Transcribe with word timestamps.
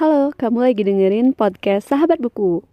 Halo, 0.00 0.32
kamu 0.32 0.64
lagi 0.64 0.80
dengerin 0.80 1.36
podcast 1.36 1.92
Sahabat 1.92 2.24
Buku. 2.24 2.64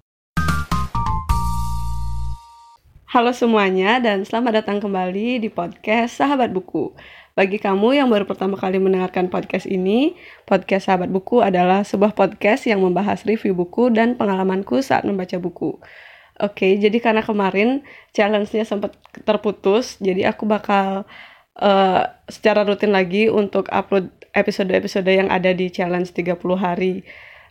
Halo 3.11 3.35
semuanya 3.35 4.00
dan 4.00 4.23
selamat 4.23 4.63
datang 4.63 4.80
kembali 4.80 5.44
di 5.44 5.52
podcast 5.52 6.24
Sahabat 6.24 6.55
Buku. 6.55 6.96
Bagi 7.36 7.60
kamu 7.60 8.00
yang 8.00 8.08
baru 8.08 8.24
pertama 8.24 8.55
kali 8.55 8.79
mendengarkan 8.79 9.28
podcast 9.28 9.68
ini, 9.68 10.16
podcast 10.48 10.88
Sahabat 10.88 11.12
Buku 11.12 11.44
adalah 11.44 11.84
sebuah 11.84 12.16
podcast 12.16 12.63
yang 12.63 12.80
membahas 12.80 13.28
review 13.28 13.52
buku 13.52 13.91
dan 13.91 14.16
pengalamanku 14.16 14.80
saat 14.80 15.04
membaca 15.04 15.36
buku. 15.36 15.75
Oke, 16.39 16.80
jadi 16.80 16.96
karena 17.04 17.28
kemarin 17.28 17.84
challenge-nya 18.16 18.64
sempat 18.64 18.96
terputus, 19.28 20.00
jadi 20.00 20.32
aku 20.32 20.48
bakal 20.48 21.04
uh, 21.59 22.07
secara 22.32 22.64
rutin 22.64 22.96
lagi 22.96 23.28
untuk 23.28 23.68
upload 23.68 24.16
episode-episode 24.38 25.10
yang 25.10 25.34
ada 25.34 25.50
di 25.52 25.74
challenge 25.74 26.14
30 26.14 26.38
hari 26.54 27.02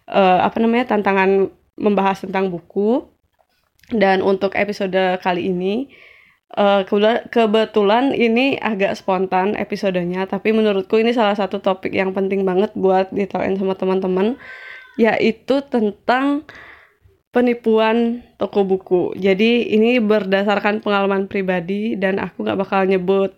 uh, 0.07 0.47
apa 0.47 0.63
namanya 0.63 0.95
tantangan 0.95 1.51
membahas 1.75 2.23
tentang 2.23 2.55
buku 2.55 3.05
dan 3.91 4.23
untuk 4.23 4.55
episode 4.55 5.19
kali 5.21 5.51
ini 5.51 5.91
uh, 6.55 6.87
kebetulan 7.31 8.15
ini 8.15 8.57
agak 8.63 8.95
spontan 8.95 9.59
episodenya 9.59 10.31
tapi 10.31 10.55
menurutku 10.55 10.97
ini 10.97 11.11
salah 11.11 11.35
satu 11.35 11.59
topik 11.59 11.91
yang 11.91 12.15
penting 12.15 12.47
banget 12.47 12.71
buat 12.79 13.11
ditawain 13.11 13.59
sama 13.59 13.75
teman-teman 13.75 14.39
yaitu 14.97 15.61
tentang 15.69 16.49
penipuan 17.37 18.25
toko 18.41 18.65
buku. 18.65 19.03
Jadi 19.21 19.69
ini 19.77 20.01
berdasarkan 20.01 20.81
pengalaman 20.81 21.29
pribadi 21.29 21.93
dan 21.93 22.17
aku 22.17 22.49
nggak 22.49 22.57
bakal 22.65 22.89
nyebut 22.89 23.37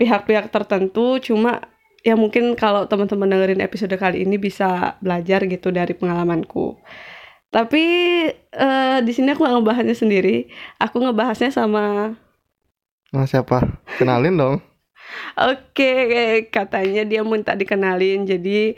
pihak-pihak 0.00 0.48
tertentu, 0.48 1.20
cuma 1.20 1.60
ya 2.06 2.14
mungkin 2.14 2.54
kalau 2.54 2.86
teman-teman 2.86 3.26
dengerin 3.26 3.66
episode 3.66 3.98
kali 3.98 4.22
ini 4.22 4.38
bisa 4.38 4.94
belajar 5.02 5.42
gitu 5.50 5.74
dari 5.74 5.90
pengalamanku. 5.98 6.78
Tapi 7.50 7.84
uh, 8.54 8.98
di 9.02 9.10
sini 9.10 9.34
aku 9.34 9.42
gak 9.42 9.58
ngebahasnya 9.58 9.96
sendiri, 9.98 10.46
aku 10.78 11.02
ngebahasnya 11.02 11.50
sama 11.50 12.14
Nah, 13.14 13.24
siapa? 13.24 13.62
Kenalin 13.96 14.36
dong. 14.36 14.56
Oke, 15.40 15.72
okay, 15.72 16.28
katanya 16.50 17.06
dia 17.06 17.22
minta 17.22 17.54
dikenalin. 17.54 18.26
Jadi 18.26 18.74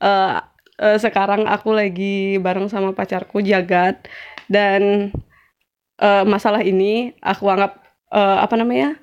uh, 0.00 0.40
uh, 0.78 0.96
sekarang 0.96 1.44
aku 1.50 1.74
lagi 1.74 2.38
bareng 2.38 2.70
sama 2.70 2.94
pacarku 2.94 3.42
Jagat 3.42 4.06
dan 4.46 5.10
uh, 5.98 6.24
masalah 6.24 6.62
ini 6.62 7.12
aku 7.20 7.50
anggap 7.50 7.82
uh, 8.14 8.40
apa 8.40 8.54
namanya? 8.54 8.96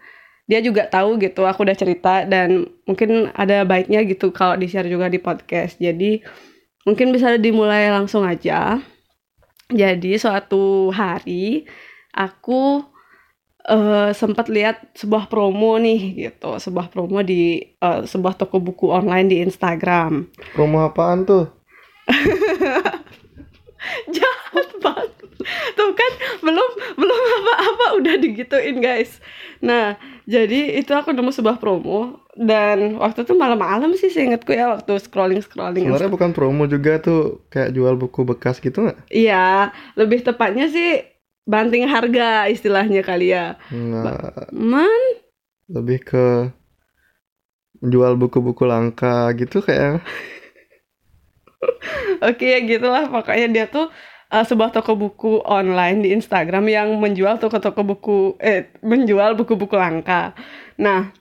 Dia 0.52 0.60
juga 0.60 0.84
tahu 0.84 1.16
gitu 1.16 1.48
aku 1.48 1.64
udah 1.64 1.78
cerita 1.80 2.28
dan 2.28 2.68
mungkin 2.84 3.32
ada 3.32 3.64
baiknya 3.64 4.04
gitu 4.04 4.36
kalau 4.36 4.60
di 4.60 4.68
share 4.68 4.92
juga 4.92 5.08
di 5.08 5.16
podcast. 5.16 5.80
Jadi 5.80 6.20
mungkin 6.84 7.16
bisa 7.16 7.40
dimulai 7.40 7.88
langsung 7.88 8.28
aja. 8.28 8.84
Jadi 9.72 10.20
suatu 10.20 10.92
hari 10.92 11.64
aku 12.12 12.84
uh, 13.64 14.12
sempat 14.12 14.52
lihat 14.52 14.92
sebuah 14.92 15.32
promo 15.32 15.80
nih 15.80 16.28
gitu 16.28 16.60
sebuah 16.60 16.92
promo 16.92 17.24
di 17.24 17.64
uh, 17.80 18.04
sebuah 18.04 18.36
toko 18.36 18.60
buku 18.60 18.92
online 18.92 19.32
di 19.32 19.40
Instagram. 19.40 20.28
Promo 20.52 20.84
apaan 20.84 21.24
tuh? 21.24 21.48
Jahat 24.20 24.68
banget 24.84 25.21
tuh 25.78 25.92
kan 25.94 26.12
belum 26.42 26.70
belum 26.98 27.22
apa-apa 27.42 27.86
udah 28.02 28.16
digituin 28.22 28.80
guys. 28.80 29.20
Nah 29.62 29.98
jadi 30.26 30.78
itu 30.80 30.92
aku 30.94 31.12
nemu 31.12 31.32
sebuah 31.34 31.58
promo 31.58 32.22
dan 32.38 32.96
waktu 33.02 33.28
itu 33.28 33.34
malam-malam 33.36 33.92
sih 34.00 34.08
seingatku 34.08 34.56
ya 34.56 34.72
waktu 34.72 34.98
scrolling 35.04 35.44
scrolling 35.44 35.84
sebenarnya 35.90 36.14
bukan 36.14 36.32
promo 36.32 36.64
juga 36.70 37.02
tuh 37.04 37.44
kayak 37.52 37.76
jual 37.76 37.98
buku 38.00 38.24
bekas 38.24 38.64
gitu 38.64 38.88
nggak? 38.88 39.00
Iya 39.12 39.76
lebih 40.00 40.24
tepatnya 40.24 40.72
sih 40.72 41.04
banting 41.46 41.90
harga 41.90 42.48
istilahnya 42.48 43.02
kali 43.02 43.34
ya. 43.34 43.58
Nggak 43.74 44.54
man. 44.54 45.04
lebih 45.72 46.04
ke 46.04 46.52
jual 47.82 48.14
buku-buku 48.20 48.68
langka 48.68 49.34
gitu 49.40 49.64
kayak. 49.64 50.04
Oke 52.28 52.46
ya 52.46 52.60
gitulah. 52.62 53.10
Pokoknya 53.10 53.48
dia 53.50 53.66
tuh 53.72 53.90
uh, 54.32 54.46
sebuah 54.48 54.72
toko 54.72 54.96
buku 54.96 55.44
online 55.44 56.08
di 56.08 56.10
Instagram 56.16 56.66
yang 56.72 56.88
menjual 56.98 57.38
toko-toko 57.38 57.84
buku 57.84 58.18
eh 58.40 58.72
menjual 58.80 59.36
buku-buku 59.36 59.76
langka. 59.76 60.32
Nah, 60.80 61.12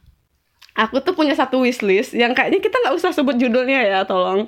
aku 0.78 1.02
tuh 1.02 1.12
punya 1.18 1.34
satu 1.34 1.66
wishlist 1.66 2.14
yang 2.14 2.32
kayaknya 2.32 2.62
kita 2.62 2.78
nggak 2.78 2.96
usah 2.96 3.10
sebut 3.10 3.34
judulnya 3.36 3.82
ya, 3.82 3.98
tolong. 4.06 4.46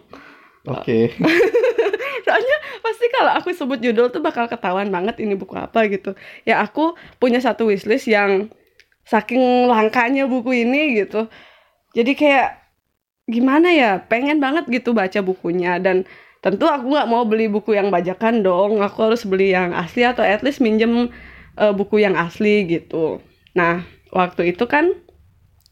Oke. 0.71 1.11
Okay. 1.11 1.19
Soalnya 2.27 2.57
pasti 2.79 3.07
kalau 3.11 3.35
aku 3.35 3.51
sebut 3.51 3.83
judul 3.83 4.15
tuh 4.15 4.23
bakal 4.23 4.47
ketahuan 4.47 4.95
banget 4.95 5.19
ini 5.19 5.35
buku 5.35 5.59
apa 5.59 5.91
gitu. 5.91 6.15
Ya 6.47 6.63
aku 6.63 6.95
punya 7.19 7.43
satu 7.43 7.67
wishlist 7.67 8.07
yang 8.07 8.47
saking 9.03 9.67
langkanya 9.67 10.31
buku 10.31 10.63
ini 10.63 11.03
gitu. 11.03 11.27
Jadi 11.99 12.15
kayak 12.15 12.63
gimana 13.27 13.75
ya, 13.75 13.99
pengen 14.07 14.39
banget 14.39 14.71
gitu 14.71 14.95
baca 14.95 15.19
bukunya 15.19 15.83
dan 15.83 16.07
tentu 16.43 16.67
aku 16.67 16.91
nggak 16.91 17.09
mau 17.09 17.23
beli 17.23 17.47
buku 17.47 17.79
yang 17.79 17.89
bajakan 17.89 18.43
dong 18.43 18.83
aku 18.83 18.99
harus 19.09 19.23
beli 19.23 19.55
yang 19.55 19.71
asli 19.73 20.03
atau 20.03 20.27
at 20.27 20.43
least 20.43 20.59
minjem 20.59 21.09
uh, 21.57 21.73
buku 21.73 22.03
yang 22.03 22.19
asli 22.19 22.67
gitu 22.67 23.23
nah 23.55 23.87
waktu 24.11 24.53
itu 24.53 24.67
kan 24.67 24.91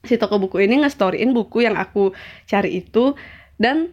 si 0.07 0.17
toko 0.17 0.41
buku 0.41 0.63
ini 0.65 0.81
ngestoryin 0.81 1.35
buku 1.35 1.67
yang 1.67 1.77
aku 1.77 2.17
cari 2.49 2.81
itu 2.81 3.19
dan 3.61 3.93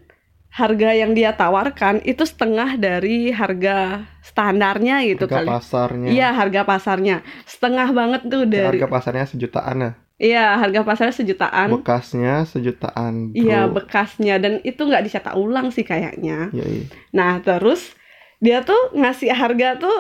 harga 0.58 0.90
yang 0.96 1.12
dia 1.14 1.36
tawarkan 1.36 2.02
itu 2.08 2.24
setengah 2.24 2.80
dari 2.80 3.30
harga 3.30 4.08
standarnya 4.26 5.06
gitu 5.06 5.30
harga 5.30 5.44
kali. 5.44 5.48
pasarnya. 5.54 6.08
Iya, 6.10 6.30
harga 6.34 6.62
pasarnya. 6.66 7.16
Setengah 7.46 7.94
banget 7.94 8.22
tuh 8.26 8.44
dari 8.50 8.82
Harga 8.82 8.90
pasarnya 8.90 9.26
sejutaan 9.30 9.78
ya. 9.84 9.92
Iya, 10.18 10.58
harga 10.58 10.82
pasarnya 10.82 11.14
sejutaan. 11.14 11.78
Bekasnya 11.78 12.42
sejutaan. 12.50 13.32
Bro. 13.32 13.38
Iya, 13.38 13.70
bekasnya 13.70 14.42
dan 14.42 14.66
itu 14.66 14.82
nggak 14.82 15.06
dicetak 15.06 15.38
ulang 15.38 15.70
sih 15.70 15.86
kayaknya. 15.86 16.50
Iya, 16.50 16.66
iya. 16.66 16.86
Nah, 17.14 17.38
terus 17.46 17.94
dia 18.42 18.66
tuh 18.66 18.98
ngasih 18.98 19.30
harga 19.30 19.78
tuh 19.78 19.98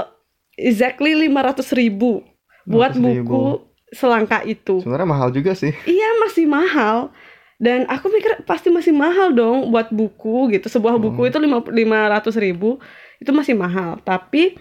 exactly 0.58 1.14
lima 1.14 1.46
ratus 1.46 1.70
ribu 1.70 2.26
buat 2.66 2.98
buku 2.98 3.62
selangka 3.94 4.42
itu. 4.42 4.82
Sebenarnya 4.82 5.06
mahal 5.06 5.30
juga 5.30 5.54
sih. 5.54 5.70
Iya, 5.86 6.10
masih 6.26 6.50
mahal. 6.50 7.14
Dan 7.62 7.86
aku 7.90 8.10
mikir 8.10 8.42
pasti 8.46 8.74
masih 8.74 8.94
mahal 8.98 9.34
dong 9.38 9.70
buat 9.70 9.94
buku 9.94 10.50
gitu. 10.58 10.66
Sebuah 10.66 10.98
buku 10.98 11.26
hmm. 11.26 11.30
itu 11.30 11.38
lima 11.74 12.00
ratus 12.10 12.42
ribu 12.42 12.82
itu 13.22 13.30
masih 13.30 13.54
mahal. 13.54 14.02
Tapi 14.02 14.58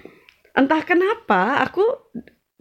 entah 0.52 0.84
kenapa 0.84 1.64
aku 1.64 1.84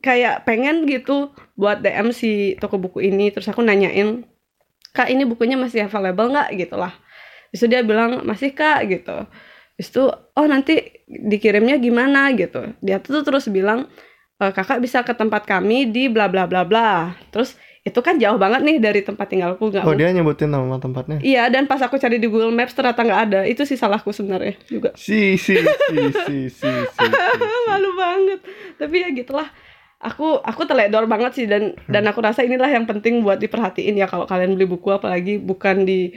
kayak 0.04 0.44
pengen 0.48 0.88
gitu 0.88 1.32
buat 1.56 1.80
DM 1.80 2.12
si 2.12 2.60
toko 2.60 2.78
buku 2.78 3.02
ini. 3.04 3.32
Terus 3.32 3.48
aku 3.50 3.64
nanyain 3.64 4.28
kak 4.92 5.12
ini 5.12 5.24
bukunya 5.28 5.56
masih 5.56 5.88
available 5.88 6.32
nggak? 6.32 6.50
Gitu 6.56 6.76
lah. 6.76 6.94
Itu 7.50 7.66
dia 7.72 7.82
bilang 7.82 8.24
masih 8.28 8.52
kak 8.52 8.86
gitu. 8.92 9.26
Itu 9.76 10.12
oh 10.12 10.48
nanti 10.48 11.04
dikirimnya 11.08 11.80
gimana? 11.80 12.32
Gitu. 12.36 12.76
Dia 12.84 13.00
tuh 13.00 13.24
terus 13.24 13.48
bilang 13.48 13.88
e, 14.40 14.44
kakak 14.52 14.84
bisa 14.84 15.02
ke 15.02 15.16
tempat 15.16 15.48
kami 15.48 15.90
di 15.90 16.12
bla 16.12 16.28
bla 16.28 16.46
bla 16.46 16.68
bla. 16.68 17.16
Terus 17.32 17.56
itu 17.86 18.02
kan 18.02 18.18
jauh 18.18 18.42
banget 18.42 18.66
nih 18.66 18.82
dari 18.82 19.06
tempat 19.06 19.30
tinggalku 19.30 19.70
nggak 19.70 19.86
oh 19.86 19.94
dia 19.94 20.10
nyebutin 20.10 20.50
nama 20.50 20.82
tempatnya? 20.82 21.22
Iya 21.22 21.54
dan 21.54 21.70
pas 21.70 21.78
aku 21.86 22.02
cari 22.02 22.18
di 22.18 22.26
Google 22.26 22.50
Maps 22.50 22.74
ternyata 22.74 23.06
nggak 23.06 23.22
ada. 23.30 23.42
Itu 23.46 23.62
sih 23.62 23.78
salahku 23.78 24.10
sebenarnya 24.10 24.58
juga. 24.66 24.90
Si 24.98 25.38
si 25.38 25.54
si 25.54 25.94
si 25.94 26.02
si, 26.26 26.38
si, 26.50 26.70
si. 26.82 27.06
malu 27.70 27.94
banget. 27.94 28.42
Tapi 28.82 29.06
ya 29.06 29.14
gitulah 29.14 29.46
aku 30.06 30.40
aku 30.46 30.62
teledor 30.70 31.10
banget 31.10 31.32
sih 31.34 31.46
dan 31.50 31.74
hmm. 31.74 31.90
dan 31.90 32.06
aku 32.06 32.22
rasa 32.22 32.46
inilah 32.46 32.70
yang 32.70 32.86
penting 32.86 33.26
buat 33.26 33.42
diperhatiin 33.42 33.98
ya 33.98 34.06
kalau 34.06 34.30
kalian 34.30 34.54
beli 34.54 34.70
buku 34.70 34.94
apalagi 34.94 35.42
bukan 35.42 35.84
di 35.84 36.14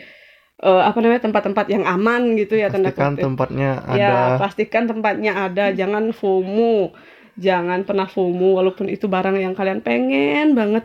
uh, 0.63 0.83
apa 0.85 0.99
namanya 0.99 1.23
tempat-tempat 1.27 1.67
yang 1.71 1.85
aman 1.87 2.35
gitu 2.39 2.59
ya 2.59 2.71
pastikan 2.71 3.15
tempatnya 3.15 3.83
ada. 3.87 3.99
ya 3.99 4.15
pastikan 4.39 4.85
tempatnya 4.91 5.33
ada. 5.49 5.65
Jangan 5.75 6.11
FOMO. 6.11 6.95
Jangan 7.39 7.87
pernah 7.87 8.11
FOMO 8.11 8.59
walaupun 8.59 8.91
itu 8.91 9.07
barang 9.07 9.39
yang 9.39 9.55
kalian 9.55 9.81
pengen 9.83 10.59
banget. 10.59 10.85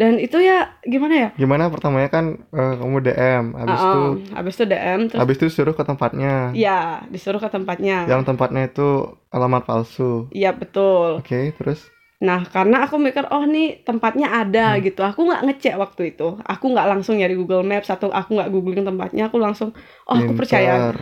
Dan 0.00 0.16
itu 0.16 0.40
ya 0.40 0.80
gimana 0.80 1.14
ya? 1.14 1.28
Gimana? 1.36 1.68
Pertamanya 1.68 2.08
kan 2.08 2.48
uh, 2.56 2.74
kamu 2.80 3.04
DM 3.04 3.44
habis 3.52 3.76
uh, 3.76 3.84
itu 3.84 4.00
habis 4.32 4.54
itu 4.56 4.64
DM 4.64 5.00
terus 5.12 5.20
habis 5.20 5.36
itu 5.36 5.46
suruh 5.52 5.76
ke 5.76 5.84
tempatnya. 5.84 6.56
Iya 6.56 7.04
disuruh 7.12 7.36
ke 7.36 7.52
tempatnya. 7.52 8.08
Yang 8.08 8.32
tempatnya 8.32 8.72
itu 8.72 9.20
alamat 9.28 9.68
palsu. 9.68 10.32
Iya 10.32 10.56
betul. 10.56 11.20
Oke 11.20 11.28
okay, 11.28 11.44
terus 11.52 11.92
Nah, 12.20 12.44
karena 12.44 12.84
aku 12.84 13.00
mikir, 13.00 13.24
oh 13.32 13.48
nih 13.48 13.80
tempatnya 13.80 14.28
ada 14.28 14.76
hmm. 14.76 14.80
gitu. 14.84 15.00
Aku 15.00 15.24
nggak 15.24 15.42
ngecek 15.48 15.74
waktu 15.80 16.12
itu. 16.12 16.36
Aku 16.44 16.64
nggak 16.68 16.86
langsung 16.88 17.16
nyari 17.16 17.32
Google 17.32 17.64
Maps 17.64 17.88
atau 17.88 18.12
aku 18.12 18.36
nggak 18.36 18.50
googling 18.52 18.84
tempatnya. 18.84 19.32
Aku 19.32 19.40
langsung, 19.40 19.72
oh 20.04 20.16
aku 20.16 20.36
percaya. 20.36 20.92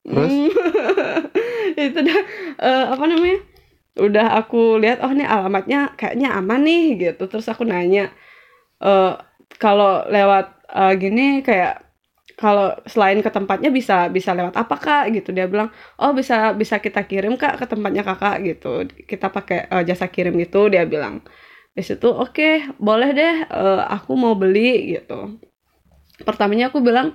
Terus? 0.00 0.32
itu 1.86 1.98
dah 2.00 2.20
uh, 2.56 2.84
apa 2.96 3.04
namanya? 3.04 3.40
Udah 4.00 4.26
aku 4.40 4.80
lihat, 4.80 5.04
oh 5.04 5.12
nih 5.12 5.28
alamatnya 5.28 5.92
kayaknya 5.92 6.32
aman 6.32 6.64
nih 6.64 6.84
gitu. 7.04 7.28
Terus 7.28 7.46
aku 7.52 7.68
nanya, 7.68 8.08
uh, 8.80 9.20
kalau 9.60 10.08
lewat 10.08 10.56
uh, 10.72 10.92
gini 10.96 11.44
kayak 11.44 11.85
kalau 12.36 12.76
selain 12.84 13.18
ke 13.24 13.30
tempatnya 13.32 13.72
bisa 13.72 14.12
bisa 14.12 14.30
lewat 14.36 14.54
apa 14.56 14.76
kak? 14.76 15.04
Gitu. 15.16 15.32
Dia 15.32 15.48
bilang 15.48 15.72
oh 16.00 16.12
bisa 16.12 16.52
bisa 16.52 16.76
kita 16.84 17.02
kirim 17.08 17.34
kak 17.40 17.56
ke 17.60 17.64
tempatnya 17.68 18.02
kakak 18.04 18.36
gitu. 18.44 18.84
Kita 19.08 19.32
pakai 19.32 19.68
eh, 19.72 19.82
jasa 19.88 20.06
kirim 20.12 20.36
gitu 20.36 20.68
dia 20.68 20.84
bilang. 20.84 21.24
Di 21.76 21.82
situ 21.84 22.08
oke 22.08 22.76
boleh 22.80 23.10
deh 23.16 23.34
eh, 23.48 23.82
aku 23.96 24.12
mau 24.16 24.36
beli 24.36 24.96
gitu. 25.00 25.40
Pertamanya 26.24 26.72
aku 26.72 26.80
bilang 26.80 27.12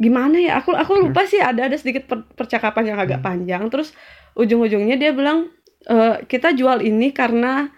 gimana 0.00 0.36
ya? 0.40 0.60
Aku 0.60 0.72
aku 0.76 0.92
lupa 1.08 1.24
sih 1.24 1.40
ada 1.40 1.68
ada 1.68 1.76
sedikit 1.80 2.04
per- 2.10 2.28
percakapan 2.36 2.92
yang 2.92 2.98
agak 3.00 3.20
Hmm. 3.20 3.26
panjang. 3.28 3.62
Terus 3.72 3.92
ujung-ujungnya 4.36 4.96
dia 5.00 5.12
bilang 5.16 5.48
"Eh, 5.88 6.24
kita 6.28 6.52
jual 6.56 6.80
ini 6.80 7.12
karena 7.12 7.68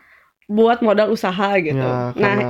buat 0.46 0.78
modal 0.82 1.10
usaha 1.10 1.58
gitu. 1.58 1.74
Ya, 1.74 2.14
nah 2.14 2.14
karena 2.14 2.44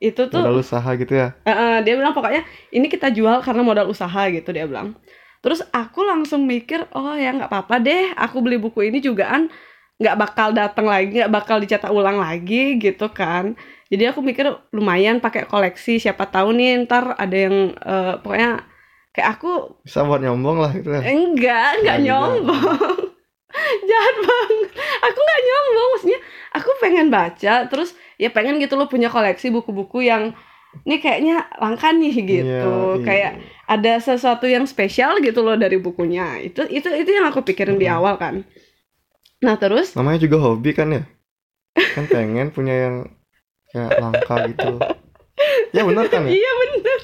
itu 0.00 0.32
tuh 0.32 0.40
modal 0.40 0.64
usaha 0.64 0.90
gitu 0.96 1.12
ya. 1.12 1.36
Eh, 1.44 1.84
dia 1.84 1.94
bilang 1.94 2.16
pokoknya 2.16 2.42
ini 2.72 2.88
kita 2.88 3.12
jual 3.12 3.44
karena 3.44 3.60
modal 3.60 3.86
usaha 3.92 4.26
gitu 4.32 4.48
dia 4.50 4.64
bilang. 4.64 4.96
Terus 5.44 5.60
aku 5.72 6.04
langsung 6.04 6.48
mikir 6.48 6.88
oh 6.96 7.12
ya 7.16 7.36
nggak 7.36 7.52
apa-apa 7.52 7.80
deh 7.80 8.16
aku 8.16 8.40
beli 8.40 8.56
buku 8.56 8.88
ini 8.88 9.04
juga 9.04 9.28
kan 9.28 9.52
nggak 10.00 10.16
bakal 10.16 10.48
datang 10.56 10.88
lagi 10.88 11.20
nggak 11.20 11.32
bakal 11.32 11.60
dicetak 11.60 11.92
ulang 11.92 12.16
lagi 12.16 12.80
gitu 12.80 13.12
kan. 13.12 13.52
Jadi 13.92 14.08
aku 14.08 14.24
mikir 14.24 14.48
lumayan 14.72 15.20
pakai 15.20 15.44
koleksi 15.44 16.00
siapa 16.00 16.24
tahu 16.32 16.56
nih 16.56 16.88
ntar 16.88 17.12
ada 17.20 17.36
yang 17.36 17.76
eh, 17.76 18.14
pokoknya 18.24 18.64
kayak 19.12 19.28
aku 19.36 19.82
Bisa 19.84 20.06
buat 20.06 20.22
nyombong 20.24 20.58
lah 20.64 20.72
gitu 20.72 20.88
ya. 20.96 21.02
enggak 21.04 21.68
enggak 21.82 21.98
nyombong 22.08 23.09
jahat 23.90 24.16
banget 24.22 24.68
aku 25.02 25.18
nggak 25.18 25.40
nyombong 25.46 25.88
maksudnya 25.94 26.20
aku 26.54 26.70
pengen 26.82 27.06
baca 27.10 27.54
terus 27.66 27.92
ya 28.16 28.28
pengen 28.30 28.58
gitu 28.62 28.74
loh 28.78 28.86
punya 28.86 29.08
koleksi 29.10 29.50
buku-buku 29.50 30.06
yang 30.06 30.32
ini 30.86 31.02
kayaknya 31.02 31.50
langka 31.58 31.90
nih 31.90 32.14
gitu 32.14 32.46
Iya, 32.46 33.02
iya. 33.02 33.02
kayak 33.02 33.32
ada 33.66 33.92
sesuatu 33.98 34.46
yang 34.46 34.64
spesial 34.70 35.18
gitu 35.18 35.42
loh 35.42 35.58
dari 35.58 35.76
bukunya 35.82 36.38
itu 36.38 36.62
itu 36.70 36.86
itu 36.86 37.10
yang 37.10 37.26
aku 37.26 37.42
pikirin 37.42 37.74
di 37.74 37.90
Mm-mm. 37.90 37.98
awal 37.98 38.14
kan 38.18 38.46
nah 39.40 39.56
terus 39.56 39.96
namanya 39.96 40.20
juga 40.20 40.36
hobi 40.38 40.70
kan 40.76 40.88
ya. 40.92 41.02
Kan 41.96 42.04
pengen 42.10 42.52
punya 42.52 42.74
yang 42.76 42.96
kayak 43.72 43.94
langka 44.02 44.36
gitu. 44.52 44.76
Ya 45.72 45.82
benar 45.86 46.06
kan 46.12 46.26
ya? 46.28 46.32
iya 46.38 46.50
bener 46.60 46.98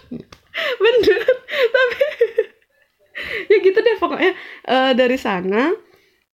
bener 0.78 1.20
tapi 1.76 1.98
ya 3.50 3.56
gitu 3.62 3.78
deh 3.78 3.96
pokoknya 3.98 4.32
Eh, 4.66 4.92
dari 4.98 5.14
sana 5.16 5.70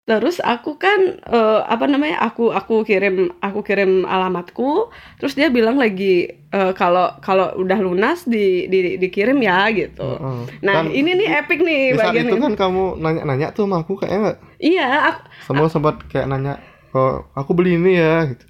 terus 0.08 0.40
aku 0.40 0.80
kan 0.80 1.20
eh, 1.20 1.60
apa 1.68 1.84
namanya 1.84 2.24
aku 2.24 2.48
aku 2.48 2.80
kirim 2.88 3.28
aku 3.44 3.60
kirim 3.60 4.08
alamatku. 4.08 4.88
Terus 5.20 5.36
dia 5.36 5.52
bilang 5.52 5.76
lagi 5.76 6.32
eh, 6.32 6.72
kalau 6.72 7.12
kalau 7.20 7.52
udah 7.60 7.76
lunas 7.76 8.24
di, 8.24 8.64
di 8.72 8.96
dikirim 8.96 9.36
ya 9.44 9.68
gitu. 9.76 10.00
Heeh. 10.00 10.64
nah 10.64 10.80
Kan 10.80 10.96
ini 10.96 11.12
nih 11.12 11.28
epic 11.44 11.60
nih 11.60 11.92
Di 11.92 11.98
bagian 12.00 12.26
itu 12.32 12.36
kan 12.40 12.54
kamu 12.56 12.96
nanya-nanya 13.04 13.52
tuh 13.52 13.68
sama 13.68 13.84
aku 13.84 14.00
kayaknya 14.00 14.18
nggak? 14.24 14.38
Iya 14.56 14.88
aku, 15.12 15.20
semua 15.44 15.68
sempat 15.68 15.94
kayak 16.08 16.26
nanya 16.32 16.56
oh 16.96 17.28
aku 17.36 17.52
beli 17.52 17.76
ini 17.76 18.00
ya 18.00 18.32
gitu. 18.32 18.44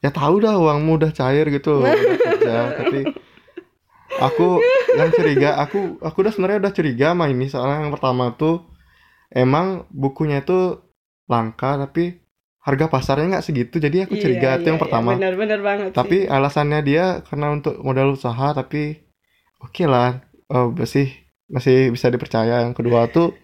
Ya 0.00 0.08
tahu 0.08 0.40
dah 0.40 0.56
uangmu 0.56 0.96
udah 0.96 1.12
cair 1.12 1.44
gitu. 1.52 1.84
Udah 1.84 1.92
kerja 2.24 2.56
tapi 2.80 3.00
aku 4.16 4.64
yang 4.96 5.12
curiga 5.12 5.60
aku 5.60 6.00
aku 6.00 6.16
udah 6.24 6.32
sebenarnya 6.32 6.58
udah 6.64 6.72
curiga 6.72 7.12
sama 7.12 7.28
ini. 7.28 7.52
Soalnya 7.52 7.84
yang 7.84 7.92
pertama 7.92 8.32
tuh 8.32 8.64
emang 9.28 9.84
bukunya 9.92 10.40
itu 10.40 10.85
langka 11.26 11.74
tapi 11.78 12.22
harga 12.66 12.90
pasarnya 12.90 13.38
nggak 13.38 13.46
segitu 13.46 13.78
jadi 13.78 14.10
aku 14.10 14.18
iya, 14.18 14.22
curiga. 14.26 14.50
Itu 14.58 14.66
iya, 14.66 14.68
yang 14.74 14.78
iya, 14.78 14.82
pertama. 14.82 15.10
Benar-benar 15.14 15.60
banget 15.62 15.88
sih. 15.94 15.96
tapi 16.02 16.16
alasannya 16.26 16.80
dia 16.82 17.04
karena 17.22 17.46
untuk 17.54 17.78
modal 17.78 18.18
usaha 18.18 18.48
tapi 18.50 19.06
oke 19.62 19.84
lah. 19.86 20.22
Oh, 20.50 20.74
masih 20.74 21.10
masih 21.46 21.94
bisa 21.94 22.10
dipercaya. 22.10 22.66
Yang 22.66 22.74
kedua 22.82 23.06
tuh 23.06 23.38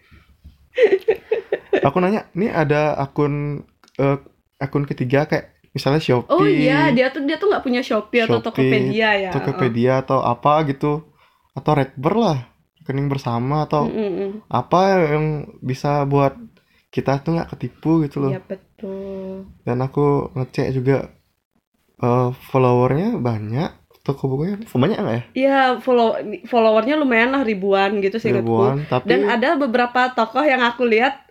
aku 1.87 1.96
nanya 2.02 2.26
ini 2.34 2.50
ada 2.50 2.99
akun 2.99 3.62
eh, 3.99 4.19
akun 4.58 4.87
ketiga 4.90 5.31
kayak 5.31 5.55
misalnya 5.70 6.02
Shopee. 6.02 6.34
Oh 6.34 6.43
iya 6.43 6.90
dia 6.90 7.14
tuh 7.14 7.23
dia 7.23 7.38
tuh 7.38 7.46
nggak 7.46 7.62
punya 7.62 7.82
Shopee 7.87 8.26
atau 8.26 8.43
Shopee, 8.43 8.46
Tokopedia 8.50 9.08
ya? 9.19 9.31
Tokopedia 9.31 9.93
atau 10.02 10.19
apa 10.19 10.67
gitu. 10.67 11.06
Atau 11.55 11.79
Redbird 11.79 12.19
lah 12.19 12.38
rekening 12.82 13.06
bersama 13.06 13.62
atau 13.62 13.87
mm, 13.87 13.94
mm. 13.94 14.31
apa 14.50 14.81
yang 15.14 15.46
bisa 15.62 16.02
buat 16.02 16.34
kita 16.92 17.24
tuh 17.24 17.40
nggak 17.40 17.56
ketipu 17.56 18.04
gitu 18.04 18.20
loh. 18.20 18.30
Iya 18.36 18.40
betul. 18.44 19.48
Dan 19.64 19.80
aku 19.80 20.28
ngecek 20.36 20.68
juga 20.76 21.08
eh, 21.98 22.28
followernya 22.52 23.16
banyak 23.16 23.70
toko 24.02 24.28
bukunya 24.28 24.60
banyak 24.60 24.98
nggak 24.98 25.16
ya? 25.16 25.24
Iya 25.32 25.58
follow 25.80 26.18
followernya 26.44 27.00
lumayan 27.00 27.32
lah 27.32 27.42
ribuan 27.46 28.02
gitu 28.04 28.18
sih 28.20 28.34
ribuan 28.34 28.84
tapi 28.90 29.08
Dan 29.08 29.30
ada 29.30 29.56
beberapa 29.56 30.10
tokoh 30.12 30.44
yang 30.44 30.60
aku 30.60 30.84
lihat 30.84 31.22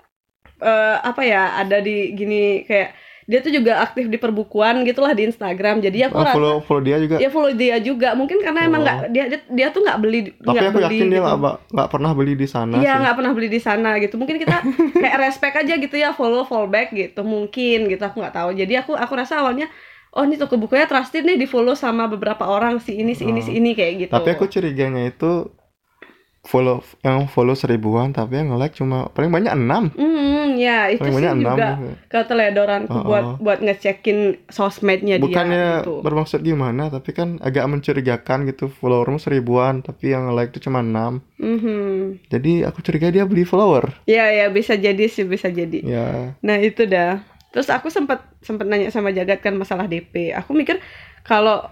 eh 0.61 0.97
apa 0.97 1.21
ya 1.25 1.57
ada 1.61 1.81
di 1.83 2.15
gini 2.17 2.63
kayak 2.65 2.95
dia 3.31 3.39
tuh 3.39 3.47
juga 3.49 3.79
aktif 3.79 4.05
di 4.05 4.17
perbukuan 4.17 4.83
gitulah 4.83 5.09
di 5.09 5.23
Instagram. 5.23 5.79
Jadi 5.79 6.03
aku 6.03 6.19
ah, 6.19 6.21
rasa 6.21 6.35
follow 6.35 6.59
follow 6.59 6.83
dia 6.83 6.99
juga 6.99 7.15
ya 7.15 7.31
follow 7.31 7.55
dia 7.55 7.79
juga. 7.79 8.11
Mungkin 8.11 8.37
karena 8.37 8.67
emang 8.67 8.81
Oh. 8.81 8.85
nggak 8.85 8.97
dia, 9.09 9.23
dia 9.25 9.39
dia 9.47 9.67
tuh 9.69 9.81
nggak 9.81 9.97
beli 9.97 10.19
tapi 10.35 10.51
nggak 10.51 10.67
aku 10.67 10.75
beli 10.75 10.83
yakin 10.85 11.07
dia 11.07 11.19
gitu. 11.23 11.39
ba- 11.39 11.59
nggak 11.65 11.89
pernah 11.89 12.11
beli 12.11 12.33
di 12.35 12.45
sana 12.45 12.75
Iya 12.75 12.93
nggak 12.99 13.15
pernah 13.15 13.31
beli 13.31 13.47
di 13.47 13.59
sana 13.59 13.89
gitu. 13.97 14.15
Mungkin 14.15 14.35
kita 14.35 14.57
kayak 15.01 15.17
respect 15.21 15.55
aja 15.57 15.73
gitu 15.73 15.95
ya 15.95 16.11
follow 16.11 16.43
fallback 16.43 16.91
gitu. 16.91 17.23
Mungkin 17.23 17.87
gitu 17.87 18.03
aku 18.03 18.19
nggak 18.19 18.35
tahu. 18.35 18.49
Jadi 18.51 18.73
aku 18.75 18.91
aku 18.93 19.13
rasa 19.15 19.39
awalnya 19.39 19.71
oh 20.11 20.21
ini 20.21 20.35
toko 20.35 20.59
bukunya 20.59 20.83
trusted 20.83 21.23
nih 21.23 21.35
di 21.35 21.47
follow 21.47 21.71
sama 21.71 22.03
beberapa 22.05 22.43
orang 22.43 22.77
si 22.77 22.99
ini 22.99 23.15
si 23.15 23.23
ini 23.23 23.39
Oh. 23.39 23.45
si 23.47 23.51
ini 23.53 23.71
kayak 23.71 23.93
gitu. 23.97 24.11
tapi 24.11 24.35
aku 24.35 24.43
curiganya 24.45 25.07
itu 25.07 25.47
follow 26.41 26.81
yang 26.99 27.25
follow 27.25 27.53
seribuan 27.53 28.09
tapi 28.09 28.33
yang 28.35 28.49
nge-like 28.49 28.73
cuma 28.73 29.05
paling 29.09 29.29
banyak 29.29 29.51
enam 29.51 29.93
Hmm, 29.93 30.57
ya 30.57 30.89
itu 30.89 30.97
paling 30.99 31.11
sih 31.11 31.17
banyak 31.19 31.33
enam 31.37 31.53
juga 31.53 31.69
keteledoranku 32.07 32.89
Oh, 32.91 33.03
buat 33.03 33.23
oh. 33.23 33.35
buat 33.37 33.59
ngecekin 33.59 34.17
sosmednya 34.47 35.15
dia 35.15 35.23
bukannya 35.23 35.65
gitu. 35.79 36.01
bermaksud 36.01 36.41
gimana 36.41 36.89
tapi 36.89 37.11
kan 37.11 37.37
agak 37.39 37.65
mencurigakan 37.65 38.45
gitu 38.45 38.67
followermu 38.69 39.15
seribuan 39.15 39.79
tapi 39.79 40.11
yang 40.11 40.25
nge-like 40.25 40.51
itu 40.51 40.65
cuma 40.65 40.81
enam 40.81 41.21
Mhm. 41.37 42.25
jadi 42.27 42.65
aku 42.65 42.81
curiga 42.81 43.09
dia 43.09 43.23
beli 43.23 43.41
follower 43.43 43.93
Ya 44.03 44.25
ya 44.27 44.49
bisa 44.49 44.73
jadi 44.73 45.05
sih 45.05 45.23
bisa 45.23 45.47
jadi. 45.47 45.79
ya 45.79 46.33
Nah 46.39 46.57
itu 46.57 46.83
dah. 46.83 47.21
Terus 47.49 47.67
aku 47.67 47.87
sempat 47.87 48.23
sempat 48.39 48.63
nanya 48.63 48.87
sama 48.89 49.11
Jagat 49.11 49.39
kan 49.39 49.53
masalah 49.53 49.83
DP. 49.83 50.31
Aku 50.33 50.53
mikir 50.53 50.79
kalau 51.21 51.67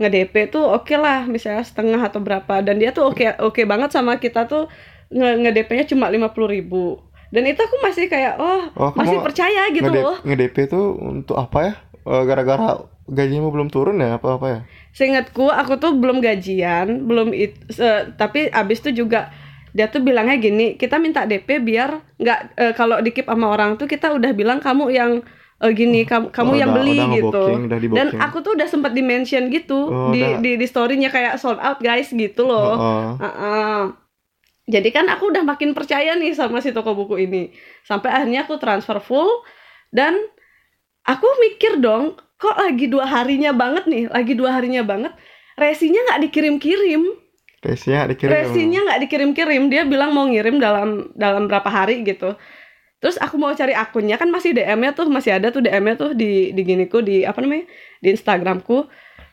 nge 0.00 0.08
DP 0.08 0.34
tuh 0.48 0.64
oke 0.64 0.94
lah 0.96 1.28
misalnya 1.28 1.60
setengah 1.60 2.00
atau 2.00 2.18
berapa. 2.18 2.64
Dan 2.64 2.80
dia 2.80 2.90
tuh 2.90 3.12
oke 3.12 3.20
oke 3.38 3.62
banget 3.68 3.92
sama 3.92 4.16
kita 4.16 4.48
tuh 4.48 4.66
nge, 5.12 5.30
nge 5.44 5.50
DP-nya 5.52 5.84
cuma 5.86 6.08
lima 6.08 6.32
puluh 6.32 6.48
ribu. 6.48 6.98
Dan 7.30 7.46
itu 7.46 7.60
aku 7.62 7.78
masih 7.78 8.10
kayak 8.10 8.40
oh, 8.40 8.60
Oh, 8.74 8.90
masih 8.96 9.20
percaya 9.22 9.70
gitu 9.70 9.86
nge-D- 9.86 10.02
loh. 10.02 10.16
nge-DP 10.24 10.56
tuh 10.66 10.98
untuk 10.98 11.36
apa 11.36 11.58
ya? 11.62 11.72
Eh, 12.00 12.22
gara-gara 12.24 12.80
gajimu 13.06 13.52
belum 13.52 13.68
turun 13.68 14.00
ya 14.00 14.16
apa 14.16 14.34
apa 14.34 14.46
ya? 14.48 14.58
Seingatku 14.90 15.46
aku 15.46 15.78
tuh 15.78 15.94
belum 15.94 16.18
gajian, 16.18 17.06
belum 17.06 17.30
it, 17.30 17.54
se- 17.70 18.10
tapi 18.16 18.50
abis 18.50 18.82
itu 18.82 19.04
juga 19.06 19.30
dia 19.70 19.86
tuh 19.86 20.02
bilangnya 20.02 20.34
gini, 20.34 20.74
kita 20.74 20.98
minta 20.98 21.22
DP 21.22 21.62
biar 21.62 22.02
nggak 22.18 22.40
eh, 22.58 22.72
kalau 22.74 22.98
dikip 22.98 23.30
sama 23.30 23.54
orang 23.54 23.78
tuh 23.78 23.86
kita 23.86 24.10
udah 24.10 24.34
bilang 24.34 24.58
kamu 24.58 24.90
yang 24.90 25.12
eh, 25.60 25.72
gini, 25.72 26.02
kamu 26.02 26.28
kamu 26.30 26.50
Oh, 26.50 26.56
yang 26.56 26.70
udah- 26.72 26.78
beli 26.80 26.96
udah 26.96 27.08
gitu. 27.12 27.42
udah. 27.68 27.96
Dan 27.96 28.06
aku 28.18 28.36
tuh 28.40 28.52
udah 28.56 28.64
sempat 28.64 28.92
di 28.92 29.00
mention 29.00 29.48
gitu 29.48 29.80
Oh, 29.86 30.08
di, 30.08 30.20
udah. 30.20 30.40
di 30.40 30.50
di 30.56 30.66
storynya 30.66 31.08
kayak 31.08 31.36
sold 31.36 31.58
out 31.58 31.78
guys 31.78 32.08
gitu 32.08 32.42
loh. 32.42 32.74
Oh, 32.74 33.08
Heeh. 33.16 33.80
Jadi 34.70 34.88
kan 34.88 35.04
aku 35.06 35.28
udah 35.28 35.42
makin 35.42 35.74
percaya 35.74 36.14
nih 36.14 36.30
sama 36.30 36.58
si 36.58 36.70
toko 36.70 36.94
buku 36.94 37.18
ini. 37.20 37.50
Sampai 37.82 38.08
akhirnya 38.08 38.44
aku 38.44 38.54
transfer 38.56 39.02
full 39.02 39.42
dan 39.90 40.14
aku 41.02 41.26
mikir 41.42 41.76
dong, 41.76 42.14
kok 42.36 42.54
lagi 42.54 42.86
dua 42.86 43.02
harinya 43.04 43.50
banget 43.50 43.84
nih, 43.84 44.06
lagi 44.06 44.32
dua 44.32 44.54
harinya 44.54 44.80
banget, 44.80 45.10
resinya 45.58 45.98
nggak 46.06 46.20
dikirim-kirim, 46.30 47.02
resinya 47.60 48.06
dikirim 48.06 48.30
resinya 48.30 48.80
nggak 48.86 49.00
dikirim-kirim, 49.04 49.62
dia 49.68 49.82
bilang 49.84 50.14
mau 50.14 50.24
ngirim 50.24 50.62
dalam 50.62 51.10
dalam 51.18 51.50
berapa 51.50 51.66
hari 51.66 52.06
gitu. 52.06 52.38
Terus 53.00 53.16
aku 53.16 53.40
mau 53.40 53.48
cari 53.52 53.72
akunnya 53.72 54.20
kan 54.20 54.28
masih 54.28 54.52
DM-nya 54.52 54.92
tuh 54.92 55.08
masih 55.08 55.32
ada 55.32 55.48
tuh 55.48 55.64
DM-nya 55.64 55.96
tuh 55.96 56.10
di 56.12 56.52
di 56.52 56.62
giniku 56.62 57.00
di 57.00 57.24
apa 57.24 57.40
namanya 57.40 57.64
di 57.98 58.12
Instagramku. 58.12 58.84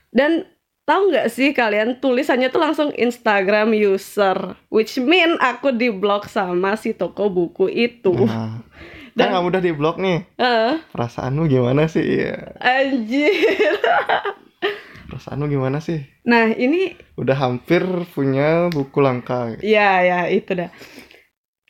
Dan 0.07 0.47
tahu 0.87 1.11
nggak 1.11 1.27
sih 1.27 1.51
kalian 1.51 1.99
tulisannya 1.99 2.47
tuh 2.47 2.63
langsung 2.63 2.89
Instagram 2.95 3.75
user 3.75 4.55
which 4.71 4.95
mean 4.95 5.35
aku 5.43 5.75
di 5.75 5.91
blok 5.91 6.31
sama 6.31 6.79
si 6.79 6.95
toko 6.95 7.27
buku 7.27 7.67
itu. 7.67 8.15
Nah, 8.15 8.63
Dan- 9.19 9.35
kan 9.35 9.43
kamu 9.43 9.47
udah 9.51 9.61
di 9.61 9.71
blok 9.75 9.97
nih. 9.99 10.23
Eh, 10.39 10.73
perasaanmu 10.95 11.51
gimana 11.51 11.91
sih? 11.91 12.23
Ya 12.23 12.55
anjir. 12.63 13.35
perasaanmu 15.11 15.51
gimana 15.51 15.83
sih? 15.83 16.07
Nah, 16.23 16.51
ini 16.51 16.95
udah 17.19 17.35
hampir 17.35 17.83
punya 18.13 18.71
buku 18.71 18.99
langka. 19.03 19.59
Ya 19.59 20.03
ya 20.03 20.27
itu 20.31 20.55
dah. 20.55 20.71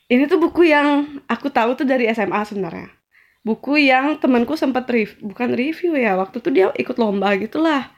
Ini 0.07 0.23
tuh 0.25 0.39
buku 0.39 0.61
yang 0.67 1.19
aku 1.27 1.51
tahu 1.51 1.75
tuh 1.75 1.83
dari 1.83 2.07
SMA 2.07 2.39
sebenarnya. 2.47 2.87
Buku 3.43 3.79
yang 3.79 4.19
temanku 4.19 4.55
sempat 4.55 4.87
review, 4.87 5.19
bukan 5.23 5.55
review 5.55 5.95
ya, 5.95 6.15
waktu 6.15 6.39
tuh 6.39 6.51
dia 6.51 6.71
ikut 6.75 6.95
lomba 6.95 7.31
gitulah. 7.35 7.91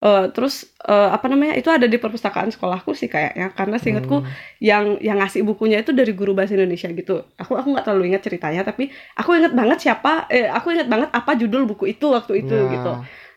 Eh, 0.00 0.32
terus 0.32 0.64
eh, 0.88 1.08
apa 1.12 1.28
namanya 1.28 1.52
itu 1.60 1.68
ada 1.68 1.84
di 1.84 2.00
perpustakaan 2.00 2.48
sekolahku 2.48 2.96
sih 2.96 3.04
kayaknya 3.04 3.52
karena 3.52 3.76
seingatku 3.76 4.24
Hmm. 4.24 4.32
yang 4.56 4.84
yang 4.96 5.20
ngasih 5.20 5.44
bukunya 5.44 5.84
itu 5.84 5.92
dari 5.92 6.16
guru 6.16 6.32
bahasa 6.32 6.56
Indonesia 6.56 6.88
gitu. 6.88 7.20
Aku 7.36 7.52
aku 7.52 7.68
nggak 7.76 7.84
terlalu 7.84 8.16
ingat 8.16 8.24
ceritanya 8.24 8.64
tapi 8.64 8.88
aku 9.12 9.36
ingat 9.36 9.52
banget 9.52 9.84
siapa 9.84 10.24
eh 10.32 10.48
aku 10.48 10.72
ingat 10.72 10.88
banget 10.88 11.12
apa 11.12 11.36
judul 11.36 11.68
buku 11.68 11.92
itu 11.92 12.08
waktu 12.08 12.32
itu 12.40 12.56
Ya, 12.56 12.72
gitu. 12.72 12.92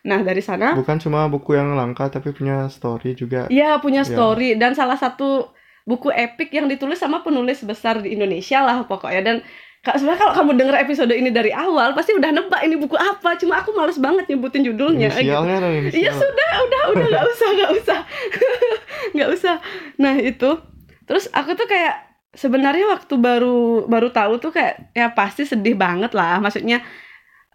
Nah, 0.07 0.19
dari 0.23 0.39
sana 0.39 0.71
Bukan 0.75 1.03
cuma 1.03 1.27
buku 1.27 1.51
yang 1.51 1.75
langka 1.75 2.07
tapi 2.07 2.31
punya 2.31 2.71
story 2.71 3.11
juga. 3.11 3.51
Iya 3.51 3.83
punya 3.83 4.07
Iya. 4.07 4.15
story 4.15 4.55
dan 4.55 4.71
salah 4.71 4.95
satu 4.95 5.51
buku 5.83 6.09
epic 6.11 6.49
yang 6.55 6.71
ditulis 6.71 6.99
sama 6.99 7.21
penulis 7.23 7.59
besar 7.63 7.99
di 7.99 8.15
Indonesia 8.15 8.63
lah 8.63 8.87
pokoknya. 8.87 9.21
Dan 9.23 9.37
Kak, 9.83 9.99
sebenarnya 9.99 10.19
kalau 10.23 10.33
kamu 10.39 10.51
denger 10.55 10.75
episode 10.79 11.11
ini 11.11 11.27
dari 11.27 11.51
awal 11.51 11.91
pasti 11.91 12.15
udah 12.15 12.31
nebak 12.31 12.63
ini 12.63 12.79
buku 12.79 12.95
apa. 12.95 13.35
Cuma 13.35 13.59
aku 13.59 13.75
males 13.75 13.99
banget 13.99 14.31
nyebutin 14.31 14.63
judulnya. 14.63 15.11
Gitu. 15.11 15.27
Inisialnya 15.27 15.59
Iya 15.59 15.79
inisial. 15.91 16.15
sudah 16.15 16.49
udah 16.63 16.81
udah 16.95 17.05
nggak 17.11 17.25
usah 17.27 17.49
nggak 17.51 17.71
usah. 17.83 17.99
Nggak 19.19 19.29
usah. 19.35 19.55
Nah 19.99 20.15
itu. 20.15 20.51
Terus 21.03 21.27
aku 21.35 21.59
tuh 21.59 21.67
kayak 21.67 21.99
sebenarnya 22.31 22.87
waktu 22.95 23.11
baru 23.19 23.83
baru 23.91 24.07
tahu 24.15 24.39
tuh 24.39 24.55
kayak 24.55 24.95
ya 24.95 25.11
pasti 25.11 25.43
sedih 25.43 25.75
banget 25.75 26.15
lah. 26.15 26.39
Maksudnya 26.39 26.79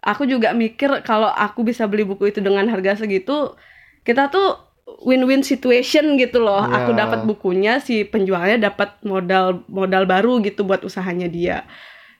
aku 0.05 0.29
juga 0.29 0.53
mikir 0.53 1.01
kalau 1.01 1.33
aku 1.33 1.65
bisa 1.65 1.89
beli 1.89 2.05
buku 2.05 2.29
itu 2.29 2.45
dengan 2.45 2.69
harga 2.69 3.01
segitu 3.01 3.57
kita 4.05 4.29
tuh 4.29 4.68
win-win 4.99 5.41
situation 5.41 6.15
gitu 6.15 6.39
loh 6.39 6.61
Ya. 6.61 6.83
aku 6.83 6.91
dapat 6.93 7.19
bukunya 7.23 7.77
si 7.77 8.03
penjualnya 8.03 8.59
dapat 8.61 8.99
modal 9.01 9.63
modal 9.65 10.03
baru 10.03 10.39
gitu 10.39 10.61
buat 10.61 10.81
usahanya 10.81 11.25
dia 11.25 11.63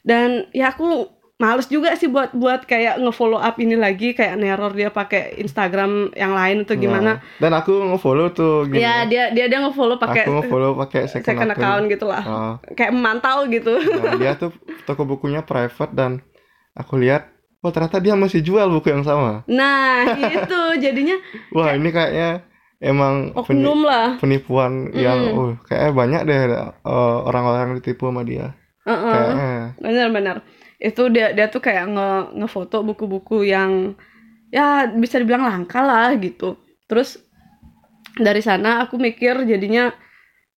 dan 0.01 0.47
ya 0.51 0.71
aku 0.71 1.07
males 1.35 1.67
juga 1.67 1.95
sih 1.95 2.07
buat 2.07 2.31
buat 2.33 2.63
kayak 2.63 2.99
ngefollow 2.99 3.35
up 3.37 3.55
ini 3.57 3.75
lagi 3.75 4.11
kayak 4.11 4.35
neror 4.35 4.71
dia 4.71 4.87
pakai 4.89 5.39
Instagram 5.39 6.11
yang 6.13 6.31
lain 6.31 6.63
atau 6.63 6.75
gimana 6.75 7.11
Ya. 7.19 7.39
Dan 7.39 7.51
aku 7.53 7.71
nge-follow 7.85 8.27
tuh 8.29 8.67
gini. 8.67 8.79
ya 8.79 9.03
dia 9.03 9.31
dia 9.31 9.47
dia 9.47 9.59
ngefollow 9.59 9.95
pakai 9.97 10.23
aku 10.23 10.35
nge-follow 10.37 10.75
pakai 10.77 11.07
second, 11.07 11.23
second 11.25 11.49
account 11.49 11.83
gitu 11.87 12.05
lah 12.05 12.19
Ah, 12.21 12.53
kayak 12.69 12.91
memantau 12.91 13.43
gitu 13.45 13.71
nah, 13.71 14.15
dia 14.15 14.35
tuh 14.35 14.51
toko 14.83 15.03
bukunya 15.03 15.39
private 15.39 15.91
dan 15.91 16.19
aku 16.73 16.95
lihat 16.97 17.31
oh 17.59 17.71
ternyata 17.71 17.99
dia 17.99 18.15
masih 18.15 18.39
jual 18.39 18.67
buku 18.69 18.87
yang 18.89 19.03
sama. 19.03 19.43
nah 19.45 20.03
itu 20.35 20.59
jadinya 20.75 21.15
Wah, 21.51 21.71
ini 21.71 21.87
kayaknya 21.89 22.43
emang 22.79 23.35
peni- 23.43 23.63
oknum 23.63 23.79
lah 23.83 24.15
penipuan 24.17 24.87
yang 24.95 25.19
Mm. 25.19 25.35
oh 25.35 25.51
kayaknya 25.67 25.91
banyak 25.91 26.21
deh 26.23 26.39
eh, 26.55 27.17
orang-orang 27.27 27.59
yang 27.61 27.75
ditipu 27.77 28.07
sama 28.07 28.23
dia. 28.23 28.55
Heeh. 28.87 29.13
Kayaknya. 29.13 29.51
benar-benar 29.77 30.37
itu 30.79 31.03
dia 31.11 31.35
dia 31.35 31.51
tuh 31.51 31.59
kayak 31.59 31.85
nge 31.91 32.09
ngefoto 32.39 32.81
buku-buku 32.81 33.43
yang 33.43 33.99
ya 34.49 34.87
bisa 34.89 35.19
dibilang 35.19 35.43
langka 35.45 35.83
lah 35.83 36.15
gitu 36.15 36.55
terus 36.87 37.19
dari 38.15 38.41
sana 38.41 38.81
aku 38.81 38.97
mikir 38.97 39.45
jadinya 39.45 39.93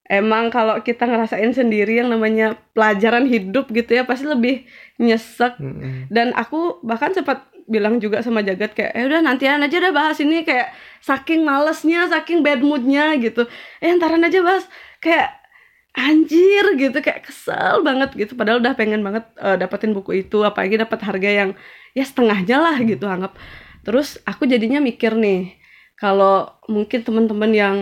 emang 0.08 0.48
kalau 0.48 0.80
kita 0.80 1.04
ngerasain 1.04 1.52
sendiri 1.52 2.00
yang 2.00 2.08
namanya 2.08 2.56
pelajaran 2.72 3.26
hidup 3.26 3.68
gitu 3.68 3.92
ya 3.92 4.06
pasti 4.06 4.24
lebih 4.24 4.64
nyesek 4.96 5.58
Mm-mm. 5.58 6.08
dan 6.08 6.32
aku 6.32 6.80
bahkan 6.80 7.12
sempat 7.12 7.51
bilang 7.74 7.94
juga 8.04 8.20
sama 8.26 8.40
Jagat 8.46 8.76
kayak 8.76 8.92
eh 8.92 9.04
udah 9.08 9.20
nantian 9.24 9.64
aja 9.64 9.76
udah 9.82 9.92
bahas 9.96 10.18
ini 10.24 10.44
kayak 10.48 10.68
saking 11.00 11.40
malesnya 11.48 12.06
saking 12.12 12.44
bad 12.46 12.60
moodnya 12.60 13.16
gitu. 13.24 13.48
Eh 13.82 13.90
ntaran 13.96 14.22
aja 14.28 14.38
bahas 14.44 14.64
kayak 15.04 15.28
anjir 15.96 16.64
gitu 16.80 16.98
kayak 17.04 17.24
kesel 17.28 17.80
banget 17.88 18.10
gitu. 18.20 18.32
Padahal 18.38 18.58
udah 18.62 18.74
pengen 18.76 19.00
banget 19.06 19.24
eh, 19.40 19.56
dapetin 19.60 19.92
buku 19.96 20.24
itu 20.24 20.36
apalagi 20.44 20.76
dapat 20.80 21.00
harga 21.08 21.30
yang 21.30 21.50
ya 21.96 22.04
setengahnya 22.04 22.56
lah 22.60 22.76
gitu 22.84 23.04
anggap. 23.08 23.32
Terus 23.84 24.20
aku 24.28 24.44
jadinya 24.52 24.78
mikir 24.78 25.12
nih 25.16 25.56
kalau 25.98 26.50
mungkin 26.70 27.00
teman-teman 27.06 27.52
yang 27.54 27.76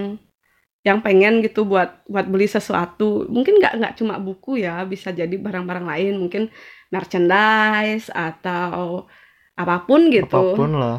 yang 0.81 1.05
pengen 1.05 1.45
gitu 1.45 1.69
buat 1.69 2.05
buat 2.09 2.25
beli 2.25 2.49
sesuatu 2.49 3.29
mungkin 3.29 3.61
nggak 3.61 3.75
nggak 3.81 3.95
cuma 4.01 4.17
buku 4.17 4.65
ya 4.65 4.81
bisa 4.89 5.13
jadi 5.13 5.33
barang-barang 5.37 5.85
lain 5.85 6.13
mungkin 6.17 6.43
merchandise 6.89 8.09
atau 8.09 9.05
apa 9.61 9.85
pun 9.85 10.09
gitu 10.09 10.27
Apa 10.27 10.57
pun 10.57 10.71
lah. 10.75 10.99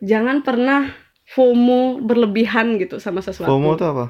jangan 0.00 0.40
pernah 0.40 0.90
FOMO 1.26 1.98
berlebihan 2.00 2.78
gitu 2.78 2.96
sama 2.96 3.18
sesuatu 3.18 3.50
FOMO 3.50 3.74
tuh 3.74 3.88
apa? 3.88 4.06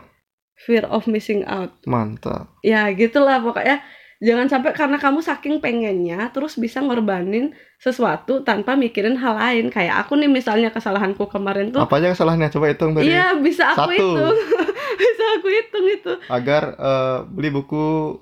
fear 0.59 0.85
of 0.87 1.05
missing 1.07 1.45
out 1.45 1.73
Mantap. 1.85 2.49
ya 2.61 2.89
gitulah 2.91 3.39
pokoknya 3.39 3.81
jangan 4.17 4.49
sampai 4.49 4.73
karena 4.73 4.97
kamu 4.97 5.21
saking 5.21 5.61
pengennya 5.61 6.29
terus 6.31 6.57
bisa 6.57 6.81
ngorbanin 6.81 7.53
sesuatu 7.77 8.41
tanpa 8.41 8.73
mikirin 8.73 9.13
hal 9.15 9.37
lain 9.37 9.69
kayak 9.69 10.01
aku 10.01 10.17
nih 10.17 10.25
misalnya 10.27 10.73
kesalahanku 10.73 11.25
kemarin 11.27 11.69
tuh 11.69 11.85
Apa 11.85 12.01
aja 12.01 12.09
kesalahannya? 12.11 12.49
Coba 12.49 12.73
hitung 12.73 12.97
tadi. 12.97 13.05
iya 13.07 13.37
bisa 13.37 13.69
aku 13.69 13.85
Satu. 13.85 13.93
hitung 13.93 14.37
bisa 15.05 15.25
aku 15.37 15.49
hitung 15.51 15.87
itu 15.87 16.13
Agar 16.27 16.63
eh, 16.75 17.19
beli 17.29 17.53
buku 17.53 18.17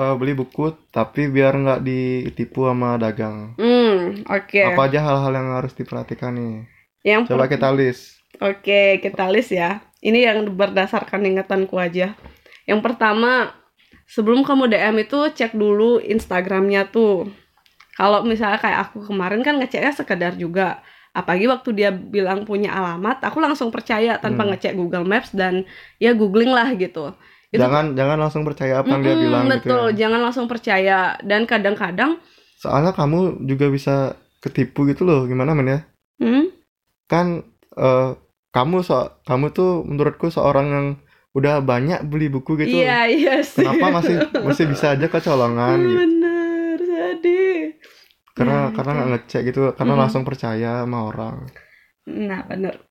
eh, 0.00 0.14
beli 0.18 0.32
buku 0.40 0.62
tapi 0.96 1.20
biar 1.34 1.52
nggak 1.62 1.80
ditipu 1.88 2.60
sama 2.68 2.88
dagang. 3.02 3.36
hmm 3.58 4.26
oke 4.36 4.64
Apa 4.68 4.80
aja 4.86 4.98
hal-hal 5.06 5.32
yang 5.38 5.48
harus 5.56 5.72
diperhatikan 5.78 6.32
nih? 6.38 6.54
yang 7.04 7.22
Coba 7.28 7.44
kita 7.52 7.68
list. 7.78 8.02
Oke, 8.40 9.00
kita 9.00 9.24
list 9.32 9.50
ya. 9.52 9.80
Ini 10.04 10.18
yang 10.28 10.38
berdasarkan 10.60 11.24
ingatanku 11.24 11.76
aja. 11.80 12.12
Yang 12.68 12.80
pertama, 12.84 13.54
sebelum 14.08 14.44
kamu 14.44 14.68
DM 14.72 14.96
itu 15.04 15.18
cek 15.32 15.52
dulu 15.56 15.98
Instagramnya 16.04 16.88
tuh. 16.92 17.32
Kalau 17.96 18.24
misalnya 18.28 18.60
kayak 18.60 18.78
aku 18.90 18.98
kemarin 19.08 19.40
kan 19.46 19.56
ngeceknya 19.60 19.92
sekedar 19.96 20.32
juga. 20.36 20.84
Apalagi 21.16 21.48
waktu 21.48 21.70
dia 21.78 21.90
bilang 21.94 22.44
punya 22.44 22.72
alamat, 22.76 23.24
aku 23.24 23.40
langsung 23.40 23.72
percaya 23.72 24.20
tanpa 24.20 24.44
Hmm. 24.44 24.52
ngecek 24.52 24.76
Google 24.76 25.08
Maps 25.08 25.32
dan 25.32 25.64
ya 25.96 26.12
googling 26.12 26.52
lah 26.52 26.68
gitu. 26.76 27.16
Itu- 27.52 27.60
Jangan 27.62 27.84
jangan 27.98 28.18
langsung 28.22 28.42
percaya 28.48 28.74
apa 28.82 28.90
yang 28.90 29.02
dia 29.06 29.14
Mm-mm, 29.14 29.24
bilang 29.26 29.44
gitu 29.46 29.54
betul, 29.54 29.82
ya. 29.86 29.90
jangan 30.00 30.20
langsung 30.26 30.46
percaya. 30.50 30.98
Dan 31.22 31.42
kadang-kadang, 31.46 32.18
Soalnya 32.56 32.92
kamu 32.96 33.46
juga 33.46 33.66
bisa 33.70 33.94
ketipu 34.42 34.86
gitu 34.90 35.04
loh. 35.08 35.24
Gimana 35.30 35.52
men 35.54 35.68
ya? 35.68 35.80
hmm, 36.20 36.44
Kan 37.06 37.26
eh, 37.76 38.10
kamu 38.54 38.76
so 38.82 38.94
kamu 39.28 39.46
tuh 39.52 39.70
menurutku 39.84 40.26
seorang 40.32 40.66
yang 40.72 40.86
udah 41.36 41.60
banyak 41.60 42.00
beli 42.08 42.32
buku 42.32 42.56
gitu. 42.56 42.76
iya 42.80 43.04
iya 43.06 43.34
sih. 43.44 43.60
Kenapa 43.62 43.86
masih 44.00 44.16
masih 44.40 44.64
bisa 44.72 44.86
aja 44.96 45.06
kecolongan 45.06 45.78
gitu? 45.84 46.00
Bener, 46.00 46.76
sedih. 46.80 47.76
Karena 48.36 48.68
Nah, 48.68 48.72
karena 48.76 48.90
itu. 48.92 48.96
nggak 48.96 49.10
ngecek 49.12 49.40
gitu, 49.48 49.60
karena 49.76 49.92
Mm-mm. 49.92 50.02
langsung 50.02 50.22
percaya 50.28 50.70
sama 50.84 50.98
orang. 51.10 51.36
Nah, 52.06 52.40
bener. 52.48 52.85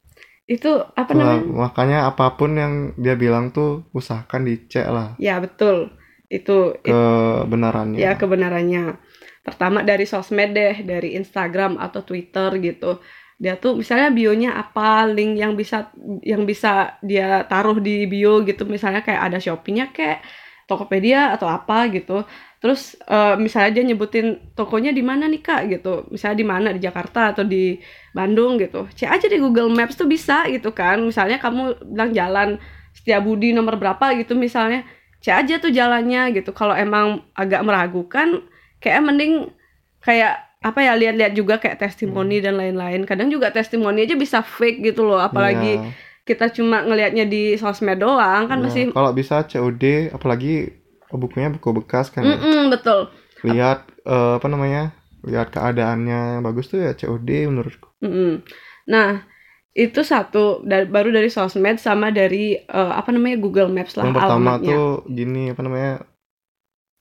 Itu 0.46 0.70
apa 0.94 1.10
Itulah, 1.10 1.42
namanya? 1.42 1.54
makanya 1.58 2.00
apa 2.06 2.38
pun 2.38 2.54
yang 2.54 2.74
dia 2.96 3.18
bilang 3.18 3.50
tuh 3.50 3.90
usahakan 3.92 4.46
dicek 4.46 4.86
lah 4.86 5.18
Ya, 5.18 5.42
betul. 5.42 5.90
Itu 6.30 6.78
it- 6.82 6.94
kebenarannya. 6.94 7.98
ya 7.98 8.14
kebenarannya. 8.14 8.98
Pertama 9.42 9.86
dari 9.86 10.06
sosmed 10.06 10.54
deh, 10.54 10.82
dari 10.82 11.14
Instagram 11.14 11.78
atau 11.78 12.02
Twitter 12.02 12.50
gitu. 12.62 12.98
Dia 13.38 13.58
tuh 13.58 13.78
misalnya 13.78 14.10
bionya 14.10 14.56
apa, 14.56 15.06
link 15.06 15.38
yang 15.38 15.54
bisa 15.54 15.92
yang 16.24 16.46
bisa 16.46 16.98
dia 17.02 17.46
taruh 17.46 17.78
di 17.78 18.06
bio 18.06 18.42
gitu. 18.42 18.66
Misalnya 18.66 19.02
kayak 19.02 19.22
ada 19.22 19.38
Shopee-nya 19.38 19.94
kayak 19.94 20.22
Tokopedia 20.66 21.30
atau 21.36 21.46
apa 21.46 21.90
gitu. 21.90 22.26
Terus 22.66 22.98
eh, 23.06 23.38
misalnya 23.38 23.78
dia 23.78 23.84
nyebutin 23.86 24.58
tokonya 24.58 24.90
di 24.90 25.06
mana 25.06 25.30
nih 25.30 25.46
Kak 25.46 25.62
gitu. 25.70 26.10
Misalnya 26.10 26.38
di 26.42 26.48
mana 26.50 26.68
di 26.74 26.82
Jakarta 26.82 27.30
atau 27.30 27.46
di 27.46 27.78
Bandung 28.10 28.58
gitu. 28.58 28.90
Cek 28.90 29.06
aja 29.06 29.28
di 29.30 29.38
Google 29.38 29.70
Maps 29.70 29.94
tuh 29.94 30.10
bisa 30.10 30.50
gitu 30.50 30.74
kan. 30.74 30.98
Misalnya 31.06 31.38
kamu 31.38 31.86
bilang 31.94 32.10
jalan 32.18 32.50
Setiabudi 32.98 33.54
nomor 33.54 33.78
berapa 33.78 34.18
gitu 34.18 34.34
misalnya. 34.34 34.82
Cek 35.22 35.36
aja 35.46 35.54
tuh 35.62 35.70
jalannya 35.70 36.34
gitu. 36.34 36.50
Kalau 36.58 36.74
emang 36.74 37.22
agak 37.38 37.62
meragukan 37.62 38.42
kayak 38.82 39.06
mending 39.06 39.54
kayak 40.02 40.42
apa 40.66 40.82
ya 40.82 40.98
lihat-lihat 40.98 41.38
juga 41.38 41.62
kayak 41.62 41.78
testimoni 41.78 42.42
dan 42.42 42.58
lain-lain. 42.58 43.06
Kadang 43.06 43.30
juga 43.30 43.54
testimoni 43.54 44.10
aja 44.10 44.18
bisa 44.18 44.42
fake 44.42 44.82
gitu 44.82 45.06
loh. 45.06 45.22
Apalagi 45.22 45.78
Iya, 45.78 45.94
kita 46.26 46.50
cuma 46.50 46.82
ngelihatnya 46.82 47.30
di 47.30 47.54
sosmed 47.62 48.02
doang 48.02 48.50
kan 48.50 48.58
iya. 48.58 48.66
masih 48.66 48.84
kalau 48.90 49.14
bisa 49.14 49.46
COD 49.46 50.10
apalagi 50.10 50.74
bukunya 51.18 51.50
buku 51.52 51.70
bekas 51.82 52.12
kan 52.14 52.24
ya. 52.24 52.38
Mm-mm, 52.38 52.72
betul. 52.74 53.10
lihat 53.46 53.86
eh, 54.04 54.34
apa 54.40 54.48
namanya 54.50 54.92
lihat 55.26 55.50
keadaannya 55.50 56.20
yang 56.38 56.44
bagus 56.46 56.70
tuh 56.70 56.80
ya 56.82 56.92
COD 56.94 57.30
menurutku 57.50 57.90
Mm-mm. 58.02 58.46
Nah, 58.86 59.26
itu 59.74 60.02
satu 60.06 60.62
dari, 60.62 60.86
baru 60.86 61.10
dari 61.10 61.28
sosmed 61.28 61.78
sama 61.82 62.14
dari 62.14 62.54
eh, 62.58 62.94
apa 62.96 63.10
namanya 63.12 63.38
Google 63.42 63.70
Maps 63.74 63.98
lah 63.98 64.06
yang 64.06 64.16
pertama 64.16 64.56
alamatnya. 64.56 64.76
tuh 64.78 64.88
gini 65.10 65.44
apa 65.52 65.62
namanya 65.66 65.94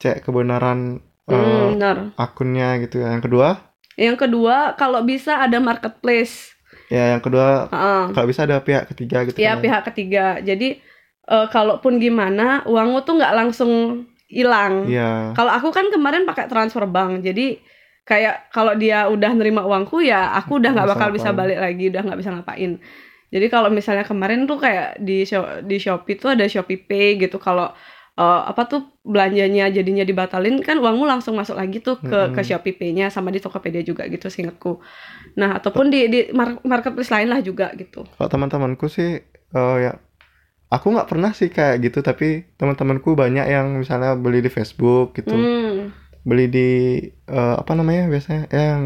cek 0.01 0.25
kebenaran 0.27 1.01
eh, 1.29 1.33
Hmm, 1.33 1.77
benar. 1.79 1.97
akunnya 2.21 2.69
gitu 2.83 3.01
ya 3.01 3.15
yang 3.15 3.25
kedua 3.25 3.49
Yang 3.95 4.27
kedua, 4.27 4.75
kalau 4.75 5.07
bisa 5.07 5.39
ada 5.39 5.63
marketplace. 5.63 6.51
ya 6.91 7.15
yang 7.17 7.23
kedua 7.23 7.71
Heeh. 7.71 8.05
kalau 8.11 8.27
bisa 8.27 8.43
ada 8.43 8.59
pihak 8.59 8.91
ketiga 8.91 9.23
gitu 9.25 9.39
Ya 9.39 9.55
kan 9.55 9.59
ya. 9.59 9.63
pihak 9.65 9.83
ketiga. 9.89 10.25
Jadi 10.43 10.69
eh, 11.29 11.47
kalaupun 11.49 12.01
gimana, 12.01 12.65
uangmu 12.69 13.05
tuh 13.05 13.21
nggak 13.21 13.35
langsung 13.35 13.73
hilang. 14.29 14.89
Iya. 14.89 15.33
Kalau 15.37 15.53
aku 15.53 15.71
kan 15.71 15.89
kemarin 15.93 16.27
pakai 16.27 16.49
transfer 16.51 16.85
bank, 16.89 17.23
jadi 17.23 17.61
kayak 18.05 18.53
kalau 18.53 18.77
dia 18.77 19.09
udah 19.09 19.33
nerima 19.33 19.65
uangku 19.65 20.05
ya 20.05 20.37
aku 20.37 20.61
udah 20.61 20.77
nggak 20.77 20.89
bakal 20.93 21.09
bisa 21.09 21.33
balik 21.33 21.57
lagi, 21.57 21.89
udah 21.89 22.03
nggak 22.05 22.19
bisa 22.21 22.31
ngapain. 22.37 22.73
Jadi 23.33 23.47
kalau 23.51 23.73
misalnya 23.73 24.05
kemarin 24.07 24.47
tuh 24.47 24.61
kayak 24.61 25.01
di 25.01 25.25
di 25.67 25.77
Shopee 25.81 26.21
tuh 26.21 26.37
ada 26.37 26.45
Shopee 26.47 26.79
Pay 26.79 27.19
gitu. 27.19 27.41
Kalau 27.41 27.73
eh, 28.15 28.43
apa 28.47 28.63
tuh 28.69 28.95
belanjanya 29.03 29.73
jadinya 29.73 30.05
dibatalin 30.07 30.61
kan 30.61 30.79
uangmu 30.79 31.03
langsung 31.03 31.35
masuk 31.35 31.57
lagi 31.57 31.81
tuh 31.81 31.99
ke 31.99 32.31
ke 32.31 32.41
Mm-mm. 32.41 32.45
Shopee 32.45 32.77
Pay-nya 32.77 33.09
sama 33.09 33.33
di 33.35 33.41
Tokopedia 33.41 33.83
juga 33.83 34.07
gitu 34.07 34.29
seingatku. 34.29 34.79
Nah, 35.41 35.59
ataupun 35.59 35.89
di 35.91 36.07
di 36.13 36.21
mar- 36.37 36.63
marketplace 36.63 37.11
lain 37.11 37.33
lah 37.33 37.41
juga 37.43 37.73
gitu. 37.75 38.07
Kalau 38.07 38.29
teman-temanku 38.31 38.87
sih 38.87 39.19
eh, 39.57 39.77
ya 39.81 39.97
aku 40.75 40.87
nggak 40.91 41.09
pernah 41.11 41.31
sih 41.31 41.49
kayak 41.55 41.87
gitu 41.87 42.03
tapi 42.03 42.51
teman-temanku 42.59 43.15
banyak 43.15 43.47
yang 43.47 43.79
misalnya 43.79 44.19
beli 44.19 44.43
di 44.43 44.51
Facebook 44.51 45.15
gitu. 45.15 45.35
Hmm. 45.35 45.95
Beli 46.27 46.47
di 46.51 46.71
eh, 47.31 47.55
apa 47.63 47.73
namanya 47.79 48.11
biasanya 48.11 48.51
yang 48.51 48.81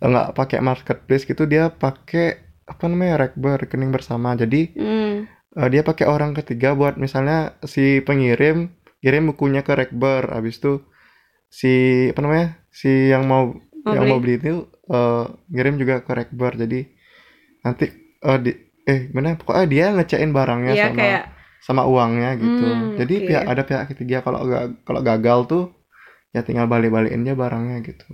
nggak 0.00 0.28
pakai 0.38 0.58
marketplace 0.62 1.26
gitu 1.26 1.44
dia 1.50 1.68
pakai 1.74 2.38
apa 2.70 2.84
namanya 2.86 3.26
rekber 3.26 3.58
rekening 3.58 3.90
bersama. 3.90 4.38
Jadi 4.38 4.70
Hmm. 4.78 5.26
eh, 5.58 5.68
dia 5.72 5.82
pakai 5.82 6.06
orang 6.06 6.32
ketiga 6.38 6.78
buat 6.78 6.94
misalnya 6.94 7.58
si 7.66 7.98
pengirim 8.06 8.70
kirim 9.02 9.32
bukunya 9.34 9.66
ke 9.66 9.72
rekber 9.74 10.30
habis 10.30 10.60
itu 10.62 10.84
si 11.50 12.06
apa 12.12 12.20
namanya 12.22 12.46
si 12.70 13.10
yang 13.10 13.26
mau 13.26 13.56
yang 13.82 14.04
beli. 14.06 14.10
mau 14.12 14.18
beli 14.22 14.34
itu 14.38 14.52
eh, 14.92 15.24
ngirim 15.50 15.74
juga 15.82 16.04
ke 16.06 16.12
rekber 16.14 16.52
jadi 16.54 16.80
nanti 17.66 17.86
eh, 18.22 18.38
di 18.38 18.52
eh 18.90 18.98
mana 19.14 19.38
pokoknya 19.40 19.66
dia 19.72 19.84
ngecekin 19.94 20.30
barangnya 20.38 20.72
Iya 20.74 20.86
sama 20.90 20.96
kayak 20.98 21.22
sama 21.66 21.82
uangnya 21.92 22.30
gitu 22.42 22.66
Hmm, 22.66 22.96
jadi 22.98 23.14
oke. 23.20 23.26
pihak 23.28 23.44
ada 23.52 23.62
pihak 23.68 23.84
ketiga 23.92 24.16
kalau 24.24 24.40
kalau 24.86 25.00
gagal 25.04 25.38
tuh 25.52 25.64
ya 26.34 26.40
tinggal 26.46 26.66
balik-balikin 26.72 27.22
aja 27.26 27.34
barangnya 27.36 27.76
gitu 27.84 28.06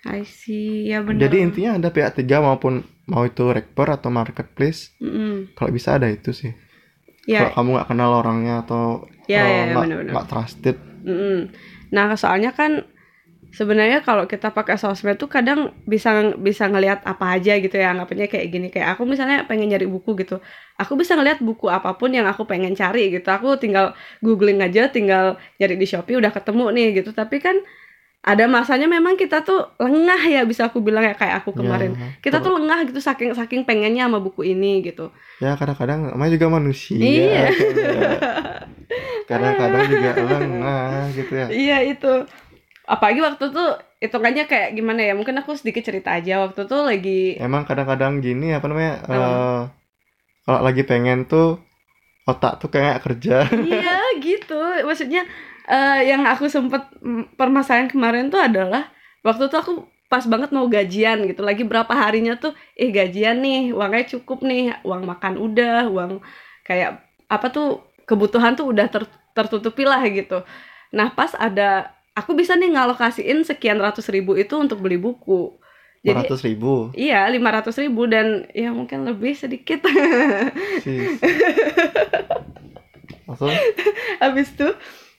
I 0.00 0.24
see, 0.24 0.88
ya 0.88 1.04
benar. 1.04 1.28
jadi 1.28 1.36
intinya 1.44 1.70
ada 1.76 1.88
pihak 1.92 2.16
ketiga 2.16 2.40
maupun 2.40 2.84
mau 3.10 3.24
itu 3.28 3.44
rekber 3.56 3.88
atau 3.96 4.08
marketplace 4.08 4.80
Mm-mm. 5.00 5.52
kalau 5.56 5.70
bisa 5.74 5.96
ada 5.96 6.08
itu 6.08 6.30
sih 6.32 6.52
Ya, 7.28 7.46
kalau 7.46 7.52
kamu 7.52 7.68
nggak 7.76 7.88
kenal 7.92 8.10
orangnya 8.16 8.54
atau 8.64 9.04
Ya, 9.28 9.44
eh, 9.44 9.44
ya, 9.44 9.64
nggak 9.70 9.84
benar-benar. 9.86 10.12
nggak 10.16 10.26
trusted 10.32 10.76
Mm-mm. 11.04 11.38
Nah, 11.94 12.06
soalnya 12.16 12.50
kan 12.56 12.84
sebenarnya 13.50 14.00
kalau 14.06 14.30
kita 14.30 14.54
pakai 14.54 14.78
sosmed 14.78 15.18
tuh 15.18 15.26
kadang 15.26 15.74
bisa 15.82 16.34
bisa 16.38 16.70
ngelihat 16.70 17.02
apa 17.02 17.34
aja 17.38 17.58
gitu 17.58 17.74
ya 17.74 17.90
anggapannya 17.90 18.30
kayak 18.30 18.46
gini. 18.50 18.66
Kayak 18.70 18.94
aku 18.96 19.02
misalnya 19.06 19.44
pengen 19.46 19.70
nyari 19.70 19.90
buku 19.90 20.14
gitu. 20.22 20.38
Aku 20.78 20.94
bisa 20.94 21.18
ngelihat 21.18 21.42
buku 21.42 21.66
apa 21.66 21.98
pun 21.98 22.14
yang 22.14 22.26
aku 22.30 22.46
pengen 22.46 22.78
cari 22.78 23.10
gitu. 23.10 23.26
Aku 23.28 23.58
tinggal 23.58 23.98
googling 24.22 24.62
aja 24.62 24.88
tinggal 24.88 25.36
nyari 25.58 25.74
di 25.74 25.86
shopee 25.86 26.16
udah 26.18 26.30
ketemu 26.30 26.64
nih 26.70 26.86
gitu. 27.02 27.10
Tapi 27.10 27.42
kan 27.42 27.58
ada 28.20 28.44
masanya 28.44 28.84
memang 28.84 29.16
kita 29.16 29.40
tuh 29.40 29.72
lengah 29.80 30.20
ya 30.28 30.44
bisa 30.44 30.68
aku 30.68 30.84
bilang 30.84 31.02
ya 31.08 31.16
kayak 31.16 31.40
aku 31.40 31.56
kemarin. 31.56 31.96
Ya, 31.96 32.20
kita 32.20 32.44
tuh 32.44 32.52
lengah 32.52 32.84
gitu 32.84 33.00
saking 33.00 33.32
saking 33.32 33.64
pengennya 33.64 34.06
sama 34.06 34.20
buku 34.20 34.44
ini 34.44 34.84
gitu. 34.84 35.08
Ya 35.40 35.56
kadang-kadang 35.56 36.12
namanya 36.12 36.36
juga 36.36 36.46
manusia. 36.52 37.00
Iya. 37.00 37.48
kadang-kadang 39.30 39.84
juga 39.88 40.10
lengah 40.20 41.08
gitu 41.16 41.32
ya. 41.32 41.46
Iya 41.48 41.78
itu. 41.96 42.14
Apalagi 42.90 43.22
waktu 43.22 43.44
tuh 43.54 43.68
hitungannya 44.02 44.50
kayak 44.50 44.74
gimana 44.74 45.00
ya? 45.06 45.12
Mungkin 45.14 45.38
aku 45.38 45.54
sedikit 45.54 45.86
cerita 45.86 46.10
aja. 46.18 46.42
Waktu 46.42 46.66
tuh 46.66 46.82
lagi 46.82 47.38
emang 47.38 47.62
kadang-kadang 47.62 48.18
gini 48.18 48.50
apa 48.50 48.66
namanya 48.66 48.94
Apa? 49.06 49.14
eh, 49.14 49.60
kalau 50.42 50.60
lagi 50.66 50.82
pengen 50.82 51.30
tuh 51.30 51.62
otak 52.26 52.58
tuh 52.58 52.70
kayak 52.74 52.98
kerja 53.06 53.46
iya 53.70 54.18
gitu. 54.18 54.58
Maksudnya 54.82 55.22
eh, 55.70 56.00
yang 56.10 56.26
aku 56.26 56.50
sempet 56.50 56.82
permasalahan 57.38 57.86
kemarin 57.86 58.26
tuh 58.28 58.42
adalah 58.42 58.90
waktu 59.22 59.46
tuh 59.46 59.58
aku 59.62 59.72
pas 60.10 60.26
banget 60.26 60.50
mau 60.50 60.66
gajian 60.66 61.22
gitu. 61.30 61.46
Lagi 61.46 61.62
berapa 61.62 61.94
harinya 61.94 62.34
tuh 62.34 62.50
eh 62.74 62.90
gajian 62.90 63.38
nih, 63.38 63.70
uangnya 63.70 64.18
cukup 64.18 64.42
nih, 64.42 64.82
uang 64.82 65.06
makan 65.06 65.38
udah, 65.38 65.86
uang 65.86 66.18
kayak 66.66 66.98
apa 67.30 67.46
tuh 67.54 67.78
kebutuhan 68.10 68.58
tuh 68.58 68.66
udah 68.74 68.90
ter- 68.90 69.20
tertutupi 69.38 69.86
lah 69.86 70.02
gitu. 70.10 70.42
Nah 70.90 71.14
pas 71.14 71.30
ada 71.38 71.94
aku 72.20 72.36
bisa 72.36 72.52
nih 72.60 72.70
ngalokasiin 72.76 73.42
sekian 73.48 73.80
ratus 73.80 74.06
ribu 74.14 74.36
itu 74.36 74.54
untuk 74.60 74.78
beli 74.84 75.00
buku. 75.00 75.56
Jadi 76.00 76.24
ratus 76.24 76.40
ribu 76.48 76.88
Iya, 76.96 77.28
500 77.28 77.76
ribu 77.84 78.08
dan 78.08 78.48
ya 78.56 78.72
mungkin 78.72 79.04
lebih 79.04 79.36
sedikit. 79.36 79.84
Habis 84.22 84.48
itu 84.56 84.68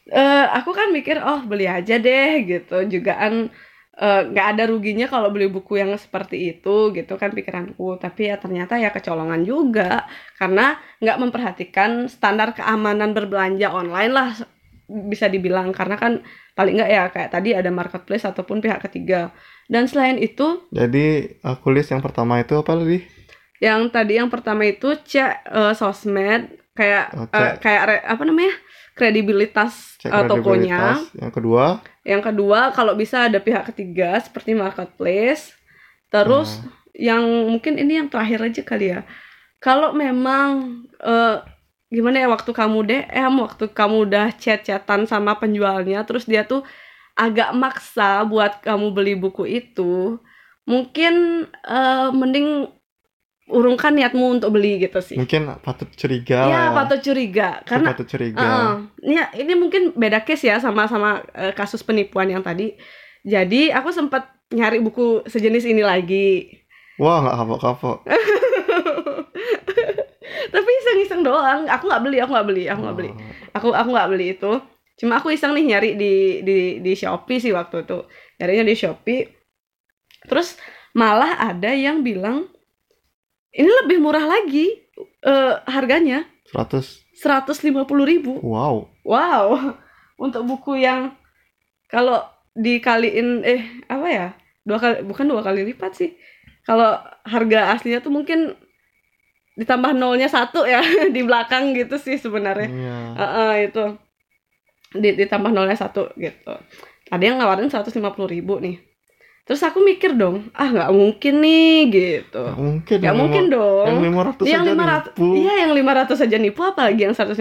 eh, 0.10 0.46
aku 0.58 0.74
kan 0.74 0.90
mikir 0.90 1.22
oh 1.22 1.46
beli 1.46 1.70
aja 1.70 2.02
deh 2.02 2.32
gitu. 2.50 2.82
Jugaan 2.90 3.54
eh, 4.02 4.22
nggak 4.34 4.48
ada 4.58 4.64
ruginya 4.66 5.06
kalau 5.06 5.30
beli 5.30 5.46
buku 5.54 5.78
yang 5.78 5.94
seperti 6.02 6.58
itu 6.58 6.90
gitu 6.98 7.14
kan 7.22 7.30
pikiranku. 7.30 8.02
Tapi 8.02 8.34
ya 8.34 8.42
ternyata 8.42 8.82
ya 8.82 8.90
kecolongan 8.90 9.46
juga 9.46 10.10
karena 10.42 10.82
nggak 10.98 11.18
memperhatikan 11.22 12.10
standar 12.10 12.58
keamanan 12.58 13.14
berbelanja 13.14 13.70
online 13.70 14.12
lah 14.18 14.30
bisa 15.08 15.26
dibilang 15.26 15.72
karena 15.72 15.96
kan 15.96 16.20
paling 16.52 16.76
nggak 16.76 16.92
ya 16.92 17.04
kayak 17.08 17.30
tadi 17.30 17.50
ada 17.52 17.70
marketplace 17.70 18.24
ataupun 18.24 18.60
pihak 18.60 18.80
ketiga. 18.82 19.32
Dan 19.66 19.88
selain 19.88 20.18
itu 20.18 20.68
jadi 20.70 21.40
aku 21.42 21.72
list 21.72 21.90
yang 21.90 22.00
pertama 22.00 22.38
itu 22.38 22.54
apa 22.54 22.76
tadi 22.76 23.00
yang 23.58 23.88
tadi 23.88 24.18
yang 24.18 24.28
pertama 24.28 24.66
itu 24.66 24.92
cek 24.98 25.34
eh, 25.46 25.74
sosmed 25.74 26.44
kayak 26.74 27.06
Oh, 27.14 27.24
eh, 27.24 27.32
cek. 27.32 27.54
kayak 27.60 27.84
re- 27.86 28.06
apa 28.06 28.24
namanya 28.24 28.52
kredibilitas 28.94 29.96
cek 29.98 30.10
eh, 30.10 30.24
tokonya 30.26 30.80
kredibilitas. 30.80 31.00
yang 31.16 31.32
kedua 31.32 31.66
yang 32.04 32.22
kedua 32.22 32.60
kalau 32.72 32.94
bisa 32.94 33.28
ada 33.28 33.38
pihak 33.38 33.70
ketiga 33.70 34.20
seperti 34.20 34.54
marketplace 34.54 35.56
terus 36.08 36.60
Nah. 36.60 36.74
yang 36.94 37.24
mungkin 37.48 37.76
ini 37.76 37.98
yang 37.98 38.08
terakhir 38.08 38.44
aja 38.44 38.62
kali 38.62 38.92
ya 38.92 39.02
kalau 39.58 39.92
memang 39.92 40.50
eh, 40.98 41.38
gimana 41.92 42.24
ya 42.24 42.28
waktu 42.32 42.56
kamu 42.56 42.78
DM 42.88 43.34
waktu 43.44 43.68
kamu 43.70 44.08
udah 44.08 44.32
chat-chatan 44.40 45.04
sama 45.06 45.36
penjualnya 45.36 46.08
terus 46.08 46.24
dia 46.24 46.48
tuh 46.48 46.64
agak 47.20 47.52
maksa 47.52 48.24
buat 48.24 48.64
kamu 48.64 48.96
beli 48.96 49.14
buku 49.20 49.44
itu 49.44 50.16
mungkin 50.64 51.46
eh, 51.52 52.10
mending 52.16 52.72
urungkan 53.52 53.92
niatmu 53.92 54.40
untuk 54.40 54.56
beli 54.56 54.80
gitu 54.80 55.04
sih 55.04 55.20
mungkin 55.20 55.52
patut 55.60 55.92
curiga 55.92 56.48
lah 56.48 56.48
ya 56.48 56.60
ya 56.64 56.72
patut 56.72 57.00
curiga 57.04 57.60
karena 57.68 57.92
patut 57.92 58.08
curiga 58.08 58.40
Heeh. 58.40 58.72
ini 59.04 59.16
ini 59.44 59.54
mungkin 59.60 59.92
beda 59.92 60.24
case 60.24 60.48
ya 60.48 60.64
sama 60.64 60.88
sama 60.88 61.20
eh, 61.36 61.52
kasus 61.52 61.84
penipuan 61.84 62.32
yang 62.32 62.40
tadi. 62.40 62.80
Jadi 63.22 63.70
aku 63.70 63.94
sempat 63.94 64.26
nyari 64.50 64.82
buku 64.82 65.28
sejenis 65.30 65.70
ini 65.70 65.84
lagi. 65.86 66.58
wah 67.02 67.22
nggak 67.22 67.38
kapok-kapok 67.38 67.98
Tapi 70.50 70.70
iseng-iseng 70.82 71.22
doang. 71.22 71.70
Aku 71.70 71.86
nggak 71.86 72.04
beli, 72.04 72.18
aku 72.18 72.32
nggak 72.34 72.48
beli, 72.48 72.64
aku 72.66 72.80
nggak 72.82 72.98
beli. 72.98 73.12
Oh. 73.12 73.20
Aku 73.60 73.68
aku 73.76 73.90
nggak 73.94 74.10
beli 74.10 74.26
itu. 74.34 74.52
Cuma 74.98 75.22
aku 75.22 75.34
iseng 75.34 75.54
nih 75.54 75.66
nyari 75.76 75.90
di 75.98 76.14
di 76.42 76.58
di 76.82 76.94
Shopee 76.98 77.38
sih 77.38 77.54
waktu 77.54 77.86
itu. 77.86 78.00
Nyarinya 78.42 78.66
di 78.66 78.76
Shopee. 78.78 79.22
Terus 80.26 80.58
malah 80.98 81.38
ada 81.38 81.74
yang 81.74 82.02
bilang 82.02 82.50
ini 83.52 83.68
lebih 83.84 84.00
murah 84.00 84.24
lagi 84.24 84.72
eh, 85.02 85.56
harganya 85.68 86.24
100 86.52 87.12
150.000 87.22 87.86
ribu. 88.08 88.42
wow 88.42 88.88
Wow, 89.06 89.78
untuk 90.26 90.46
buku 90.46 90.82
yang 90.82 91.14
kalau 91.90 92.22
dikaliin 92.54 93.42
eh 93.48 93.62
apa 93.88 94.08
ya 94.12 94.28
dua 94.62 94.78
kali 94.78 94.98
bukan 95.04 95.26
dua 95.28 95.42
kali 95.42 95.66
lipat 95.66 95.92
sih. 95.98 96.12
Kalau 96.62 97.02
harga 97.26 97.74
aslinya 97.74 98.06
tuh 98.06 98.14
mungkin 98.14 98.54
ditambah 99.54 99.92
nolnya 99.92 100.26
satu 100.26 100.64
ya 100.64 100.80
di 101.16 101.22
belakang 101.22 101.74
gitu 101.74 101.96
sih 101.96 102.16
sebenarnya. 102.16 102.68
iya 102.68 102.96
Heeh, 103.14 103.54
itu 103.68 103.84
Di- 104.94 105.16
ditambah 105.16 105.50
nolnya 105.50 105.76
satu 105.76 106.12
gitu. 106.14 106.52
Ada 107.08 107.24
yang 107.24 107.36
nawarin 107.36 107.68
150.000 107.68 107.96
ribu 108.28 108.60
nih. 108.60 108.80
Terus 109.42 109.60
aku 109.62 109.80
mikir 109.80 110.14
dong, 110.14 110.52
ah 110.54 110.68
nggak 110.68 110.92
mungkin 110.92 111.40
nih 111.40 111.76
gitu. 111.88 112.40
Nggak 112.42 112.60
mungkin 112.60 112.96
Nggak 112.96 113.08
yang 113.08 113.18
mungkin 113.18 113.44
lima- 113.46 113.56
dong. 113.58 113.88
yang 113.88 114.00
500 114.00 114.46
yang 114.46 114.62
aja 114.62 114.72
500 114.72 115.08
nipu 115.10 115.26
iya 115.34 115.54
yang 115.58 115.72
500 115.74 116.22
aja 116.22 116.38
nipu 116.38 116.62
apalagi 116.62 117.02
yang 117.02 117.16
150 117.16 117.40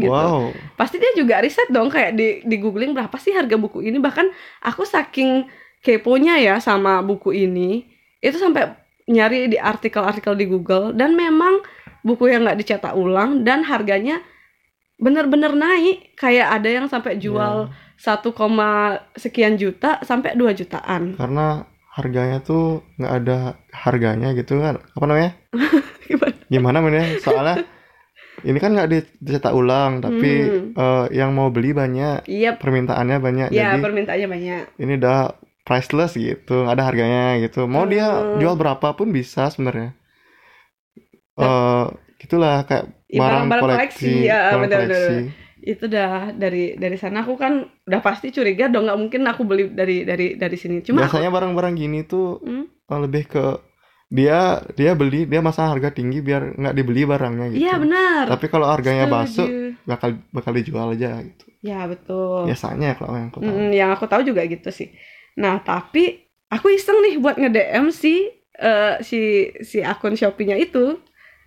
gitu 0.00 0.10
wow 0.10 0.50
pasti 0.74 0.96
dia 0.96 1.12
juga 1.12 1.38
riset 1.38 1.68
dong 1.68 1.86
kayak 1.88 2.14
di 2.14 2.28
di 2.42 2.56
googling 2.56 2.90
berapa 2.90 3.14
sih 3.16 3.30
harga 3.30 3.54
buku 3.54 3.82
ini 3.82 3.98
bahkan 3.98 4.26
aku 4.60 4.82
saking 4.82 5.46
keponya 5.78 6.38
ya 6.38 6.58
sama 6.58 6.98
buku 7.00 7.30
ini 7.36 7.86
itu 8.18 8.34
sampai 8.34 8.74
nyari 9.08 9.48
di 9.48 9.56
artikel-artikel 9.56 10.34
di 10.34 10.44
Google 10.44 10.92
dan 10.92 11.12
memang 11.12 11.64
buku 12.00 12.28
yang 12.28 12.44
nggak 12.44 12.58
dicetak 12.58 12.92
ulang 12.92 13.42
dan 13.42 13.64
harganya 13.64 14.20
bener-bener 14.96 15.52
naik. 15.52 16.14
Kayak 16.14 16.48
ada 16.52 16.68
yang 16.68 16.86
sampai 16.86 17.16
jual 17.16 17.66
Ya, 17.66 17.72
satu 17.96 18.30
koma 18.30 18.94
sekian 19.14 19.56
juta 19.56 19.98
sampai 20.02 20.34
2 20.34 20.52
jutaan. 20.52 21.14
Karena 21.14 21.66
harganya 21.90 22.38
tuh 22.38 22.86
nggak 22.94 23.14
ada 23.16 23.38
harganya 23.72 24.30
gitu 24.32 24.60
kan. 24.60 24.78
Apa 24.92 25.04
namanya? 25.04 25.32
Gimana? 26.08 26.34
gimana 26.48 26.80
namanya 26.80 27.04
soalnya 27.20 27.68
ini 28.40 28.56
kan 28.56 28.72
nggak 28.72 28.88
di- 28.88 29.12
dicetak 29.20 29.52
ulang 29.52 30.00
tapi 30.00 30.30
Hmm. 30.40 30.72
eh, 30.72 31.06
yang 31.12 31.36
mau 31.36 31.52
beli 31.52 31.76
banyak 31.76 32.24
iya 32.24 32.56
permintaannya 32.56 33.18
banyak. 33.18 33.48
Ya 33.52 33.74
jadi 33.74 33.84
permintaannya 33.84 34.28
banyak. 34.30 34.62
ini 34.78 34.92
udah 34.96 35.36
priceless 35.68 36.16
gitu 36.16 36.64
nggak 36.64 36.74
ada 36.74 36.84
harganya 36.88 37.22
gitu 37.38 37.68
mau 37.68 37.84
dia 37.84 38.08
Hmm. 38.08 38.40
jual 38.40 38.56
berapa 38.56 38.88
pun 38.96 39.12
bisa 39.12 39.52
sebenarnya 39.52 39.92
eh 41.38 41.84
gitulah 42.18 42.64
kayak 42.64 42.84
Ya, 43.08 43.24
barang, 43.24 43.48
barang-barang 43.48 43.64
koleksi, 43.64 44.04
koleksi, 44.04 44.28
ya, 44.28 44.38
barang 44.52 44.60
benar-benar. 44.68 45.00
koleksi. 45.00 45.16
itu 45.58 45.84
dah 45.86 46.12
dari 46.32 46.64
dari 46.76 46.96
sana 46.96 47.18
aku 47.20 47.34
kan 47.34 47.52
udah 47.82 48.00
pasti 48.00 48.30
curiga 48.30 48.68
dong 48.68 48.84
nggak 48.84 49.00
mungkin 49.00 49.22
aku 49.26 49.42
beli 49.42 49.64
dari 49.72 50.04
dari 50.04 50.26
dari 50.34 50.54
sini 50.54 50.80
cuma 50.80 51.02
Biasanya 51.02 51.28
barang-barang 51.28 51.74
gini 51.74 52.04
tuh 52.04 52.38
Hmm? 52.40 52.64
eh, 52.68 52.98
lebih 53.00 53.24
ke 53.26 53.44
dia 54.08 54.60
dia 54.72 54.92
beli 54.94 55.24
dia 55.24 55.40
masang 55.40 55.68
harga 55.68 55.90
tinggi 55.90 56.20
biar 56.20 56.56
nggak 56.56 56.74
dibeli 56.74 57.02
barangnya 57.04 57.46
gitu. 57.52 57.60
iya 57.60 57.74
benar 57.76 58.22
Tapi 58.28 58.46
kalau 58.48 58.64
harganya 58.64 59.04
basuk 59.04 59.44
Setuju. 59.44 59.84
bakal 59.84 60.08
bakal 60.30 60.52
dijual 60.54 60.88
aja 60.92 61.10
gitu. 61.20 61.44
ya 61.60 61.84
betul 61.84 62.44
Biasanya 62.44 62.90
kalau 62.96 63.12
yang 63.16 63.28
aku 63.28 63.38
tahu. 63.42 63.50
Mm, 63.50 63.70
yang 63.74 63.90
aku 63.92 64.04
tahu 64.06 64.22
juga 64.24 64.42
gitu 64.44 64.68
sih. 64.70 64.88
Nah, 65.38 65.62
tapi 65.62 66.26
aku 66.50 66.74
iseng 66.74 66.98
nih 66.98 67.14
buat 67.22 67.38
nge-DM 67.38 67.94
si 67.94 68.26
eh, 68.58 68.94
si 69.06 69.54
si 69.62 69.78
akun 69.80 70.18
Shopee-nya 70.18 70.58
itu. 70.58 70.98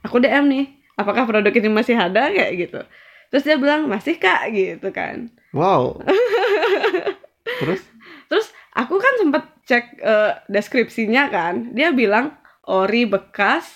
Aku 0.08 0.18
DM 0.18 0.50
nih, 0.50 0.66
apakah 0.98 1.30
produk 1.30 1.54
ini 1.54 1.70
masih 1.70 1.94
ada 1.94 2.32
kayak 2.32 2.52
gitu. 2.58 2.82
Terus 3.30 3.44
dia 3.46 3.60
bilang, 3.60 3.86
"Masih, 3.86 4.18
Kak." 4.18 4.50
gitu 4.50 4.90
kan. 4.90 5.30
Wow. 5.54 6.02
Terus 7.62 7.86
Terus 8.32 8.48
aku 8.72 8.96
kan 8.96 9.14
sempet 9.20 9.44
cek 9.68 9.86
eh, 10.00 10.32
deskripsinya 10.48 11.28
kan. 11.28 11.76
Dia 11.76 11.92
bilang 11.92 12.32
ori 12.64 13.04
bekas. 13.04 13.68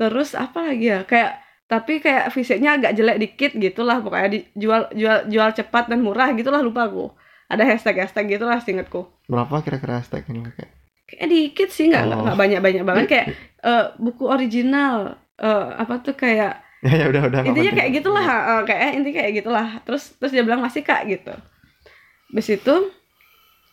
Terus 0.00 0.32
apa 0.32 0.72
lagi 0.72 0.88
ya? 0.88 1.04
Kayak 1.04 1.44
tapi 1.68 2.00
kayak 2.00 2.32
fisiknya 2.32 2.80
agak 2.80 2.96
jelek 2.96 3.20
dikit 3.20 3.52
gitulah 3.60 4.00
pokoknya 4.00 4.40
dijual 4.40 4.88
jual 4.96 5.18
jual 5.28 5.50
cepat 5.52 5.92
dan 5.92 6.00
murah 6.00 6.32
gitulah 6.32 6.64
lupa 6.64 6.88
aku. 6.88 7.12
Ada 7.54 7.64
hashtag-hashtag 7.64 8.24
gitulah 8.28 8.58
seingatku. 8.58 9.06
berapa 9.24 9.54
kira-kira 9.60 9.98
hashtag 9.98 10.26
ini 10.28 10.42
pakai? 10.44 10.68
kayak 11.04 11.28
dikit 11.28 11.68
sih 11.68 11.86
nggak 11.86 12.02
nggak 12.02 12.16
Oh. 12.16 12.24
nggak 12.24 12.38
banyak 12.38 12.60
banyak 12.60 12.82
banget. 12.82 13.04
Kayak 13.06 13.26
eh, 13.60 13.84
buku 13.96 14.24
original 14.26 14.96
eh, 15.36 15.66
apa 15.74 16.00
tuh 16.00 16.14
kayak 16.14 16.60
Ya 16.84 17.00
ya 17.00 17.06
udah 17.08 17.22
udah 17.24 17.40
intinya 17.44 17.72
kayak 17.72 17.90
gitulah 17.94 18.24
eh, 18.24 18.62
kayak 18.64 18.90
intinya 18.94 19.20
kayak 19.20 19.34
gitulah. 19.36 19.68
Terus 19.82 20.04
terus 20.14 20.32
dia 20.32 20.42
bilang 20.42 20.60
masih 20.60 20.80
kak 20.80 21.06
gitu. 21.06 21.32
Habis 22.28 22.48
itu 22.50 22.74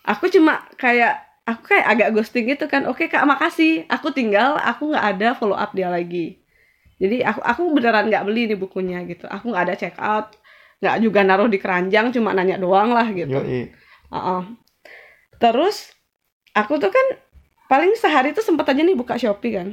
aku 0.04 0.30
cuma 0.30 0.63
kayak 0.76 1.17
aku 1.44 1.62
kayak 1.67 1.86
agak 1.88 2.10
ghosting 2.13 2.46
gitu 2.48 2.67
kan. 2.67 2.86
Oke 2.86 3.08
kak 3.08 3.24
makasih. 3.24 3.84
Aku 3.88 4.12
tinggal 4.12 4.56
aku 4.56 4.91
nggak 4.91 5.06
ada 5.17 5.28
follow 5.34 5.56
up 5.56 5.72
dia 5.72 5.88
lagi. 5.88 6.39
Jadi 6.96 7.26
aku 7.26 7.41
aku 7.41 7.62
beneran 7.74 8.08
nggak 8.08 8.24
beli 8.24 8.46
nih 8.46 8.56
bukunya 8.56 9.02
gitu. 9.04 9.26
Aku 9.26 9.50
nggak 9.50 9.65
ada 9.65 9.76
check 9.76 9.96
out 9.98 10.38
nggak 10.82 10.98
juga 11.06 11.22
naruh 11.22 11.46
di 11.46 11.62
keranjang 11.62 12.10
cuma 12.10 12.34
nanya 12.34 12.58
doang 12.58 12.91
lah 12.91 13.06
gitu 13.13 13.38
Yoi. 13.38 13.70
Heeh. 14.12 14.41
Terus 15.39 15.89
aku 16.54 16.78
tuh 16.78 16.91
kan 16.91 17.06
paling 17.72 17.96
sehari 17.96 18.36
tuh 18.36 18.44
sempet 18.44 18.67
aja 18.67 18.82
nih 18.84 18.98
buka 18.98 19.15
Shopee 19.15 19.56
kan. 19.56 19.67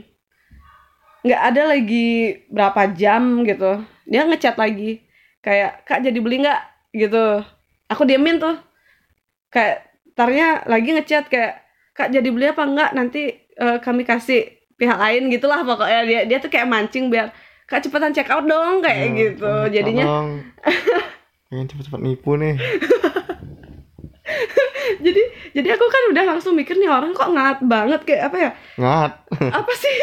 Nggak 1.26 1.42
ada 1.50 1.62
lagi 1.74 2.38
berapa 2.46 2.94
jam 2.94 3.42
gitu. 3.42 3.82
Dia 4.06 4.22
ngechat 4.24 4.54
lagi. 4.54 5.02
Kayak, 5.42 5.82
Kak 5.84 6.06
jadi 6.06 6.18
beli 6.22 6.46
nggak? 6.46 6.60
Gitu. 6.94 7.24
Aku 7.90 8.06
diemin 8.06 8.38
tuh. 8.38 8.56
Kayak, 9.50 9.90
tarnya 10.14 10.62
lagi 10.70 10.94
ngechat 10.94 11.26
kayak, 11.26 11.66
Kak 11.92 12.14
jadi 12.14 12.28
beli 12.30 12.46
apa 12.48 12.62
enggak? 12.62 12.90
Nanti 12.94 13.34
eh, 13.34 13.78
kami 13.82 14.06
kasih 14.06 14.46
pihak 14.78 14.94
lain 14.94 15.26
gitulah 15.34 15.66
pokoknya. 15.66 16.00
Dia, 16.06 16.20
dia 16.30 16.38
tuh 16.38 16.48
kayak 16.48 16.70
mancing 16.70 17.10
biar, 17.10 17.34
Kak 17.68 17.80
cepetan 17.80 18.10
check 18.10 18.26
out 18.26 18.42
dong 18.42 18.80
kayak 18.80 18.98
Hmm, 19.04 19.14
gitu. 19.14 19.44
tolong- 19.44 19.68
Jadinya 19.68 20.04
pengen 21.46 21.66
cepet-cepet 21.66 22.00
nipu 22.00 22.32
nih. 22.34 22.56
jadi 24.98 25.22
jadi 25.52 25.68
aku 25.70 25.84
kan 25.86 26.02
udah 26.08 26.24
langsung 26.26 26.52
mikir 26.52 26.74
nih 26.74 26.88
orang 26.88 27.12
kok 27.12 27.28
ngat 27.28 27.58
banget 27.62 28.00
kayak 28.02 28.22
apa 28.26 28.36
ya 28.38 28.50
Ngat. 28.76 29.12
apa 29.58 29.72
sih 29.74 29.96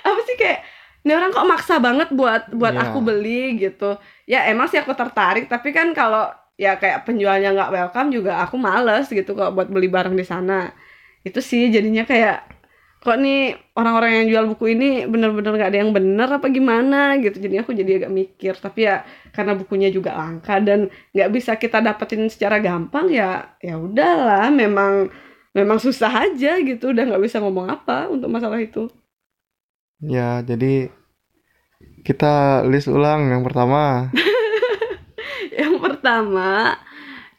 apa 0.00 0.20
sih 0.20 0.36
kayak 0.36 0.58
ini 1.00 1.12
orang 1.12 1.30
kok 1.30 1.44
maksa 1.44 1.78
banget 1.78 2.08
buat 2.10 2.50
buat 2.50 2.72
Iya. 2.72 2.82
aku 2.84 2.98
beli 3.00 3.58
gitu 3.58 3.98
ya 4.24 4.46
emang 4.46 4.66
sih 4.66 4.78
aku 4.78 4.92
tertarik 4.92 5.46
tapi 5.46 5.70
kan 5.70 5.90
kalau 5.90 6.30
ya 6.54 6.76
kayak 6.76 7.02
penjualnya 7.04 7.50
nggak 7.50 7.72
welcome 7.72 8.10
juga 8.12 8.38
aku 8.38 8.54
males 8.54 9.08
gitu 9.08 9.32
kok 9.32 9.50
buat 9.50 9.66
beli 9.66 9.88
barang 9.88 10.12
di 10.12 10.22
sana 10.22 10.70
itu 11.20 11.38
sih 11.40 11.68
jadinya 11.68 12.02
kayak 12.02 12.59
kok 13.00 13.16
nih 13.16 13.56
orang-orang 13.72 14.12
yang 14.22 14.26
jual 14.28 14.44
buku 14.52 14.76
ini 14.76 15.08
bener-bener 15.08 15.56
nggak 15.56 15.70
ada 15.72 15.80
yang 15.80 15.92
bener 15.96 16.28
apa 16.28 16.46
gimana 16.52 17.16
gitu? 17.16 17.40
Jadi 17.40 17.56
aku 17.56 17.72
jadi 17.72 18.04
agak 18.04 18.12
mikir. 18.12 18.54
Tapi 18.60 18.84
ya 18.84 19.08
karena 19.32 19.56
bukunya 19.56 19.88
juga 19.88 20.12
langka 20.12 20.60
dan 20.60 20.92
nggak 21.16 21.30
bisa 21.32 21.56
kita 21.56 21.80
dapetin 21.80 22.28
secara 22.28 22.60
gampang 22.60 23.08
ya 23.08 23.56
ya 23.64 23.80
udahlah. 23.80 24.52
Memang 24.52 25.08
memang 25.56 25.80
susah 25.80 26.28
aja 26.28 26.60
gitu. 26.60 26.92
Udah 26.92 27.08
nggak 27.08 27.24
bisa 27.24 27.40
ngomong 27.40 27.72
apa 27.72 28.12
untuk 28.12 28.28
masalah 28.28 28.60
itu. 28.60 28.92
Ya, 30.00 30.44
jadi 30.44 30.92
kita 32.04 32.64
list 32.68 32.88
ulang. 32.88 33.32
Yang 33.32 33.42
pertama. 33.48 34.12
Yang 35.60 35.76
pertama, 35.80 36.76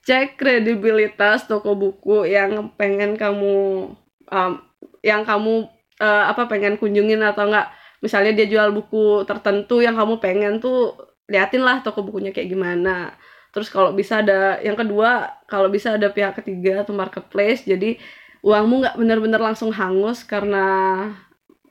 cek 0.05 0.37
kredibilitas 0.37 1.45
toko 1.45 1.73
buku 1.73 2.29
yang 2.29 2.69
pengen 2.77 3.17
kamu 3.17 3.89
um, 4.29 4.53
yang 5.01 5.21
kamu 5.21 5.67
uh, 5.97 6.23
apa 6.27 6.45
pengen 6.45 6.77
kunjungin 6.77 7.21
atau 7.21 7.45
enggak. 7.45 7.69
Misalnya 8.01 8.33
dia 8.33 8.47
jual 8.47 8.69
buku 8.71 9.25
tertentu 9.25 9.77
yang 9.77 9.93
kamu 9.93 10.17
pengen 10.17 10.57
tuh 10.57 10.97
liatin 11.29 11.61
lah 11.61 11.81
toko 11.81 12.01
bukunya 12.01 12.29
kayak 12.29 12.49
gimana. 12.49 13.13
Terus 13.51 13.67
kalau 13.67 13.91
bisa 13.91 14.23
ada 14.23 14.57
yang 14.59 14.73
kedua, 14.73 15.27
kalau 15.45 15.67
bisa 15.67 15.93
ada 15.93 16.07
pihak 16.07 16.39
ketiga 16.39 16.81
atau 16.81 16.93
marketplace. 16.93 17.61
Jadi 17.63 18.01
uangmu 18.41 18.81
nggak 18.81 18.95
bener-bener 18.97 19.37
langsung 19.37 19.69
hangus 19.69 20.23
karena 20.23 20.65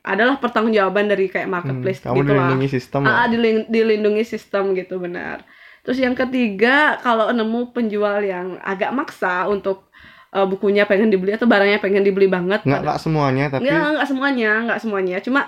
adalah 0.01 0.39
pertanggungjawaban 0.39 1.07
dari 1.07 1.29
kayak 1.29 1.45
Hmm, 1.45 1.55
marketplace 1.57 2.01
kamu 2.01 2.15
gitu 2.17 2.31
lah. 2.31 2.49
dilindungi 2.49 2.69
sistem 2.71 3.01
Ah, 3.03 3.11
lah. 3.11 3.27
dilin- 3.29 3.69
dilindungi 3.69 4.25
sistem 4.25 4.73
gitu 4.73 4.97
benar. 4.97 5.45
Terus 5.83 5.99
yang 5.99 6.15
ketiga, 6.15 6.97
kalau 7.01 7.29
nemu 7.31 7.75
penjual 7.75 8.21
yang 8.23 8.57
agak 8.63 8.93
maksa 8.93 9.45
untuk 9.45 9.90
uh, 10.35 10.47
bukunya 10.47 10.87
pengen 10.87 11.11
dibeli 11.11 11.35
atau 11.35 11.47
barangnya 11.47 11.83
pengen 11.83 12.03
dibeli 12.03 12.27
banget, 12.27 12.63
Nggak 12.67 12.81
nggak 12.87 12.99
semuanya 13.03 13.45
tapi 13.51 13.67
nggak 13.67 13.89
nggak 13.99 14.09
semuanya, 14.09 14.51
nggak 14.67 14.81
semuanya. 14.81 15.17
Cuma 15.23 15.41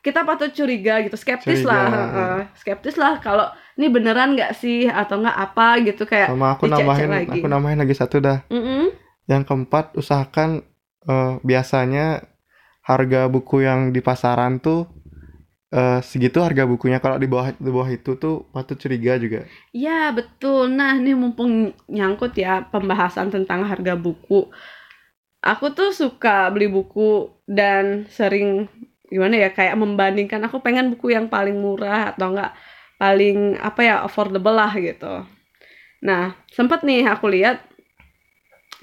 kita 0.00 0.24
patut 0.24 0.48
curiga 0.56 1.04
gitu, 1.04 1.16
skeptis 1.18 1.60
Curiga. 1.60 1.76
lah, 1.76 1.86
uh, 1.92 2.40
skeptis 2.56 2.96
lah 2.96 3.20
kalau 3.20 3.52
ini 3.76 3.92
beneran 3.92 4.32
nggak 4.32 4.56
sih 4.56 4.88
atau 4.88 5.20
nggak 5.20 5.36
apa 5.36 5.68
gitu 5.84 6.08
kayak. 6.08 6.32
sama 6.32 6.56
aku 6.56 6.68
nambahin 6.68 7.08
lagi. 7.08 7.40
aku 7.40 7.46
nambahin 7.48 7.78
lagi 7.80 7.94
satu 7.96 8.16
dah. 8.20 8.38
Mm-mm. 8.48 8.92
Yang 9.28 9.42
keempat 9.46 9.94
usahakan 9.94 10.64
eh, 11.06 11.32
biasanya 11.40 12.24
harga 12.84 13.30
buku 13.30 13.62
yang 13.62 13.94
di 13.94 14.00
pasaran 14.02 14.58
tuh 14.58 14.88
eh, 15.70 16.00
segitu 16.02 16.42
harga 16.42 16.66
bukunya 16.66 16.98
kalau 16.98 17.16
di 17.16 17.30
bawah 17.30 17.54
di 17.54 17.70
bawah 17.70 17.90
itu 17.90 18.18
tuh 18.18 18.46
patut 18.50 18.76
curiga 18.78 19.16
juga. 19.16 19.46
Ya 19.70 20.10
betul. 20.10 20.70
Nah 20.70 20.98
ini 20.98 21.14
mumpung 21.14 21.74
nyangkut 21.86 22.34
ya 22.34 22.66
pembahasan 22.68 23.30
tentang 23.30 23.64
harga 23.66 23.94
buku. 23.94 24.50
Aku 25.40 25.72
tuh 25.72 25.96
suka 25.96 26.52
beli 26.52 26.68
buku 26.68 27.32
dan 27.48 28.04
sering 28.12 28.68
gimana 29.10 29.40
ya 29.40 29.50
kayak 29.50 29.74
membandingkan 29.74 30.38
aku 30.46 30.62
pengen 30.62 30.94
buku 30.94 31.16
yang 31.16 31.26
paling 31.26 31.56
murah 31.58 32.14
atau 32.14 32.30
enggak 32.30 32.52
paling 33.00 33.56
apa 33.58 33.80
ya 33.80 33.94
affordable 34.04 34.52
lah 34.52 34.70
gitu. 34.76 35.24
Nah 36.04 36.36
sempet 36.52 36.84
nih 36.84 37.08
aku 37.08 37.26
lihat 37.32 37.64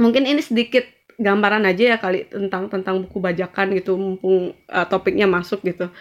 mungkin 0.02 0.26
ini 0.26 0.42
sedikit 0.42 0.84
gambaran 1.18 1.66
aja 1.66 1.94
ya 1.94 1.98
kali 1.98 2.30
tentang 2.30 2.70
tentang 2.70 3.02
buku 3.06 3.18
bajakan 3.18 3.74
gitu 3.74 3.98
mumpung 3.98 4.54
uh, 4.70 4.86
topiknya 4.90 5.30
masuk 5.30 5.62
gitu. 5.62 5.94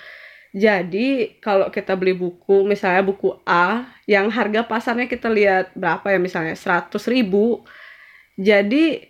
Jadi 0.56 1.36
kalau 1.44 1.68
kita 1.68 1.92
beli 2.00 2.16
buku, 2.16 2.64
misalnya 2.64 3.04
buku 3.04 3.28
A, 3.44 3.92
yang 4.08 4.32
harga 4.32 4.64
pasarnya 4.64 5.04
kita 5.04 5.28
lihat 5.28 5.76
berapa 5.76 6.08
ya 6.08 6.16
misalnya 6.16 6.56
100 6.56 6.96
ribu. 7.12 7.60
Jadi 8.40 9.04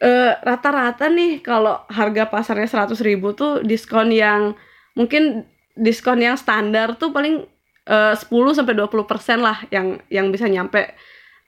eh, 0.00 0.32
rata-rata 0.40 1.12
nih 1.12 1.44
kalau 1.44 1.84
harga 1.92 2.24
pasarnya 2.32 2.64
100 2.72 2.96
ribu 3.04 3.36
tuh 3.36 3.60
diskon 3.60 4.08
yang 4.08 4.56
mungkin 4.96 5.44
diskon 5.76 6.24
yang 6.24 6.40
standar 6.40 6.96
tuh 6.96 7.12
paling 7.12 7.44
eh, 7.84 8.14
10 8.16 8.24
sampai 8.56 8.72
20 8.72 9.04
persen 9.04 9.44
lah 9.44 9.60
yang 9.68 10.00
yang 10.08 10.32
bisa 10.32 10.48
nyampe 10.48 10.96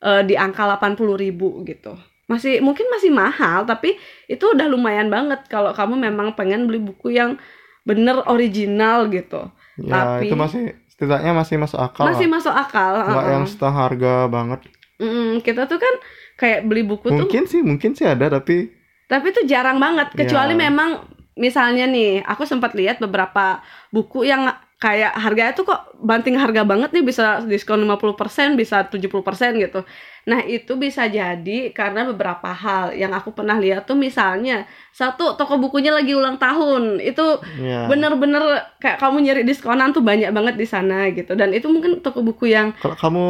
eh, 0.05 0.23
di 0.29 0.37
angka 0.37 0.69
80 0.69 1.17
ribu 1.17 1.65
gitu. 1.65 1.97
Masih 2.29 2.61
mungkin 2.61 2.85
masih 2.93 3.09
mahal 3.09 3.65
tapi 3.65 3.97
itu 4.29 4.45
udah 4.53 4.69
lumayan 4.69 5.09
banget 5.09 5.49
kalau 5.49 5.73
kamu 5.73 5.97
memang 5.97 6.37
pengen 6.37 6.69
beli 6.69 6.77
buku 6.77 7.17
yang 7.17 7.41
bener 7.89 8.21
original 8.29 9.09
gitu. 9.09 9.49
Ya 9.81 10.21
Tapi- 10.21 10.29
itu 10.29 10.37
masih 10.37 10.63
setidaknya 10.93 11.33
masih 11.33 11.57
masuk 11.57 11.81
akal. 11.81 12.05
Masih 12.05 12.29
lah. 12.29 12.35
masuk 12.37 12.55
akal. 12.55 12.93
Nggak 13.01 13.25
heeh. 13.25 13.33
yang 13.33 13.45
setengah 13.49 13.77
harga 13.81 14.15
banget. 14.29 14.61
Mm, 14.99 15.41
kita 15.41 15.65
tuh 15.65 15.79
kan 15.81 15.95
kayak 16.37 16.67
beli 16.69 16.83
buku 16.85 17.09
tuh, 17.09 17.25
Mungkin 17.25 17.47
sih 17.49 17.63
mungkin 17.65 17.95
sih 17.97 18.05
ada 18.05 18.29
tapi 18.29 18.69
tapi 19.09 19.33
tuh 19.33 19.49
jarang 19.49 19.81
banget. 19.81 20.13
Kecuali 20.13 20.53
Ya. 20.53 20.69
memang 20.69 21.09
misalnya 21.33 21.89
nih, 21.89 22.21
aku 22.21 22.45
sempat 22.45 22.77
lihat 22.77 23.01
beberapa 23.01 23.63
buku 23.89 24.27
yang 24.27 24.53
kayak 24.79 25.11
harganya 25.19 25.53
tuh 25.59 25.67
kok 25.67 25.91
banting 25.99 26.39
harga 26.39 26.63
banget 26.63 26.95
nih 26.95 27.03
bisa 27.03 27.43
diskon 27.43 27.83
50% 27.83 28.55
bisa 28.55 28.87
70% 28.87 29.59
gitu. 29.59 29.83
Nah, 30.31 30.39
itu 30.47 30.79
bisa 30.79 31.11
jadi 31.11 31.75
karena 31.75 32.07
beberapa 32.07 32.55
hal 32.55 32.95
yang 32.95 33.11
aku 33.11 33.35
pernah 33.35 33.59
lihat 33.59 33.91
tuh 33.91 33.99
misalnya 33.99 34.71
satu 34.95 35.35
toko 35.35 35.59
bukunya 35.59 35.91
lagi 35.91 36.15
ulang 36.15 36.39
tahun. 36.39 37.03
Itu 37.03 37.43
Iya. 37.59 37.91
bener-bener 37.91 38.71
kayak 38.79 39.03
kamu 39.03 39.17
nyari 39.27 39.43
diskonan 39.43 39.91
tuh 39.91 40.05
banyak 40.07 40.31
banget 40.31 40.55
di 40.55 40.67
sana 40.69 41.11
gitu. 41.11 41.35
Dan 41.35 41.51
itu 41.51 41.67
mungkin 41.67 41.99
toko 41.99 42.23
buku 42.23 42.55
yang 42.55 42.71
Kalau 42.79 42.95
kamu 42.95 43.25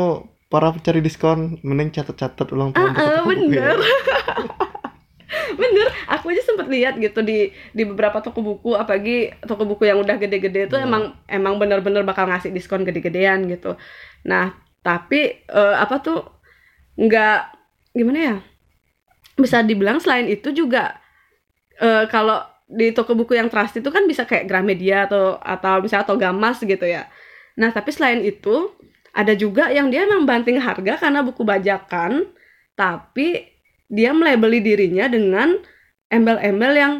para 0.52 0.68
pencari 0.72 1.00
diskon, 1.00 1.60
mending 1.64 1.96
catat-catat 1.96 2.48
ulang 2.52 2.76
tahun. 2.76 2.92
Ah, 2.92 2.92
toko 2.92 3.20
ah, 3.20 3.24
buku 3.24 3.52
ya. 3.56 3.72
bener. 5.60 5.88
aku 6.08 6.32
aja 6.32 6.40
sempet 6.40 6.66
lihat 6.72 6.96
gitu 6.96 7.20
di 7.20 7.52
di 7.76 7.82
beberapa 7.84 8.24
toko 8.24 8.40
buku, 8.40 8.72
apalagi 8.72 9.32
toko 9.44 9.68
buku 9.68 9.84
yang 9.84 10.00
udah 10.00 10.16
gede-gede 10.16 10.72
itu 10.72 10.76
Iya. 10.76 10.88
emang 10.88 11.12
emang 11.28 11.54
bener-bener 11.60 12.00
bakal 12.02 12.24
ngasih 12.28 12.48
diskon 12.52 12.84
gede-gedean 12.88 13.44
gitu. 13.48 13.76
Nah, 14.24 14.56
tapi 14.80 15.44
eh, 15.44 15.76
apa 15.76 16.00
tuh 16.00 16.24
nggak 16.96 17.38
gimana 17.92 18.18
ya? 18.18 18.36
Bisa 19.36 19.60
dibilang 19.62 20.00
selain 20.00 20.26
itu 20.26 20.50
juga 20.50 20.96
eh, 21.78 22.08
kalau 22.08 22.40
di 22.68 22.92
toko 22.92 23.16
buku 23.16 23.32
yang 23.36 23.48
trust 23.48 23.80
itu 23.80 23.88
kan 23.88 24.04
bisa 24.04 24.28
kayak 24.28 24.44
Gramedia 24.44 25.08
atau 25.08 25.40
atau 25.40 25.80
misalnya 25.80 26.04
atau 26.04 26.16
Gamas 26.20 26.60
gitu 26.60 26.84
ya. 26.84 27.08
Nah, 27.56 27.72
tapi 27.72 27.90
selain 27.92 28.20
itu 28.24 28.72
ada 29.12 29.32
juga 29.34 29.72
yang 29.72 29.88
dia 29.88 30.04
emang 30.04 30.28
banting 30.28 30.60
harga 30.60 31.00
karena 31.00 31.24
buku 31.24 31.42
bajakan, 31.42 32.28
tapi 32.76 33.57
dia 33.88 34.12
melabeli 34.12 34.60
dirinya 34.60 35.06
dengan 35.06 35.56
embel-embel 36.06 36.72
yang 36.72 36.92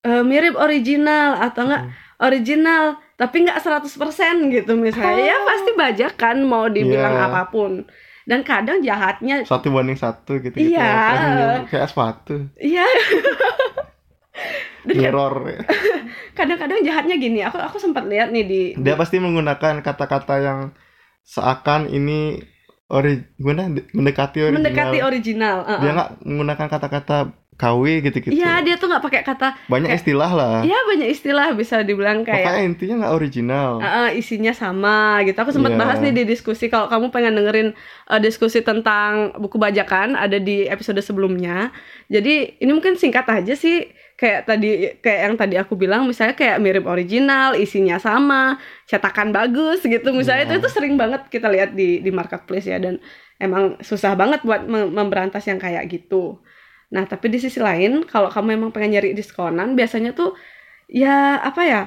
eh, 0.00 0.22
mirip 0.22 0.54
original 0.54 1.36
atau 1.36 1.66
enggak 1.66 1.84
original 2.16 2.84
tapi 3.14 3.42
nggak 3.42 3.58
100% 3.58 3.86
gitu 4.50 4.72
misalnya 4.74 5.24
ya 5.24 5.38
pasti 5.40 5.70
bajakan 5.72 6.36
mau 6.42 6.66
dibilang 6.66 7.14
Iya. 7.14 7.26
apa 7.28 7.42
pun 7.46 7.86
dan 8.24 8.40
kadang 8.40 8.80
jahatnya 8.80 9.44
Satu 9.44 9.68
banding 9.68 9.94
satu 9.94 10.40
gitu. 10.40 10.56
Iya. 10.56 11.62
Kayak 11.68 11.92
sepatu. 11.92 12.48
iya 12.56 12.82
Dan 14.82 14.94
Mirror. 14.98 15.62
kadang-kadang 16.38 16.80
jahatnya 16.82 17.14
gini 17.14 17.40
aku 17.40 17.56
aku 17.56 17.76
sempat 17.78 18.04
lihat 18.04 18.28
nih 18.28 18.44
di 18.44 18.62
Dia 18.76 18.94
pasti 18.94 19.16
menggunakan 19.16 19.78
kata-kata 19.80 20.34
yang 20.40 20.60
seakan 21.22 21.86
ini 21.86 22.42
ori 22.84 23.24
gimana 23.40 23.72
mendekati 23.96 24.44
original. 24.44 24.56
mendekati 24.60 24.98
original 25.00 25.56
uh-uh. 25.64 25.80
Dia 25.80 25.90
nggak 25.96 26.10
menggunakan 26.20 26.66
kata-kata 26.68 27.16
KW 27.54 28.02
gitu-gitu. 28.02 28.34
Iya, 28.34 28.66
dia 28.66 28.74
tuh 28.74 28.90
nggak 28.90 28.98
pakai 28.98 29.22
kata. 29.22 29.54
Banyak 29.70 29.86
kayak- 29.86 30.02
istilah 30.02 30.26
lah. 30.34 30.56
Iya 30.66 30.74
banyak 30.90 31.06
istilah 31.06 31.54
bisa 31.54 31.86
dibilang 31.86 32.26
kayak. 32.26 32.42
Makanya 32.42 32.62
intinya 32.66 32.94
nggak 33.06 33.14
original. 33.14 33.70
Uh, 33.78 33.86
uh, 33.86 34.08
isinya 34.10 34.50
sama 34.50 35.22
gitu. 35.22 35.38
Aku 35.38 35.54
sempat 35.54 35.70
Iya. 35.70 35.78
bahas 35.78 36.02
nih 36.02 36.10
di 36.10 36.26
diskusi 36.26 36.66
kalau 36.66 36.90
kamu 36.90 37.14
pengen 37.14 37.38
dengerin 37.38 37.68
uh, 38.10 38.18
diskusi 38.18 38.58
tentang 38.66 39.38
buku 39.38 39.54
bajakan 39.54 40.18
ada 40.18 40.42
di 40.42 40.66
episode 40.66 40.98
sebelumnya. 40.98 41.70
Jadi 42.10 42.58
ini 42.58 42.74
mungkin 42.74 42.98
singkat 42.98 43.22
aja 43.30 43.54
sih 43.54 43.86
kayak 44.20 44.40
tadi 44.48 44.66
kayak 45.02 45.20
yang 45.26 45.34
tadi 45.40 45.54
aku 45.62 45.74
bilang 45.82 46.02
misalnya 46.10 46.34
kayak 46.40 46.56
mirip 46.64 46.84
original, 46.86 47.48
isinya 47.58 47.96
sama, 47.98 48.56
cetakan 48.90 49.28
bagus 49.36 49.78
gitu. 49.92 50.08
Misalnya 50.14 50.44
Iya. 50.46 50.50
itu 50.54 50.54
itu 50.64 50.68
sering 50.76 50.94
banget 51.00 51.20
kita 51.34 51.48
lihat 51.54 51.70
di 51.78 52.00
di 52.04 52.10
marketplace 52.14 52.66
ya 52.72 52.78
dan 52.84 52.94
emang 53.42 53.64
susah 53.82 54.12
banget 54.20 54.40
buat 54.46 54.62
mem- 54.72 54.92
memberantas 54.98 55.42
yang 55.50 55.58
kayak 55.58 55.84
gitu. 55.90 56.38
Nah, 56.94 57.04
tapi 57.10 57.26
di 57.34 57.38
sisi 57.42 57.58
lain 57.58 58.06
kalau 58.06 58.28
kamu 58.30 58.48
emang 58.58 58.70
pengen 58.74 58.90
nyari 58.98 59.10
diskonan 59.18 59.74
biasanya 59.78 60.10
tuh 60.14 60.38
ya 60.90 61.40
apa 61.42 61.62
ya? 61.66 61.82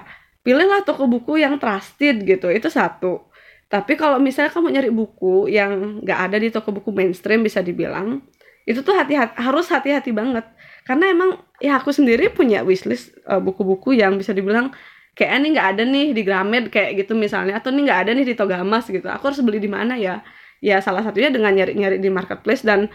pilihlah 0.47 0.79
toko 0.87 1.11
buku 1.11 1.43
yang 1.43 1.59
trusted 1.59 2.23
gitu 2.23 2.47
itu 2.47 2.71
satu 2.71 3.27
tapi 3.67 3.99
kalau 3.99 4.15
misalnya 4.15 4.47
kamu 4.55 4.67
nyari 4.79 4.89
buku 4.95 5.51
yang 5.51 5.99
nggak 6.03 6.19
ada 6.31 6.37
di 6.39 6.47
toko 6.55 6.71
buku 6.71 6.89
mainstream 6.95 7.43
bisa 7.43 7.59
dibilang 7.59 8.23
itu 8.63 8.79
tuh 8.79 8.95
hati-hati 8.95 9.35
harus 9.35 9.67
hati-hati 9.67 10.11
banget 10.15 10.45
karena 10.87 11.11
emang 11.11 11.29
ya 11.59 11.75
aku 11.75 11.91
sendiri 11.91 12.31
punya 12.31 12.63
wishlist 12.63 13.11
uh, 13.27 13.43
buku-buku 13.43 13.99
yang 13.99 14.15
bisa 14.15 14.31
dibilang 14.31 14.71
kayak 15.17 15.43
ini 15.43 15.47
nggak 15.57 15.67
ada 15.75 15.83
nih 15.83 16.07
di 16.15 16.21
Gramed 16.23 16.71
kayak 16.71 17.03
gitu 17.03 17.17
misalnya 17.17 17.59
atau 17.59 17.73
ini 17.75 17.83
nggak 17.89 17.99
ada 18.07 18.11
nih 18.15 18.25
di 18.31 18.35
Togamas 18.37 18.87
gitu. 18.87 19.09
Aku 19.11 19.27
harus 19.27 19.41
beli 19.43 19.59
di 19.59 19.67
mana 19.67 19.99
ya? 19.99 20.23
Ya 20.63 20.79
salah 20.79 21.03
satunya 21.03 21.33
dengan 21.33 21.51
nyari-nyari 21.53 21.99
di 21.99 22.09
marketplace 22.09 22.63
dan 22.63 22.87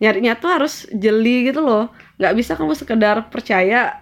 nyarinya 0.00 0.38
tuh 0.38 0.48
harus 0.48 0.88
jeli 0.94 1.50
gitu 1.52 1.60
loh. 1.60 1.92
Nggak 2.16 2.34
bisa 2.38 2.52
kamu 2.56 2.72
sekedar 2.72 3.28
percaya 3.28 4.00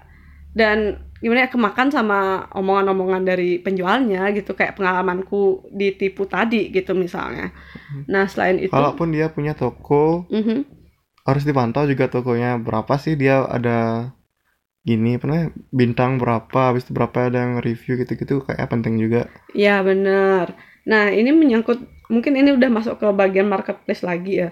dan 0.54 1.02
gimana 1.24 1.48
ya 1.48 1.50
kemakan 1.50 1.88
sama 1.88 2.44
omongan-omongan 2.52 3.24
dari 3.24 3.56
penjualnya 3.56 4.28
gitu 4.36 4.52
kayak 4.52 4.76
pengalamanku 4.76 5.72
ditipu 5.72 6.28
tadi 6.28 6.68
gitu 6.68 6.92
misalnya. 6.92 7.48
Nah 8.04 8.28
selain 8.28 8.60
itu 8.60 8.68
Kalaupun 8.68 9.08
dia 9.08 9.32
punya 9.32 9.56
toko, 9.56 10.28
Mhm. 10.28 10.73
Harus 11.28 11.44
dipantau 11.48 11.84
juga 11.92 12.06
tokonya 12.12 12.48
berapa 12.66 12.94
sih 13.04 13.14
dia 13.22 13.34
ada 13.56 13.70
gini 14.88 15.16
namanya 15.20 15.46
bintang 15.80 16.12
berapa, 16.22 16.60
habis 16.72 16.84
itu 16.87 16.92
berapa 16.98 17.18
ada 17.28 17.38
yang 17.44 17.54
review 17.66 17.92
gitu-gitu 18.02 18.34
kayak 18.46 18.68
penting 18.72 18.94
juga. 19.04 19.20
ya 19.54 19.80
bener 19.88 20.46
nah 20.90 21.08
ini 21.08 21.30
menyangkut 21.32 21.78
mungkin 22.12 22.37
ini 22.37 22.50
udah 22.56 22.68
masuk 22.76 22.94
ke 23.00 23.06
bagian 23.20 23.48
marketplace 23.48 24.02
lagi 24.04 24.32
ya 24.44 24.48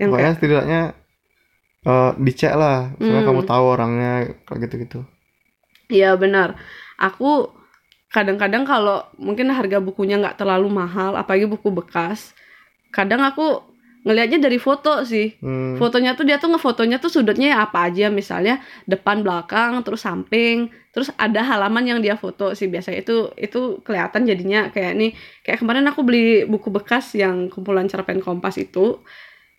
yang 0.00 0.12
Pokoknya 0.12 0.16
kayak 0.16 0.34
setidaknya 0.36 0.80
eh, 1.92 2.10
dicek 2.26 2.52
lah, 2.62 2.78
supaya 3.04 3.22
Hmm. 3.22 3.28
kamu 3.28 3.42
tahu 3.50 3.64
orangnya 3.74 4.10
kayak 4.46 4.60
gitu-gitu. 4.64 4.98
Iya 5.90 6.14
benar. 6.22 6.48
Aku 7.00 7.50
kadang-kadang 8.14 8.64
kalau 8.66 9.06
mungkin 9.18 9.48
harga 9.54 9.78
bukunya 9.82 10.16
nggak 10.22 10.38
terlalu 10.40 10.68
mahal, 10.70 11.12
apalagi 11.20 11.46
buku 11.50 11.70
bekas, 11.74 12.34
kadang 12.96 13.22
aku 13.22 13.62
ngelihatnya 14.00 14.40
dari 14.40 14.56
foto 14.56 15.04
sih. 15.04 15.36
Hmm, 15.44 15.76
Fotonya 15.76 16.16
tuh 16.16 16.24
dia 16.24 16.40
tuh 16.40 16.48
ngefotonya 16.52 16.96
tuh 16.96 17.12
sudutnya 17.12 17.52
ya 17.52 17.58
apa 17.68 17.92
aja, 17.92 18.08
misalnya 18.08 18.64
depan, 18.88 19.20
belakang, 19.20 19.84
terus 19.84 20.00
samping, 20.04 20.72
terus 20.90 21.12
ada 21.20 21.44
halaman 21.44 21.84
yang 21.84 21.98
dia 22.00 22.16
foto 22.16 22.56
sih. 22.56 22.66
Biasanya 22.72 23.04
itu 23.04 23.16
itu 23.36 23.84
kelihatan 23.84 24.24
jadinya 24.24 24.72
kayak 24.72 24.92
nih 24.96 25.10
kayak 25.44 25.58
kemarin 25.60 25.84
aku 25.92 26.00
beli 26.00 26.48
buku 26.48 26.72
bekas 26.72 27.12
yang 27.12 27.52
kumpulan 27.52 27.86
cerpen 27.92 28.24
Kompas 28.24 28.56
itu. 28.56 29.00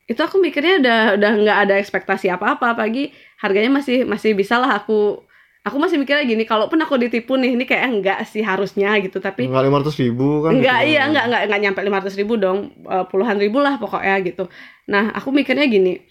Itu 0.10 0.20
aku 0.26 0.42
mikirnya 0.42 0.82
udah 0.82 1.00
udah 1.22 1.32
nggak 1.46 1.58
ada 1.70 1.76
ekspektasi 1.78 2.28
apa-apa. 2.34 2.74
Apalagi 2.74 3.14
harganya 3.40 3.70
masih 3.78 4.04
masih 4.10 4.34
bisa 4.34 4.58
lah 4.58 4.82
aku 4.82 5.22
aku 5.62 5.78
masih 5.78 6.02
mikirnya 6.02 6.26
gini 6.26 6.42
kalaupun 6.42 6.82
aku 6.82 6.98
ditipu 6.98 7.38
nih 7.38 7.54
ini 7.54 7.70
kayak 7.70 7.86
enggak 7.86 8.20
sih 8.26 8.42
harusnya 8.42 8.98
gitu 8.98 9.22
tapi 9.22 9.46
Enggak 9.46 9.64
lima 9.70 9.78
ratus 9.86 9.96
ribu 10.02 10.42
kan? 10.42 10.58
Enggak, 10.58 10.80
gitu. 10.82 10.90
iya, 10.98 11.02
enggak, 11.06 11.26
enggak, 11.30 11.42
enggak 11.46 11.62
nyampe 11.62 11.80
500 11.86 12.20
ribu 12.20 12.34
dong, 12.36 12.60
Eh, 12.82 13.06
puluhan 13.14 13.38
ribu 13.38 13.62
lah 13.62 13.78
pokoknya 13.78 14.16
gitu. 14.26 14.50
Nah, 14.90 15.14
aku 15.14 15.30
mikirnya 15.30 15.70
gini, 15.70 16.02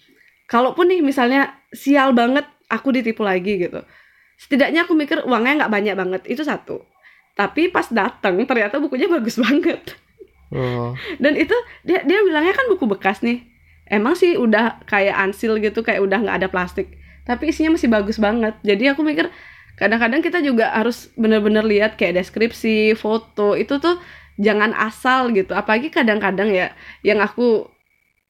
kalaupun 0.47 0.87
nih 0.87 1.03
misalnya 1.03 1.59
sial 1.75 2.15
banget 2.15 2.47
aku 2.71 2.95
ditipu 2.95 3.27
lagi 3.27 3.59
gitu, 3.59 3.83
setidaknya 4.39 4.87
aku 4.87 4.95
mikir 4.95 5.19
uangnya 5.27 5.67
nggak 5.67 5.71
banyak 5.71 5.95
banget, 5.99 6.21
itu 6.31 6.47
satu. 6.47 6.87
Tapi 7.35 7.67
pas 7.71 7.87
datang 7.91 8.39
ternyata 8.47 8.79
bukunya 8.79 9.11
bagus 9.11 9.35
banget. 9.43 9.83
Oh, 10.51 10.95
Dan 11.15 11.35
itu 11.35 11.55
dia 11.83 12.03
dia 12.03 12.19
bilangnya 12.23 12.51
kan 12.51 12.67
buku 12.71 12.87
bekas 12.87 13.19
nih, 13.19 13.43
emang 13.87 14.15
sih 14.15 14.35
udah 14.35 14.79
kayak 14.87 15.15
ansil 15.15 15.59
gitu, 15.59 15.83
kayak 15.83 16.03
udah 16.03 16.23
nggak 16.23 16.37
ada 16.43 16.47
plastik, 16.47 16.91
tapi 17.27 17.53
isinya 17.53 17.75
masih 17.77 17.89
bagus 17.91 18.17
banget. 18.17 18.57
Jadi 18.65 18.89
aku 18.91 19.01
mikir 19.05 19.29
kadang-kadang 19.77 20.21
kita 20.21 20.39
juga 20.41 20.73
harus 20.73 21.09
bener-bener 21.17 21.65
lihat 21.65 21.97
kayak 21.97 22.21
deskripsi, 22.21 22.93
foto 22.97 23.57
itu 23.57 23.77
tuh 23.77 23.97
jangan 24.37 24.73
asal 24.77 25.33
gitu. 25.33 25.53
Apalagi 25.53 25.93
kadang-kadang 25.93 26.49
ya 26.49 26.73
yang 27.05 27.21
aku 27.21 27.69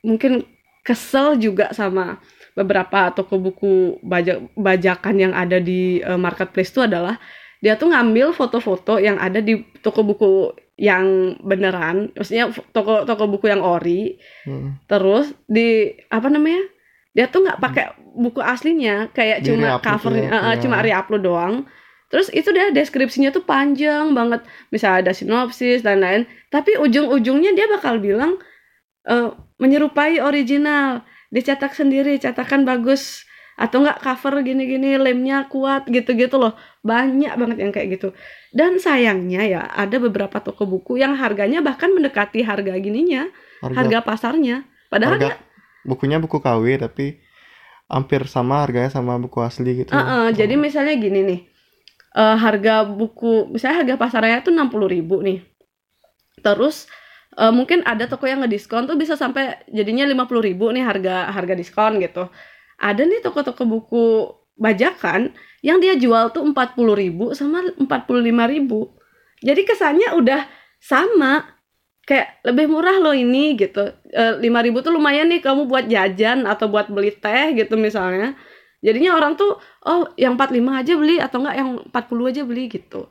mungkin 0.01 0.43
kesel 0.81 1.37
juga 1.37 1.71
sama 1.71 2.17
beberapa 2.57 3.13
toko 3.15 3.39
buku 3.39 4.01
bajak 4.03 4.43
bajakan 4.59 5.15
yang 5.17 5.33
ada 5.35 5.61
di 5.61 6.03
eh, 6.03 6.19
marketplace 6.19 6.73
itu 6.73 6.83
adalah 6.83 7.15
dia 7.61 7.77
tuh 7.77 7.93
ngambil 7.93 8.33
foto-foto 8.33 8.97
yang 8.97 9.21
ada 9.21 9.37
di 9.37 9.61
toko 9.85 10.01
buku 10.01 10.49
yang 10.81 11.37
beneran, 11.45 12.09
maksudnya 12.17 12.49
toko 12.73 13.05
toko 13.05 13.29
buku 13.29 13.53
yang 13.53 13.61
ori, 13.61 14.17
hmm. 14.49 14.89
terus 14.89 15.29
di 15.45 15.93
apa 16.09 16.25
namanya 16.33 16.65
dia 17.11 17.27
tuh 17.27 17.43
nggak 17.43 17.59
pakai 17.59 17.85
buku 18.15 18.39
aslinya 18.39 19.11
kayak 19.11 19.43
Di 19.43 19.51
cuma 19.51 19.75
ya, 19.75 19.77
eh, 19.79 20.31
eh, 20.31 20.43
iya. 20.55 20.59
cuma 20.59 20.77
reupload 20.79 21.23
doang. 21.23 21.55
Terus 22.11 22.27
itu 22.35 22.51
dia 22.51 22.71
deskripsinya 22.75 23.31
tuh 23.31 23.43
panjang 23.43 24.11
banget. 24.11 24.43
Misalnya 24.71 25.07
ada 25.07 25.13
sinopsis 25.15 25.83
dan 25.83 26.03
lain 26.03 26.27
tapi 26.51 26.75
ujung-ujungnya 26.75 27.55
dia 27.55 27.67
bakal 27.71 27.99
bilang 27.99 28.39
eh, 29.07 29.29
menyerupai 29.59 30.19
original. 30.23 31.03
Dicetak 31.31 31.75
sendiri 31.75 32.19
cetakan 32.19 32.67
bagus. 32.67 33.27
Atau 33.59 33.83
enggak 33.83 34.01
cover 34.01 34.41
gini-gini 34.41 34.95
lemnya 34.95 35.45
kuat 35.51 35.87
gitu-gitu 35.87 36.39
loh. 36.39 36.55
Banyak 36.83 37.35
banget 37.35 37.57
yang 37.59 37.71
kayak 37.75 37.99
gitu. 37.99 38.15
Dan 38.55 38.79
sayangnya 38.79 39.43
ya 39.47 39.61
ada 39.67 39.99
beberapa 39.99 40.39
toko 40.39 40.63
buku 40.63 40.99
yang 40.99 41.15
harganya 41.19 41.59
bahkan 41.59 41.91
mendekati 41.91 42.43
harga 42.43 42.75
gininya. 42.79 43.27
Harga, 43.61 43.75
harga 43.83 43.97
pasarnya. 44.01 44.65
Padahal 44.91 45.19
harga 45.19 45.50
bukunya 45.87 46.17
buku 46.21 46.37
KW 46.39 46.65
tapi 46.79 47.19
hampir 47.91 48.23
sama 48.29 48.63
harganya 48.63 48.87
sama 48.93 49.19
buku 49.19 49.39
asli 49.43 49.83
gitu. 49.83 49.91
Heeh, 49.91 50.31
jadi 50.35 50.55
misalnya 50.55 50.95
gini 50.97 51.21
nih. 51.27 51.41
eh, 52.15 52.37
harga 52.37 52.83
buku 52.87 53.51
misalnya 53.55 53.77
harga 53.83 53.95
pasarnya 53.95 54.43
tuh 54.43 54.51
60.000 54.51 54.87
ribu 54.91 55.23
nih 55.23 55.39
terus 56.41 56.87
eh, 57.37 57.53
mungkin 57.53 57.83
ada 57.87 58.07
toko 58.09 58.25
yang 58.27 58.43
ngediskon 58.43 58.87
tuh 58.89 58.97
bisa 58.99 59.15
sampai 59.15 59.63
jadinya 59.71 60.03
50.000 60.07 60.47
ribu 60.47 60.65
nih 60.75 60.83
harga 60.83 61.31
harga 61.31 61.53
diskon 61.55 62.01
gitu 62.03 62.27
ada 62.81 63.01
nih 63.05 63.21
toko-toko 63.23 63.63
buku 63.63 64.05
bajakan 64.57 65.31
yang 65.63 65.79
dia 65.79 65.95
jual 65.97 66.33
tuh 66.35 66.43
40.000 66.43 67.01
ribu 67.01 67.25
sama 67.37 67.63
45.000 67.79 68.53
ribu 68.53 68.91
jadi 69.41 69.61
kesannya 69.65 70.09
udah 70.19 70.41
sama 70.81 71.50
kayak 72.07 72.41
lebih 72.43 72.65
murah 72.67 72.97
loh 72.97 73.15
ini 73.15 73.55
gitu. 73.55 73.93
Lima 74.41 74.59
ribu 74.65 74.81
tuh 74.81 74.91
lumayan 74.91 75.29
nih 75.29 75.39
kamu 75.39 75.69
buat 75.69 75.85
jajan 75.87 76.49
atau 76.49 76.67
buat 76.67 76.89
beli 76.89 77.13
teh 77.15 77.53
gitu 77.55 77.77
misalnya. 77.77 78.35
Jadinya 78.81 79.13
orang 79.13 79.37
tuh 79.37 79.61
oh 79.85 80.09
yang 80.17 80.33
45 80.35 80.57
aja 80.81 80.93
beli 80.97 81.15
atau 81.21 81.37
enggak 81.45 81.55
yang 81.61 81.69
40 81.93 82.31
aja 82.33 82.41
beli 82.45 82.63
gitu. 82.67 83.01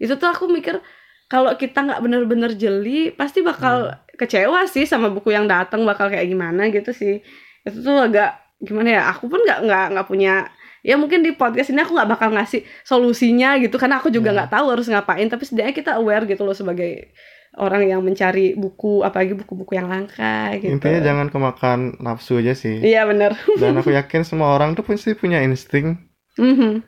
Itu 0.00 0.16
tuh 0.16 0.28
aku 0.32 0.48
mikir 0.48 0.80
kalau 1.28 1.52
kita 1.60 1.84
nggak 1.84 2.00
bener-bener 2.00 2.56
jeli 2.56 3.12
pasti 3.12 3.44
bakal 3.44 3.92
kecewa 4.16 4.64
sih 4.64 4.88
sama 4.88 5.12
buku 5.12 5.28
yang 5.36 5.44
datang 5.44 5.84
bakal 5.84 6.08
kayak 6.08 6.24
gimana 6.24 6.72
gitu 6.72 6.90
sih. 6.96 7.20
Itu 7.68 7.84
tuh 7.84 8.00
agak 8.08 8.40
gimana 8.58 8.88
ya 8.90 9.02
aku 9.12 9.28
pun 9.30 9.44
nggak 9.44 9.60
nggak 9.68 9.84
nggak 9.94 10.06
punya 10.08 10.48
ya 10.82 10.96
mungkin 10.98 11.22
di 11.22 11.30
podcast 11.36 11.70
ini 11.70 11.84
aku 11.84 11.94
nggak 11.94 12.10
bakal 12.10 12.32
ngasih 12.34 12.64
solusinya 12.82 13.54
gitu 13.62 13.76
karena 13.78 14.00
aku 14.02 14.08
juga 14.10 14.32
Hmm. 14.32 14.36
nggak 14.40 14.50
tahu 14.50 14.66
harus 14.72 14.86
ngapain 14.90 15.26
tapi 15.28 15.42
setidaknya 15.46 15.74
kita 15.76 15.90
aware 16.00 16.24
gitu 16.26 16.42
loh 16.42 16.56
sebagai 16.56 17.12
orang 17.58 17.84
yang 17.84 18.00
mencari 18.00 18.54
buku 18.54 19.02
apalagi 19.02 19.34
buku-buku 19.34 19.74
yang 19.74 19.90
langka 19.90 20.54
gitu 20.56 20.70
Intinya 20.70 21.00
jangan 21.02 21.26
kemakan 21.28 21.78
nafsu 21.98 22.38
aja 22.38 22.54
sih. 22.54 22.78
iya 22.80 23.02
bener 23.04 23.34
Dan 23.60 23.76
aku 23.76 23.90
yakin 23.90 24.22
semua 24.22 24.54
orang 24.54 24.78
tuh 24.78 24.86
pasti 24.86 25.12
punya 25.12 25.42
insting. 25.42 25.98
Mhm. 26.38 26.80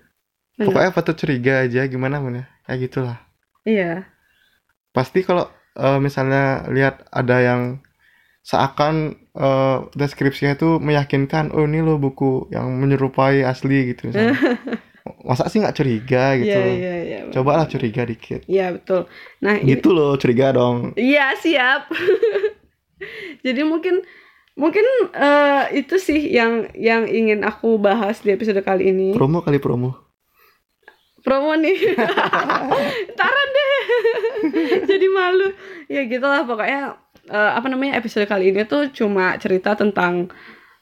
Bener. 0.56 0.66
Pokoknya 0.70 0.90
patut 0.92 1.16
curiga 1.18 1.64
aja 1.64 1.84
gimana 1.88 2.22
mana. 2.22 2.46
Kayak 2.64 2.78
gitulah. 2.86 3.18
iya 3.66 4.06
Pasti 4.90 5.22
kalau 5.22 5.50
eh, 5.74 5.98
misalnya 5.98 6.66
lihat 6.70 7.06
ada 7.10 7.36
yang 7.42 7.62
seakan 8.42 9.14
eh, 9.36 9.78
deskripsinya 9.94 10.56
itu 10.56 10.78
meyakinkan, 10.80 11.52
oh 11.54 11.66
ini 11.66 11.82
loh 11.82 11.98
buku 11.98 12.50
yang 12.50 12.66
menyerupai 12.78 13.42
asli 13.42 13.94
gitu 13.94 14.10
misalnya. 14.10 14.34
Masa 15.30 15.46
sih 15.46 15.62
nggak 15.62 15.78
curiga 15.78 16.34
gitu? 16.34 16.50
iya 16.50 16.74
iya 16.74 16.94
iya 17.06 17.18
Cobalah 17.30 17.70
curiga 17.70 18.02
dikit. 18.02 18.42
iya 18.50 18.74
betul 18.74 19.06
nah 19.38 19.54
Gitu 19.54 19.94
loh 19.94 20.18
curiga 20.18 20.50
dong. 20.50 20.90
Iya 20.98 21.38
siap. 21.38 21.86
Jadi 23.46 23.62
mungkin 23.62 24.02
mungkin 24.58 24.82
eh, 25.14 25.78
itu 25.78 25.96
sih 25.96 26.34
yang 26.34 26.66
yang 26.74 27.06
ingin 27.06 27.46
aku 27.46 27.78
bahas 27.78 28.18
di 28.20 28.34
episode 28.34 28.58
kali 28.60 28.90
ini. 28.90 29.14
Promo 29.14 29.38
kali 29.40 29.56
promo. 29.56 29.94
Promo 31.22 31.54
nih. 31.54 31.78
Taran 33.20 33.48
deh. 33.54 33.78
Jadi 34.90 35.06
malu. 35.08 35.48
Ya 35.86 36.04
gitulah 36.04 36.42
pokoknya 36.42 36.98
eh, 37.30 37.52
apa 37.54 37.70
namanya 37.70 37.96
episode 37.96 38.26
kali 38.26 38.50
ini 38.50 38.66
tuh 38.66 38.90
cuma 38.90 39.38
cerita 39.38 39.78
tentang 39.78 40.26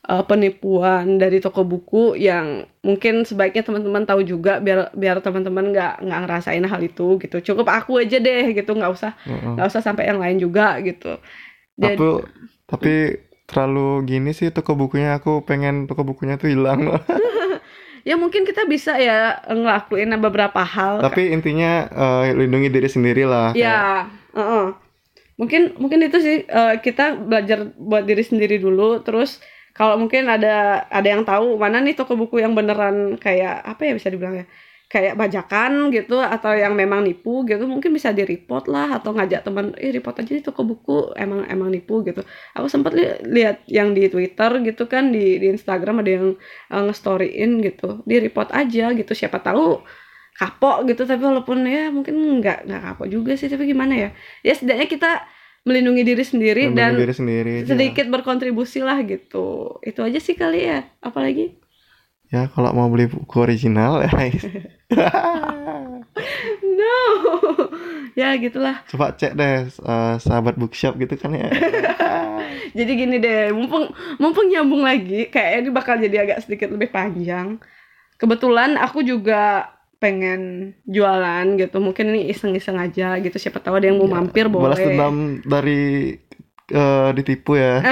eh, 0.09 0.25
penipuan 0.25 1.21
dari 1.21 1.39
toko 1.39 1.63
buku 1.63 2.17
yang 2.17 2.65
mungkin 2.81 3.29
sebaiknya 3.29 3.63
teman-teman 3.63 4.09
tahu 4.09 4.25
juga 4.25 4.59
biar 4.59 4.91
biar 4.97 5.21
teman-teman 5.21 5.71
nggak 5.71 6.03
nggak 6.03 6.21
ngerasain 6.25 6.65
hal 6.65 6.81
itu 6.81 7.21
gitu. 7.21 7.37
Cukup 7.53 7.69
aku 7.69 8.01
aja 8.01 8.17
deh 8.17 8.57
gitu 8.57 8.73
nggak 8.73 8.93
usah 8.93 9.13
nggak 9.29 9.69
usah 9.69 9.83
sampai 9.85 10.09
yang 10.09 10.19
lain 10.19 10.41
juga 10.41 10.81
gitu. 10.81 11.21
Jadi, 11.79 11.95
Tapi 11.95 12.09
tapi 12.69 12.95
terlalu 13.49 14.05
gini 14.05 14.31
sih 14.37 14.53
toko 14.53 14.77
bukunya 14.77 15.17
aku 15.17 15.41
pengen 15.47 15.89
toko 15.89 16.05
bukunya 16.05 16.37
tuh 16.37 16.53
hilang 16.53 16.85
ya 18.09 18.17
mungkin 18.17 18.49
kita 18.49 18.65
bisa 18.65 18.97
ya 18.97 19.37
ngelakuin 19.45 20.17
beberapa 20.17 20.65
hal. 20.65 21.05
Tapi 21.05 21.29
intinya 21.29 21.89
eh, 21.93 22.33
lindungi 22.33 22.73
diri 22.73 22.89
sendiri 22.89 23.29
lah. 23.29 23.53
Ya, 23.53 24.09
heeh. 24.33 24.73
mungkin 25.39 25.77
mungkin 25.79 26.03
itu 26.03 26.19
sih 26.19 26.37
eh, 26.49 26.75
kita 26.81 27.21
belajar 27.21 27.69
buat 27.77 28.09
diri 28.09 28.25
sendiri 28.25 28.57
dulu. 28.57 29.05
Terus 29.05 29.45
kalau 29.79 29.95
mungkin 30.03 30.27
ada 30.27 30.85
ada 30.91 31.09
yang 31.15 31.23
tahu 31.23 31.55
mana 31.63 31.79
nih 31.87 31.95
toko 31.99 32.13
buku 32.19 32.43
yang 32.45 32.53
beneran 32.59 33.15
kayak 33.25 33.63
apa 33.63 33.81
ya 33.87 33.93
bisa 33.99 34.09
dibilang 34.11 34.37
ya 34.43 34.47
kayak 34.89 35.21
bajakan 35.21 35.93
gitu 35.93 36.17
atau 36.17 36.57
yang 36.57 36.73
memang 36.73 37.05
nipu 37.05 37.45
gitu 37.45 37.61
mungkin 37.69 37.93
bisa 37.93 38.09
di 38.17 38.25
report 38.25 38.73
lah 38.73 38.97
atau 38.97 39.13
ngajak 39.13 39.45
teman 39.45 39.77
eh 39.77 39.93
report 39.93 40.17
aja 40.25 40.33
di 40.33 40.41
toko 40.41 40.65
buku 40.65 41.13
emang 41.13 41.45
emang 41.45 41.69
nipu 41.69 42.01
gitu. 42.09 42.25
Aku 42.57 42.67
sempat 42.73 42.97
li- 42.97 43.21
lihat 43.37 43.69
yang 43.69 43.93
di 43.93 44.09
Twitter 44.09 44.49
gitu 44.65 44.89
kan 44.89 45.13
di 45.13 45.37
di 45.37 45.47
Instagram 45.53 46.01
ada 46.01 46.11
yang 46.17 46.27
uh, 46.73 46.83
nge-storyin 46.89 47.61
gitu 47.61 48.01
di 48.09 48.17
report 48.17 48.49
aja 48.57 48.97
gitu. 48.97 49.13
Siapa 49.13 49.39
tahu 49.45 49.85
kapok 50.41 50.89
gitu 50.89 51.05
tapi 51.05 51.21
walaupun 51.21 51.69
ya 51.69 51.93
mungkin 51.93 52.15
nggak 52.41 52.59
nggak 52.65 52.83
kapok 52.89 53.07
juga 53.13 53.37
sih 53.37 53.53
tapi 53.53 53.69
gimana 53.69 53.93
ya. 53.93 54.09
Ya 54.41 54.53
setidaknya 54.57 54.89
kita 54.89 55.11
melindungi 55.69 56.03
diri 56.03 56.25
sendiri 56.25 56.73
lindungi 56.73 56.81
dan 56.81 56.93
diri 56.97 57.15
sendiri 57.15 57.53
aja. 57.61 57.77
sedikit 57.77 58.09
berkontribusi 58.09 58.81
lah 58.81 58.97
gitu. 59.05 59.77
Itu 59.85 60.01
aja 60.01 60.17
sih 60.17 60.33
kali 60.33 60.65
ya 60.65 60.89
apalagi? 61.05 61.61
Ya 62.33 62.49
kalau 62.49 62.73
mau 62.73 62.89
beli 62.89 63.09
buku 63.09 63.37
original 63.41 64.05
ya 64.05 64.13
no. 66.81 67.01
Ya 68.17 68.35
gitulah. 68.41 68.85
Coba 68.89 69.13
cek 69.15 69.33
deh 69.37 69.69
eh, 69.69 70.15
sahabat 70.21 70.57
bookshop 70.57 70.97
gitu 70.97 71.15
kan 71.21 71.37
ya. 71.37 71.49
jadi 72.79 72.93
gini 72.97 73.17
deh 73.21 73.53
mumpung 73.53 73.93
mumpung 74.21 74.49
nyambung 74.49 74.85
lagi 74.85 75.29
kayak 75.29 75.65
ini 75.65 75.69
bakal 75.73 75.97
jadi 76.01 76.25
agak 76.25 76.45
sedikit 76.49 76.73
lebih 76.73 76.89
panjang. 76.93 77.61
Kebetulan 78.19 78.75
aku 78.75 79.07
juga 79.07 79.71
pengen 79.99 80.73
jualan 80.87 81.47
gitu. 81.59 81.79
Mungkin 81.83 82.15
ini 82.15 82.31
iseng-iseng 82.31 82.79
aja 82.79 83.19
gitu. 83.19 83.37
Siapa 83.37 83.59
tahu 83.59 83.83
ada 83.83 83.91
yang 83.91 83.99
mau 83.99 84.11
mampir 84.11 84.47
boleh. 84.47 84.75
Balas 84.75 84.83
dendam 84.83 85.43
dari 85.43 86.15
eh, 86.71 87.11
ditipu 87.15 87.59
ya. 87.59 87.83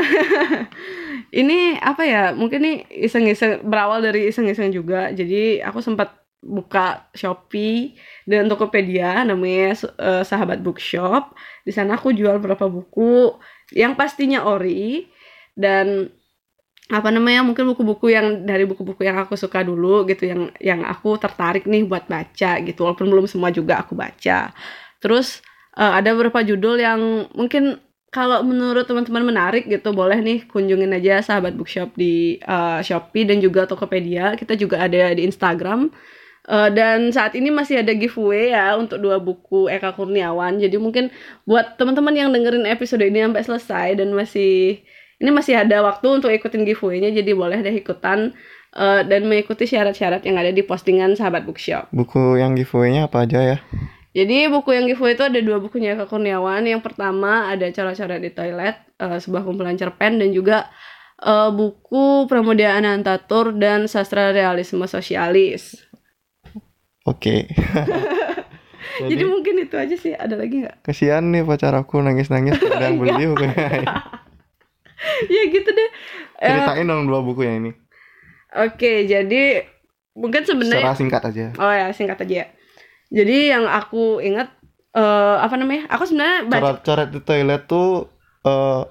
ini 1.42 1.76
apa 1.82 2.02
ya? 2.06 2.24
Mungkin 2.32 2.60
nih 2.62 2.76
iseng-iseng 3.06 3.66
berawal 3.66 4.00
dari 4.00 4.30
iseng-iseng 4.30 4.70
juga. 4.70 5.10
Jadi 5.10 5.60
aku 5.60 5.82
sempat 5.82 6.14
buka 6.46 7.10
Shopee 7.10 7.98
dan 8.22 8.46
Tokopedia 8.46 9.26
namanya 9.26 9.74
eh, 9.76 10.22
Sahabat 10.22 10.62
Bookshop. 10.62 11.34
Di 11.66 11.74
sana 11.74 11.98
aku 11.98 12.14
jual 12.14 12.38
beberapa 12.38 12.70
buku. 12.70 13.34
Yang 13.74 13.98
pastinya 13.98 14.46
ori 14.46 15.10
dan 15.58 16.14
apa 16.86 17.10
namanya 17.10 17.42
mungkin 17.42 17.66
buku-buku 17.66 18.14
yang 18.14 18.46
dari 18.46 18.62
buku-buku 18.62 19.02
yang 19.02 19.18
aku 19.18 19.34
suka 19.34 19.66
dulu 19.66 20.06
gitu 20.06 20.30
yang 20.30 20.54
yang 20.62 20.80
aku 20.86 21.18
tertarik 21.18 21.66
nih 21.66 21.82
buat 21.82 22.06
baca 22.06 22.62
gitu 22.62 22.86
walaupun 22.86 23.10
belum 23.10 23.26
semua 23.26 23.50
juga 23.50 23.82
aku 23.82 23.98
baca. 23.98 24.54
Terus 25.02 25.42
eh, 25.74 25.92
ada 25.98 26.14
beberapa 26.14 26.46
judul 26.46 26.78
yang 26.78 27.26
mungkin 27.34 27.82
kalau 28.14 28.40
menurut 28.46 28.86
teman-teman 28.86 29.28
menarik 29.28 29.66
gitu 29.66 29.92
boleh 29.92 30.22
nih 30.22 30.46
kunjungin 30.46 30.94
aja 30.94 31.20
sahabat 31.26 31.58
bookshop 31.58 31.90
di 31.98 32.38
eh, 32.38 32.80
Shopee 32.86 33.26
dan 33.26 33.42
juga 33.42 33.66
Tokopedia. 33.66 34.38
Kita 34.38 34.54
juga 34.54 34.86
ada 34.86 35.10
di 35.10 35.26
Instagram. 35.26 35.90
Eh, 36.46 36.70
dan 36.70 37.10
saat 37.10 37.34
ini 37.34 37.50
masih 37.50 37.82
ada 37.82 37.90
giveaway 37.90 38.54
ya 38.54 38.78
untuk 38.78 39.02
dua 39.02 39.18
buku 39.18 39.66
Eka 39.66 39.90
Kurniawan. 39.98 40.62
Jadi 40.62 40.78
mungkin 40.78 41.10
buat 41.42 41.74
teman-teman 41.74 42.14
yang 42.14 42.30
dengerin 42.30 42.62
episode 42.70 43.02
ini 43.02 43.26
sampai 43.26 43.42
selesai 43.42 43.88
dan 43.98 44.14
masih 44.14 44.86
ini 45.16 45.30
masih 45.32 45.56
ada 45.56 45.80
waktu 45.80 46.06
untuk 46.08 46.28
ikutin 46.28 46.64
giveaway-nya 46.68 47.12
jadi 47.12 47.32
boleh 47.32 47.64
deh 47.64 47.72
ikutan 47.72 48.36
eh, 48.76 49.00
dan 49.04 49.24
mengikuti 49.24 49.64
syarat-syarat 49.64 50.24
yang 50.24 50.36
ada 50.36 50.52
di 50.52 50.60
postingan 50.60 51.16
sahabat 51.16 51.48
bookshop 51.48 51.88
Buku 51.92 52.36
yang 52.36 52.52
giveaway-nya 52.56 53.08
apa 53.08 53.24
aja 53.24 53.40
ya? 53.42 53.58
jadi 54.16 54.48
buku 54.48 54.72
yang 54.72 54.88
giveaway 54.88 55.12
itu 55.12 55.28
ada 55.28 55.36
dua 55.44 55.60
bukunya 55.60 55.92
Eka 55.92 56.08
Kurniawan. 56.08 56.64
Yang 56.64 56.88
pertama 56.88 57.52
ada 57.52 57.68
cara-cara 57.68 58.16
di 58.16 58.32
toilet, 58.32 58.80
eh, 58.96 59.20
sebuah 59.20 59.44
kumpulan 59.44 59.76
cerpen 59.76 60.16
dan 60.16 60.32
juga 60.32 60.72
eh, 61.20 61.52
buku 61.52 62.24
Pramudia 62.24 62.80
Anantatur 62.80 63.52
dan 63.52 63.84
Sastra 63.84 64.32
Realisme 64.32 64.88
Sosialis. 64.88 65.84
Oke. 67.04 67.44
Jadi, 68.96 69.12
Jadi, 69.12 69.24
mungkin 69.28 69.54
itu 69.60 69.76
aja 69.76 69.92
sih. 70.00 70.16
Ada 70.16 70.40
lagi 70.40 70.64
nggak? 70.64 70.80
kesian 70.80 71.28
nih 71.28 71.44
pacar 71.44 71.76
aku 71.76 72.00
nangis-nangis 72.00 72.56
yang 72.80 72.96
beli 72.96 73.28
bukunya. 73.28 73.52
ya 75.34 75.42
gitu 75.48 75.68
deh. 75.68 75.90
Eh, 76.40 76.48
Ceritain 76.50 76.84
dong 76.84 77.06
dua 77.06 77.20
buku 77.20 77.42
yang 77.42 77.64
ini. 77.64 77.72
Oke, 78.56 79.04
jadi 79.04 79.66
mungkin 80.12 80.42
sebenarnya 80.42 80.80
Secara 80.92 80.96
singkat 80.96 81.22
aja. 81.28 81.46
oh 81.56 81.72
ya 81.72 81.86
singkat 81.92 82.18
aja 82.22 82.34
ya. 82.42 82.46
Jadi 83.12 83.52
yang 83.52 83.64
aku 83.64 84.18
ingat 84.18 84.48
eh, 84.92 85.36
apa 85.38 85.54
namanya? 85.54 85.86
Aku 85.88 86.04
sebenarnya 86.04 86.38
baca 86.46 86.60
Cara 86.62 86.72
cara 86.80 87.02
di 87.04 87.20
toilet 87.20 87.62
tuh 87.64 88.08
eh 88.42 88.82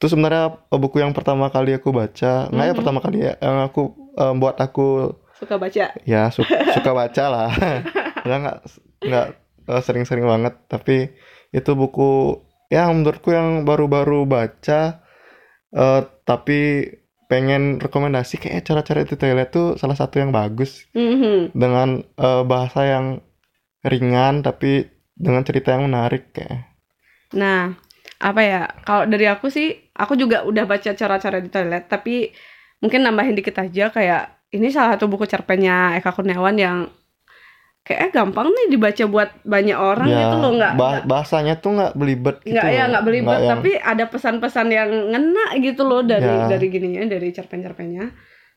itu 0.00 0.06
sebenarnya 0.08 0.56
buku 0.72 0.96
yang 0.98 1.12
pertama 1.12 1.48
kali 1.48 1.76
aku 1.76 1.92
baca. 1.92 2.48
Nggak 2.48 2.64
ya 2.64 2.72
Mhm. 2.72 2.78
pertama 2.80 2.98
kali 3.00 3.18
ya 3.20 3.34
yang 3.40 3.58
aku 3.62 3.82
eh, 4.16 4.34
buat 4.36 4.56
aku 4.56 5.12
suka 5.36 5.56
baca. 5.56 5.84
ya 6.04 6.22
su- 6.28 6.44
suka 6.76 6.90
baca 6.92 7.24
lah. 7.28 7.48
ya 8.28 8.34
nggak 8.36 8.56
nggak 9.04 9.26
eh, 9.68 9.82
sering-sering 9.84 10.24
banget 10.24 10.56
tapi 10.66 11.12
itu 11.50 11.70
buku 11.72 12.40
yang 12.70 13.02
menurutku 13.02 13.34
yang 13.34 13.66
baru-baru 13.66 14.24
baca 14.24 15.02
eh, 15.70 16.02
tapi 16.24 16.86
pengen 17.30 17.78
rekomendasi 17.78 18.42
kayak 18.42 18.66
cara-cara 18.66 19.06
di 19.06 19.14
toilet 19.14 19.54
tuh 19.54 19.78
salah 19.78 19.94
satu 19.94 20.18
yang 20.18 20.34
bagus 20.34 20.86
Mhm. 20.94 21.54
dengan 21.54 22.02
eh, 22.02 22.42
bahasa 22.46 22.86
yang 22.86 23.06
ringan 23.86 24.42
tapi 24.42 24.86
dengan 25.14 25.44
cerita 25.44 25.74
yang 25.76 25.86
menarik 25.90 26.32
kayak. 26.32 26.66
Nah, 27.36 27.76
apa 28.18 28.40
ya? 28.42 28.62
Kalau 28.82 29.04
dari 29.06 29.28
aku 29.30 29.46
sih, 29.52 29.92
aku 29.94 30.16
juga 30.18 30.42
udah 30.42 30.64
baca 30.66 30.90
cara-cara 30.96 31.38
di 31.38 31.48
toilet, 31.52 31.86
tapi 31.86 32.32
mungkin 32.80 33.04
nambahin 33.04 33.36
dikit 33.36 33.60
aja 33.60 33.92
kayak 33.92 34.50
ini 34.50 34.72
salah 34.72 34.96
satu 34.98 35.06
buku 35.06 35.28
cerpennya 35.30 35.94
Eka 36.00 36.10
Kurniawan 36.10 36.56
yang 36.58 36.90
kayaknya 37.80 38.08
gampang 38.12 38.48
nih 38.48 38.66
dibaca 38.70 39.04
buat 39.08 39.30
banyak 39.42 39.74
orang 39.74 40.06
Ya, 40.06 40.18
gitu 40.22 40.36
loh, 40.38 40.50
nggak 40.54 40.72
bah- 40.76 41.04
bahasanya 41.04 41.54
tuh 41.58 41.70
nggak 41.74 41.92
belibet 41.96 42.36
gitu. 42.40 42.54
nggak 42.54 42.68
ya 42.70 42.82
nggak 42.86 43.04
belibet, 43.04 43.26
Nggak 43.26 43.40
yang- 43.42 43.52
tapi 43.56 43.70
ada 43.76 44.04
pesan-pesan 44.06 44.66
yang 44.68 44.90
ngena 45.10 45.46
gitu 45.58 45.82
loh 45.82 46.00
dari 46.02 46.28
Ya. 46.28 46.46
dari 46.46 46.66
gininya, 46.68 47.02
dari 47.08 47.28
cerpen-cerpennya. 47.30 48.04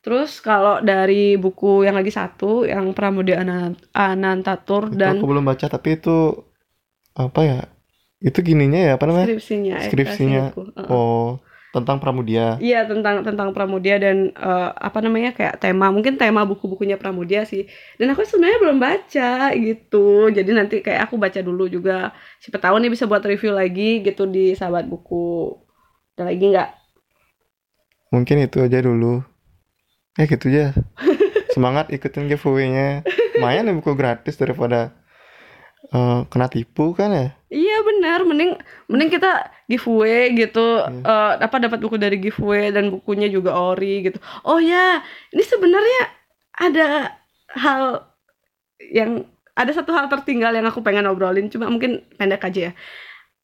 Terus 0.03 0.43
kalau 0.43 0.83
dari 0.83 1.39
buku 1.39 1.81
yang 1.81 1.95
lagi 1.95 2.11
satu, 2.11 2.67
yang 2.67 2.91
Pramudia 2.91 3.39
Ana- 3.39 3.71
Anantatur 3.95 4.91
itu 4.91 4.99
dan 4.99 5.15
aku 5.17 5.25
belum 5.25 5.47
baca 5.47 5.65
tapi 5.65 5.95
itu 5.95 6.17
apa 7.15 7.39
ya? 7.41 7.59
Itu 8.19 8.39
gininya 8.39 8.79
ya 8.79 8.91
apa 8.95 9.03
namanya? 9.03 9.27
skripsinya, 9.31 9.75
Eka 9.79 9.85
Skripsinya. 9.87 10.41
Sinuku. 10.51 10.61
Heeh. 10.75 10.87
Oh, 10.91 11.29
tentang 11.73 11.97
Pramudia. 11.97 12.61
Iya 12.61 12.85
tentang 12.85 13.25
tentang 13.25 13.49
Pramudia 13.49 13.97
dan 13.97 14.29
eh, 14.29 14.69
apa 14.77 15.01
namanya 15.01 15.33
kayak 15.33 15.57
tema 15.57 15.89
mungkin 15.89 16.21
tema 16.21 16.45
buku-bukunya 16.45 17.01
Pramudia 17.01 17.49
sih 17.49 17.65
dan 17.97 18.13
aku 18.13 18.21
sebenarnya 18.21 18.61
belum 18.61 18.77
baca 18.77 19.57
gitu 19.57 20.29
jadi 20.29 20.51
nanti 20.53 20.85
kayak 20.85 21.09
aku 21.09 21.17
baca 21.17 21.41
dulu 21.41 21.65
juga 21.65 22.13
siapa 22.37 22.61
tahu 22.61 22.77
nih 22.77 22.93
bisa 22.93 23.09
buat 23.09 23.25
review 23.25 23.57
lagi 23.57 24.05
gitu 24.05 24.29
di 24.29 24.53
sahabat 24.53 24.85
buku 24.85 25.57
ada 26.13 26.29
lagi 26.29 26.45
nggak 26.53 26.83
Mungkin 28.13 28.45
itu 28.45 28.61
aja 28.61 28.77
dulu. 28.77 29.25
Eh 30.21 30.29
gitu 30.29 30.53
aja. 30.53 30.77
Semangat 31.57 31.89
ikutin 31.89 32.29
giveaway-nya. 32.29 33.01
Lumayan 33.33 33.65
ya 33.65 33.73
buku 33.73 33.97
gratis 33.97 34.37
daripada 34.37 34.93
eh, 35.91 36.19
kena 36.31 36.47
tipu 36.47 36.95
kan 36.95 37.11
ya. 37.11 37.27
iya 37.51 37.77
benar. 37.83 38.23
Mending 38.23 38.55
mending 38.87 39.09
kita 39.11 39.51
giveaway 39.67 40.31
gitu. 40.37 40.83
Hmm. 40.83 41.03
eh, 41.03 41.33
apa 41.43 41.57
dapat 41.59 41.79
buku 41.83 41.99
dari 41.99 42.17
giveaway 42.21 42.71
dan 42.71 42.93
bukunya 42.93 43.27
juga 43.27 43.57
ori 43.57 44.07
gitu. 44.07 44.21
Oh 44.47 44.61
ya 44.61 45.03
ini 45.33 45.43
sebenarnya 45.43 46.01
ada 46.53 46.87
hal 47.57 48.07
yang 48.93 49.25
ada 49.53 49.69
satu 49.69 49.93
hal 49.93 50.09
tertinggal 50.09 50.53
yang 50.53 50.65
aku 50.65 50.79
pengen 50.81 51.05
obrolin. 51.09 51.51
Cuma 51.51 51.67
mungkin 51.67 52.07
pendek 52.15 52.45
aja 52.45 52.71
ya. 52.71 52.73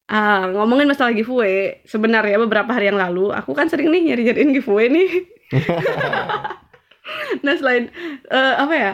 Ah, 0.09 0.49
ngomongin 0.49 0.89
masalah 0.89 1.13
giveaway 1.13 1.85
sebenarnya 1.85 2.41
beberapa 2.41 2.73
hari 2.73 2.89
yang 2.89 2.97
lalu 2.97 3.29
aku 3.29 3.53
kan 3.53 3.69
sering 3.69 3.93
nih 3.93 4.09
nyari 4.09 4.25
nyariin 4.25 4.53
giveaway 4.57 4.89
nih. 4.89 5.09
Nah 7.43 7.53
selain 7.57 7.89
eh, 8.29 8.53
apa 8.57 8.73
ya 8.75 8.91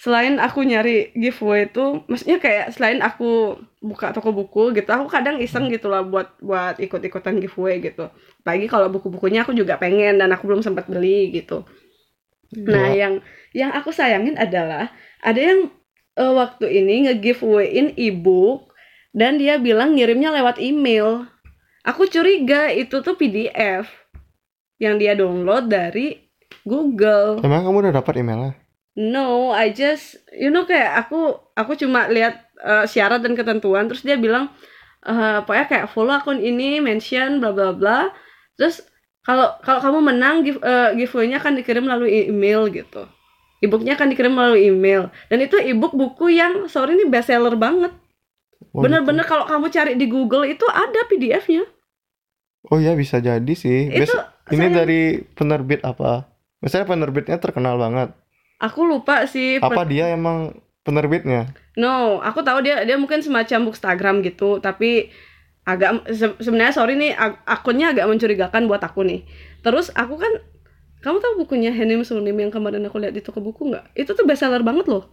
selain 0.00 0.40
aku 0.40 0.64
nyari 0.64 1.12
giveaway 1.12 1.68
itu 1.68 2.00
maksudnya 2.08 2.40
kayak 2.40 2.72
selain 2.72 3.04
aku 3.04 3.60
buka 3.84 4.16
toko 4.16 4.32
buku 4.32 4.72
gitu 4.72 4.88
aku 4.88 5.12
kadang 5.12 5.36
iseng 5.36 5.68
gitu 5.68 5.92
lah 5.92 6.00
buat 6.00 6.40
buat 6.40 6.80
ikut-ikutan 6.80 7.36
giveaway 7.36 7.84
gitu 7.84 8.08
pagi 8.40 8.64
kalau 8.64 8.88
buku-bukunya 8.88 9.44
aku 9.44 9.52
juga 9.52 9.76
pengen 9.76 10.16
dan 10.16 10.32
aku 10.32 10.48
belum 10.48 10.64
sempat 10.64 10.88
beli 10.88 11.28
gitu 11.36 11.68
nah 12.64 12.90
Ya. 12.90 13.06
yang 13.06 13.14
yang 13.52 13.70
aku 13.76 13.92
sayangin 13.92 14.40
adalah 14.40 14.88
ada 15.20 15.36
yang 15.36 15.68
eh, 16.16 16.32
waktu 16.32 16.64
ini 16.80 17.12
nge-giveawayin 17.12 17.92
ebook 18.00 18.72
dan 19.12 19.36
dia 19.36 19.60
bilang 19.60 19.92
ngirimnya 20.00 20.32
lewat 20.32 20.64
email 20.64 21.28
aku 21.84 22.08
curiga 22.08 22.72
itu 22.72 23.04
tuh 23.04 23.20
PDF 23.20 23.84
yang 24.80 24.96
dia 24.96 25.12
download 25.12 25.68
dari 25.68 26.24
Google 26.64 27.44
Emang 27.44 27.68
kamu 27.68 27.84
udah 27.84 27.94
dapat 28.00 28.24
emailnya? 28.24 28.56
No, 29.00 29.56
I 29.56 29.72
just 29.72 30.20
you 30.36 30.52
know 30.52 30.68
kayak 30.68 31.08
aku 31.08 31.32
aku 31.56 31.72
cuma 31.80 32.12
lihat 32.12 32.52
uh, 32.60 32.84
syarat 32.84 33.24
dan 33.24 33.32
ketentuan 33.32 33.88
terus 33.88 34.04
dia 34.04 34.20
bilang 34.20 34.52
eh 35.00 35.40
pokoknya 35.40 35.66
kayak 35.72 35.86
follow 35.96 36.12
akun 36.12 36.44
ini, 36.44 36.76
mention 36.84 37.40
bla 37.40 37.56
bla 37.56 37.72
bla. 37.72 38.12
Terus 38.60 38.84
kalau 39.24 39.56
kalau 39.64 39.80
kamu 39.80 39.98
menang 40.12 40.44
give, 40.44 40.60
eh, 40.60 40.92
giveaway-nya 40.96 41.40
akan 41.40 41.56
dikirim 41.56 41.88
melalui 41.88 42.28
email 42.28 42.68
gitu. 42.68 43.08
E-booknya 43.60 43.96
akan 43.96 44.12
dikirim 44.12 44.32
melalui 44.32 44.68
email 44.72 45.12
dan 45.28 45.40
itu 45.40 45.56
e-book 45.60 45.92
buku 45.92 46.36
yang 46.36 46.68
sorry 46.68 46.96
ini 46.96 47.08
best 47.08 47.32
seller 47.32 47.56
banget. 47.56 47.92
Bener-bener 48.72 49.24
kalau 49.24 49.48
kamu 49.48 49.72
cari 49.72 49.92
di 49.96 50.06
Google 50.08 50.44
itu 50.48 50.64
ada 50.68 51.00
PDF-nya. 51.08 51.64
gitu. 51.64 52.68
Oh 52.68 52.76
ya 52.76 52.92
bisa 52.92 53.20
jadi 53.24 53.52
sih. 53.56 53.88
Itu 53.88 54.12
Biasa- 54.12 54.52
ini 54.52 54.66
dari 54.68 55.00
penerbit 55.32 55.80
apa? 55.80 56.28
Misalnya 56.60 56.92
penerbitnya 56.92 57.36
terkenal 57.40 57.80
banget. 57.80 58.12
Aku 58.60 58.80
lupa 58.84 59.24
sih 59.24 59.56
Apa 59.58 59.82
dia 59.88 60.12
emang 60.12 60.54
penerbitnya? 60.84 61.50
No, 61.80 62.20
aku 62.20 62.44
tahu 62.44 62.60
dia 62.60 62.84
dia 62.84 62.96
mungkin 63.00 63.24
semacam 63.24 63.70
bookstagram 63.70 64.20
gitu, 64.20 64.60
tapi 64.60 65.08
agak 65.64 66.08
se- 66.12 66.38
sebenarnya 66.40 66.74
sorry 66.74 66.94
nih 66.96 67.12
ak- 67.16 67.42
akunnya 67.46 67.92
agak 67.94 68.06
mencurigakan 68.10 68.68
buat 68.68 68.82
aku 68.84 69.00
nih. 69.06 69.24
Terus 69.64 69.88
aku 69.94 70.20
kan 70.20 70.32
kamu 71.00 71.16
tahu 71.20 71.34
bukunya 71.44 71.72
Henim 71.72 72.04
Sunim 72.04 72.36
yang 72.36 72.52
kemarin 72.52 72.84
aku 72.84 73.00
lihat 73.00 73.16
di 73.16 73.24
toko 73.24 73.40
buku 73.40 73.72
nggak? 73.72 73.96
Itu 73.96 74.12
tuh 74.12 74.28
bestseller 74.28 74.60
banget 74.60 74.86
loh. 74.88 75.08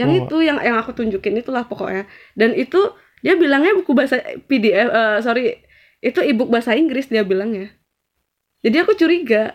Yang 0.00 0.10
Oh, 0.10 0.18
itu 0.24 0.36
yang 0.48 0.58
yang 0.64 0.76
aku 0.80 0.96
tunjukin 0.96 1.36
itulah 1.36 1.68
pokoknya. 1.68 2.08
Dan 2.32 2.56
itu 2.56 2.80
dia 3.20 3.36
bilangnya 3.36 3.76
buku 3.76 3.92
bahasa 3.92 4.18
PDF 4.48 4.88
eh, 4.88 5.18
sorry 5.20 5.60
itu 6.00 6.18
ebook 6.24 6.48
bahasa 6.48 6.72
Inggris 6.72 7.12
dia 7.12 7.22
bilangnya. 7.22 7.68
Jadi 8.62 8.76
aku 8.80 8.94
curiga 8.94 9.52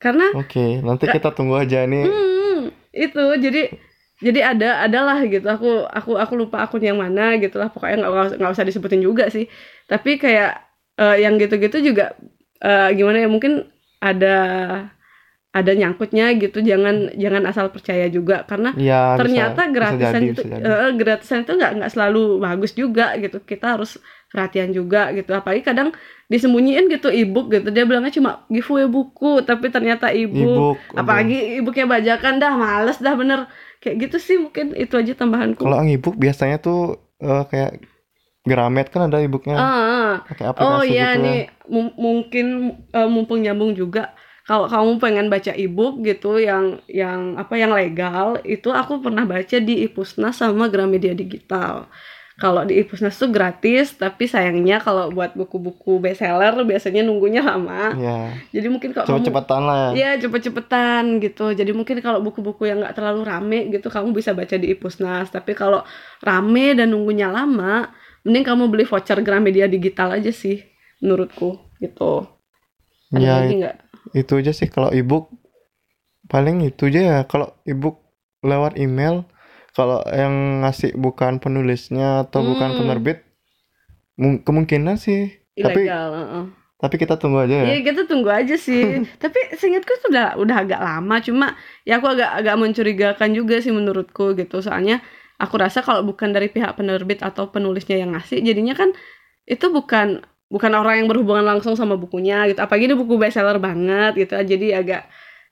karena 0.00 0.32
Oke, 0.32 0.80
nanti 0.80 1.04
kita 1.06 1.28
tunggu 1.30 1.60
aja 1.60 1.84
nih. 1.84 2.08
Hmm, 2.08 2.72
itu 2.90 3.22
jadi 3.36 3.62
jadi 4.20 4.40
ada 4.56 4.68
adalah 4.84 5.20
gitu. 5.24 5.44
Aku 5.44 5.84
aku 5.84 6.16
aku 6.16 6.32
lupa 6.40 6.64
akun 6.64 6.80
yang 6.80 6.96
mana 6.96 7.36
gitu 7.36 7.56
lah. 7.56 7.68
Pokoknya 7.68 8.00
nggak 8.00 8.40
nggak- 8.40 8.52
usah 8.52 8.64
disebutin 8.64 9.04
juga 9.04 9.28
sih. 9.28 9.44
Tapi 9.84 10.16
kayak 10.16 10.50
eh, 10.96 11.16
yang 11.20 11.36
gitu-gitu 11.36 11.92
juga 11.92 12.16
eh, 12.60 12.88
gimana 12.96 13.20
ya 13.20 13.28
mungkin 13.28 13.68
ada 14.00 14.36
ada 15.50 15.72
nyangkutnya 15.74 16.30
gitu. 16.38 16.62
Jangan 16.62 17.10
jangan 17.18 17.42
asal 17.50 17.66
percaya 17.74 18.06
juga 18.06 18.46
karena 18.46 18.70
Ya, 18.78 19.14
bisa- 19.14 19.18
ternyata 19.26 19.62
bisa 19.66 19.74
gratisan 19.74 20.20
jadi, 20.22 20.30
itu 20.30 20.42
bisa 20.46 20.56
jadi. 20.56 20.64
eh, 20.70 20.90
gratisan 20.94 21.38
itu 21.42 21.52
nggak 21.58 21.72
nggak 21.82 21.90
selalu 21.90 22.22
bagus 22.38 22.72
juga 22.72 23.06
gitu 23.18 23.42
kita 23.42 23.74
harus 23.74 23.98
perhatian 24.30 24.70
juga 24.70 25.10
gitu 25.10 25.34
apalagi 25.34 25.66
kadang 25.66 25.90
disembunyiin 26.30 26.86
gitu 26.86 27.10
ebook 27.10 27.50
gitu 27.50 27.68
dia 27.74 27.82
bilangnya 27.82 28.14
cuma 28.14 28.46
giveaway 28.46 28.86
buku 28.86 29.42
tapi 29.42 29.74
ternyata 29.74 30.14
ebook 30.14 30.78
Ebook. 30.78 30.78
apalagi 30.94 31.58
ebooknya 31.58 31.86
bajakan 31.90 32.38
dah 32.38 32.54
males 32.54 32.98
dah 33.02 33.14
bener 33.18 33.50
kayak 33.82 34.06
gitu 34.06 34.16
sih 34.22 34.36
mungkin 34.38 34.72
itu 34.78 34.94
aja 34.94 35.12
tambahanku 35.18 35.66
Kalau 35.66 35.82
ebook 35.82 36.14
biasanya 36.14 36.62
tuh 36.62 37.02
eh, 37.18 37.44
kayak 37.50 37.82
Gramet 38.40 38.88
kan 38.88 39.12
ada 39.12 39.20
ebooknya. 39.20 39.52
Ah, 39.52 39.68
ah. 39.68 40.10
Pakai 40.24 40.48
aplikasi 40.48 40.64
oh 40.64 40.80
iya 40.80 41.12
gitu 41.12 41.20
ya. 41.20 41.24
nih 41.28 41.40
mum- 41.68 41.96
mungkin 42.00 42.46
eh, 42.88 43.04
mumpung 43.04 43.44
nyambung 43.44 43.76
juga 43.76 44.16
kalau 44.48 44.64
kamu 44.66 44.96
pengen 44.96 45.26
baca 45.28 45.52
ebook 45.52 46.00
gitu 46.02 46.40
yang 46.40 46.80
yang 46.88 47.36
apa 47.36 47.54
yang 47.60 47.70
legal 47.70 48.40
itu 48.42 48.72
aku 48.72 49.04
pernah 49.04 49.28
baca 49.28 49.56
di 49.60 49.84
Ipusnas 49.84 50.40
sama 50.40 50.72
Gramedia 50.72 51.12
Digital. 51.12 51.86
Kalau 52.40 52.64
di 52.64 52.80
Ipusnas 52.80 53.20
tuh 53.20 53.28
gratis, 53.28 53.92
tapi 54.00 54.24
sayangnya 54.24 54.80
kalau 54.80 55.12
buat 55.12 55.36
buku-buku 55.36 56.00
bestseller 56.00 56.56
biasanya 56.64 57.04
nunggunya 57.04 57.44
lama. 57.44 57.92
Ya, 58.00 58.32
Jadi 58.48 58.66
mungkin 58.72 58.96
kalau 58.96 59.04
kamu 59.12 59.28
cepet-cepetan 59.28 59.60
lah 59.68 59.76
ya. 59.76 59.90
Iya 59.92 60.10
cepet-cepetan 60.24 61.02
gitu. 61.20 61.52
Jadi 61.52 61.70
mungkin 61.76 62.00
kalau 62.00 62.24
buku-buku 62.24 62.64
yang 62.64 62.80
nggak 62.80 62.96
terlalu 62.96 63.20
rame 63.28 63.58
gitu 63.68 63.92
kamu 63.92 64.16
bisa 64.16 64.32
baca 64.32 64.56
di 64.56 64.72
Ipusnas. 64.72 65.28
Tapi 65.28 65.52
kalau 65.52 65.84
rame 66.24 66.72
dan 66.72 66.88
nunggunya 66.96 67.28
lama, 67.28 67.92
mending 68.24 68.44
kamu 68.48 68.72
beli 68.72 68.84
voucher 68.88 69.20
Gramedia 69.20 69.68
digital 69.68 70.16
aja 70.16 70.32
sih, 70.32 70.64
menurutku 71.04 71.60
gitu. 71.76 72.24
Ada 73.12 73.20
Ya, 73.20 73.34
lagi 73.36 73.54
nggak? 73.60 73.76
itu 74.16 74.32
aja 74.40 74.52
sih 74.56 74.66
kalau 74.66 74.88
ebook 74.90 75.28
paling 76.26 76.64
itu 76.64 76.88
aja 76.88 77.00
ya 77.00 77.18
kalau 77.28 77.52
ebook 77.68 78.00
lewat 78.40 78.80
email 78.80 79.28
kalau 79.70 80.02
yang 80.06 80.32
ngasih 80.60 80.92
bukan 80.94 81.38
penulisnya 81.38 82.24
atau 82.24 82.42
bukan 82.42 82.70
Hmm. 82.70 82.78
penerbit 82.78 83.18
mung- 84.14 84.40
kemungkinan 84.40 84.96
sih 84.96 85.30
tapi 85.52 85.86
Ilegal. 85.86 86.08
heeh. 86.14 86.44
tapi 86.76 86.94
kita 86.96 87.14
tunggu 87.14 87.38
aja 87.38 87.54
ya 87.60 87.64
Iya 87.68 87.78
kita 87.84 88.08
tunggu 88.08 88.32
aja 88.32 88.56
sih. 88.56 88.80
Tapi 89.22 89.36
seingatku 89.52 89.92
itu 89.92 90.06
udah 90.08 90.40
udah 90.40 90.56
agak 90.64 90.80
lama. 90.80 91.20
Cuma 91.20 91.52
ya 91.84 92.00
aku 92.00 92.08
agak 92.08 92.32
agak 92.32 92.56
mencurigakan 92.56 93.36
juga 93.36 93.60
sih 93.60 93.68
menurutku 93.68 94.32
gitu. 94.32 94.64
Soalnya 94.64 95.04
aku 95.36 95.60
rasa 95.60 95.84
kalau 95.84 96.00
bukan 96.00 96.32
dari 96.32 96.48
pihak 96.48 96.72
penerbit 96.74 97.20
atau 97.20 97.52
penulisnya 97.52 98.00
yang 98.00 98.16
ngasih, 98.16 98.40
jadinya 98.40 98.72
kan 98.72 98.96
itu 99.44 99.68
bukan 99.68 100.24
bukan 100.48 100.72
orang 100.72 101.04
yang 101.04 101.08
berhubungan 101.12 101.44
langsung 101.44 101.76
sama 101.76 102.00
bukunya 102.00 102.48
gitu. 102.48 102.64
Apalagi 102.64 102.88
ini 102.88 102.96
buku 102.96 103.20
bestseller 103.20 103.60
banget 103.60 104.16
gitu. 104.16 104.40
Jadi 104.40 104.72
agak 104.72 105.04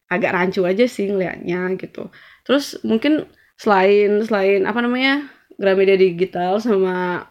agak 0.09 0.31
rancu 0.33 0.65
aja 0.65 0.89
sih 0.89 1.13
ngelihatnya 1.13 1.77
gitu. 1.77 2.09
Terus 2.49 2.81
mungkin 2.81 3.29
selain 3.59 4.23
selain 4.25 4.63
apa 4.65 4.81
namanya 4.81 5.27
Gramedia 5.59 5.99
Digital 5.99 6.63
sama 6.63 7.27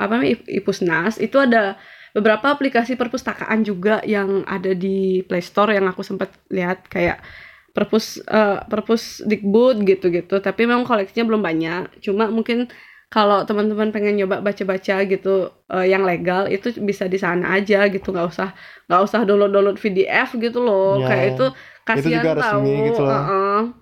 apa 0.00 0.10
namanya 0.16 0.32
Ip- 0.40 0.50
Ipusnas 0.64 1.20
itu 1.20 1.36
ada 1.38 1.76
beberapa 2.16 2.50
aplikasi 2.50 2.98
perpustakaan 2.98 3.62
juga 3.62 4.02
yang 4.02 4.42
ada 4.48 4.74
di 4.74 5.22
Play 5.28 5.42
Store 5.44 5.70
yang 5.70 5.86
aku 5.86 6.02
sempat 6.02 6.32
lihat 6.50 6.88
kayak 6.90 7.22
perpus 7.70 8.18
uh, 8.26 8.66
perpus 8.66 9.22
Dikbud 9.22 9.86
gitu-gitu. 9.86 10.42
Tapi 10.42 10.66
memang 10.66 10.82
koleksinya 10.88 11.24
belum 11.30 11.42
banyak. 11.44 12.02
Cuma 12.02 12.26
mungkin 12.26 12.66
kalau 13.10 13.42
teman-teman 13.46 13.90
pengen 13.94 14.18
nyoba 14.18 14.42
baca-baca 14.42 15.02
gitu 15.06 15.50
uh, 15.70 15.86
yang 15.86 16.02
legal 16.06 16.46
itu 16.50 16.74
bisa 16.82 17.06
di 17.06 17.18
sana 17.22 17.54
aja 17.58 17.86
gitu. 17.90 18.10
Nggak 18.10 18.28
usah 18.34 18.48
nggak 18.90 19.00
usah 19.06 19.20
download 19.28 19.52
download 19.54 19.78
PDF 19.78 20.34
gitu 20.34 20.58
loh. 20.62 20.98
Ya, 20.98 21.06
kayak 21.06 21.38
itu 21.38 21.44
kasihan 21.86 22.26
juga 22.26 22.34
tahu 22.34 22.66
resmi 22.66 22.70
gitu 22.90 23.00
loh. 23.06 23.30
uh-uh. 23.30 23.79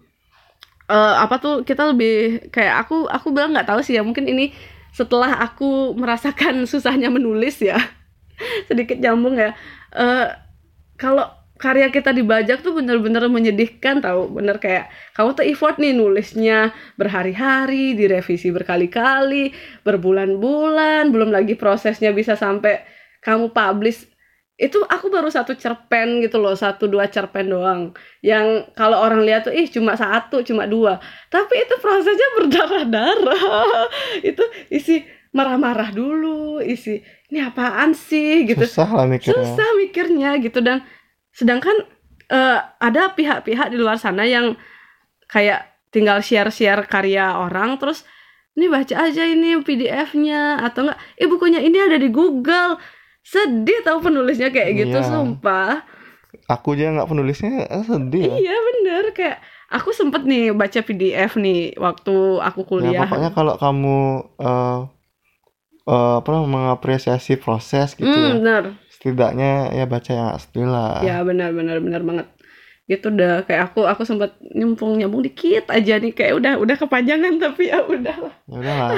Eh, 0.89 1.15
apa 1.21 1.37
tuh 1.37 1.55
kita 1.69 1.93
lebih 1.93 2.49
kayak 2.49 2.89
aku 2.89 3.05
aku 3.13 3.29
bilang 3.29 3.53
nggak 3.53 3.69
tahu 3.69 3.85
sih 3.85 4.01
ya 4.01 4.01
mungkin 4.01 4.25
ini 4.25 4.57
setelah 4.97 5.37
aku 5.45 5.93
merasakan 5.93 6.65
susahnya 6.71 7.13
menulis 7.13 7.61
ya 7.61 7.77
sedikit 8.69 8.97
nyambung 8.97 9.37
ya. 9.37 9.53
Eh, 9.93 10.27
kalau 10.97 11.29
karya 11.61 11.91
kita 11.93 12.15
dibajak 12.15 12.63
tuh 12.65 12.73
bener-bener 12.73 13.27
menyedihkan 13.29 14.01
tahu 14.01 14.31
bener 14.31 14.57
kayak 14.63 14.89
kamu 15.13 15.35
tuh 15.37 15.45
effort 15.45 15.77
nih 15.83 15.91
nulisnya 15.93 16.71
berhari-hari 16.95 17.99
direvisi 17.99 18.49
berkali-kali 18.55 19.53
berbulan-bulan 19.83 21.11
belum 21.11 21.35
lagi 21.35 21.59
prosesnya 21.59 22.15
bisa 22.15 22.39
sampai 22.39 22.87
kamu 23.21 23.51
publish 23.51 24.07
itu 24.59 24.83
aku 24.83 25.07
baru 25.07 25.31
satu 25.31 25.55
cerpen 25.55 26.19
gitu 26.19 26.43
loh 26.43 26.59
satu 26.59 26.91
dua 26.91 27.07
cerpen 27.07 27.47
doang. 27.47 27.95
Yang 28.27 28.75
kalau 28.75 28.99
orang 28.99 29.23
lihat 29.23 29.47
tuh 29.47 29.55
ih 29.55 29.71
cuma 29.71 29.95
satu 29.95 30.43
cuma 30.43 30.67
dua. 30.67 30.99
Tapi 31.31 31.55
itu 31.63 31.79
prosesnya 31.79 32.29
berdarah-darah. 32.43 33.87
Itu 34.27 34.43
isi 34.75 35.07
marah-marah 35.31 35.95
dulu 35.95 36.59
isi 36.59 36.99
ini 37.31 37.39
apaan 37.39 37.95
sih? 37.95 38.51
gitu. 38.51 38.67
Susah 38.67 38.91
lah 38.99 39.07
mikirnya. 39.07 39.47
Susah 39.47 39.69
mikirnya 39.79 40.31
gitu. 40.43 40.59
Dan 40.59 40.83
sedangkan 41.31 41.87
eh, 42.27 42.59
ada 42.83 43.15
pihak-pihak 43.15 43.71
di 43.71 43.79
luar 43.79 43.95
sana 43.95 44.27
yang 44.27 44.59
kayak 45.31 45.71
tinggal 45.95 46.19
share-share 46.19 46.83
karya 46.91 47.39
orang 47.39 47.79
terus 47.79 48.03
ini 48.59 48.67
baca 48.67 49.07
aja 49.07 49.23
ini 49.23 49.55
PDF-nya 49.63 50.67
atau 50.67 50.91
enggak. 50.91 50.99
Eh 51.15 51.31
bukunya 51.31 51.63
ini 51.63 51.79
ada 51.79 51.95
di 51.95 52.11
Google 52.11 52.98
sedih 53.29 53.85
tahu 53.85 53.99
penulisnya 54.01 54.49
kayak 54.49 54.71
gitu 54.79 54.99
Iya. 54.99 55.05
sumpah. 55.05 55.85
Aku 56.49 56.73
aja 56.73 56.89
nggak 56.93 57.09
penulisnya 57.09 57.69
eh, 57.69 57.85
sedih 57.85 58.25
ya. 58.25 58.37
iya 58.41 58.57
bener. 58.57 59.05
Kayak 59.13 59.39
aku 59.69 59.93
sempet 59.93 60.25
nih 60.25 60.53
baca 60.53 60.81
PDF 60.81 61.37
nih 61.37 61.77
waktu 61.77 62.15
aku 62.41 62.61
Ya, 62.61 62.67
kuliah. 62.67 63.01
pokoknya 63.05 63.31
kalau 63.33 63.55
kamu 63.57 63.99
eh 64.39 64.79
eh, 65.87 66.15
apa 66.21 66.31
mengapresiasi 66.45 67.37
proses 67.37 67.93
gitu 67.93 68.09
hmm, 68.09 68.25
ya 68.25 68.33
bener. 68.37 68.65
setidaknya 68.89 69.51
ya 69.73 69.85
baca 69.85 70.11
yang 70.11 70.29
asli 70.33 70.63
lah. 70.65 71.01
Ya 71.01 71.21
benar 71.21 71.53
benar 71.53 71.79
benar 71.79 72.01
banget 72.01 72.27
gitu 72.89 73.13
dah 73.13 73.45
kayak 73.45 73.73
aku 73.73 73.85
aku 73.85 74.03
sempat 74.09 74.41
nyempung 74.41 74.97
nyambung 74.97 75.21
dikit 75.21 75.69
aja 75.69 76.01
nih 76.01 76.17
kayak 76.17 76.41
udah 76.41 76.53
udah 76.57 76.77
kepanjangan 76.81 77.37
tapi 77.45 77.69
ya 77.69 77.85
udah 77.85 78.17
ya 78.49 78.57
udahlah 78.57 78.89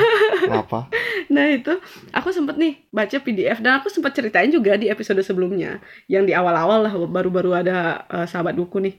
nggak 0.47 0.63
apa 0.71 0.81
nah 1.35 1.45
itu 1.51 1.75
aku 2.15 2.31
sempet 2.31 2.55
nih 2.55 2.87
baca 2.95 3.19
PDF 3.19 3.59
dan 3.59 3.83
aku 3.83 3.91
sempat 3.91 4.15
ceritain 4.15 4.47
juga 4.55 4.79
di 4.79 4.87
episode 4.87 5.19
sebelumnya 5.27 5.83
yang 6.07 6.23
di 6.23 6.31
awal-awal 6.31 6.87
lah 6.87 6.95
baru-baru 7.11 7.67
ada 7.67 8.07
eh, 8.07 8.27
sahabat 8.31 8.55
buku 8.55 8.79
nih. 8.79 8.95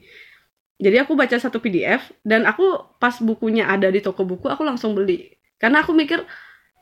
Jadi 0.82 0.96
aku 0.98 1.14
baca 1.14 1.38
satu 1.38 1.62
PDF 1.62 2.10
dan 2.26 2.42
aku 2.42 2.98
pas 2.98 3.14
bukunya 3.22 3.70
ada 3.70 3.86
di 3.86 4.02
toko 4.02 4.26
buku 4.26 4.50
aku 4.50 4.66
langsung 4.66 4.98
beli. 4.98 5.30
Karena 5.56 5.86
aku 5.86 5.94
mikir 5.94 6.26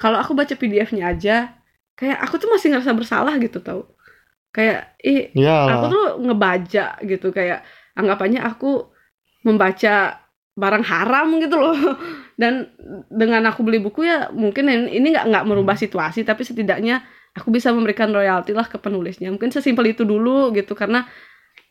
kalau 0.00 0.16
aku 0.16 0.32
baca 0.32 0.56
PDF-nya 0.56 1.12
aja 1.12 1.36
kayak 2.00 2.16
aku 2.24 2.40
tuh 2.40 2.48
masih 2.48 2.72
ngerasa 2.72 2.96
bersalah 2.96 3.36
gitu 3.36 3.60
tau. 3.60 3.92
Kayak 4.50 4.96
ih 5.04 5.30
Iyalah. 5.36 5.78
aku 5.78 5.84
tuh 5.92 6.06
ngebaca 6.24 6.86
gitu 7.04 7.28
kayak 7.30 7.60
anggapannya 8.00 8.40
aku 8.40 8.88
membaca 9.46 10.20
barang 10.56 10.84
haram 10.84 11.28
gitu 11.40 11.56
loh. 11.56 11.76
Dan 12.40 12.72
dengan 13.12 13.44
aku 13.48 13.60
beli 13.60 13.78
buku 13.80 14.08
ya 14.08 14.32
mungkin 14.32 14.68
ini 14.68 15.12
nggak 15.12 15.26
nggak 15.28 15.44
merubah 15.46 15.76
situasi 15.76 16.24
tapi 16.24 16.42
setidaknya 16.42 17.04
aku 17.36 17.52
bisa 17.52 17.70
memberikan 17.70 18.10
royalti 18.10 18.56
lah 18.56 18.66
ke 18.66 18.80
penulisnya. 18.80 19.28
Mungkin 19.30 19.52
sesimpel 19.52 19.92
itu 19.92 20.02
dulu 20.08 20.50
gitu 20.56 20.72
karena 20.72 21.04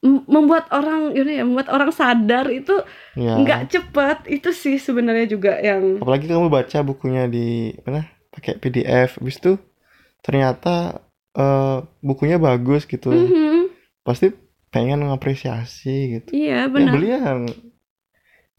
membuat 0.06 0.72
orang 0.72 1.12
ini 1.12 1.40
ya 1.40 1.44
membuat 1.44 1.68
orang 1.76 1.92
sadar 1.92 2.48
itu 2.48 2.72
ya. 3.20 3.36
nggak 3.36 3.68
cepet 3.68 4.18
itu 4.32 4.50
sih 4.56 4.80
sebenarnya 4.80 5.28
juga 5.28 5.60
yang 5.60 6.00
apalagi 6.00 6.32
kamu 6.32 6.48
baca 6.48 6.80
bukunya 6.88 7.28
di 7.28 7.76
mana 7.84 8.08
pakai 8.32 8.56
PDF 8.64 9.20
habis 9.20 9.36
itu 9.44 9.60
ternyata 10.24 11.04
eh, 11.36 11.78
bukunya 12.00 12.40
bagus 12.40 12.88
gitu. 12.88 13.12
Mhm, 13.12 13.72
pasti 14.08 14.32
pengen 14.70 15.02
mengapresiasi 15.02 16.20
gitu 16.20 16.30
iya 16.34 16.66
ya 16.66 16.72
benar 16.72 16.94
beli 16.94 17.10
yang 17.10 17.42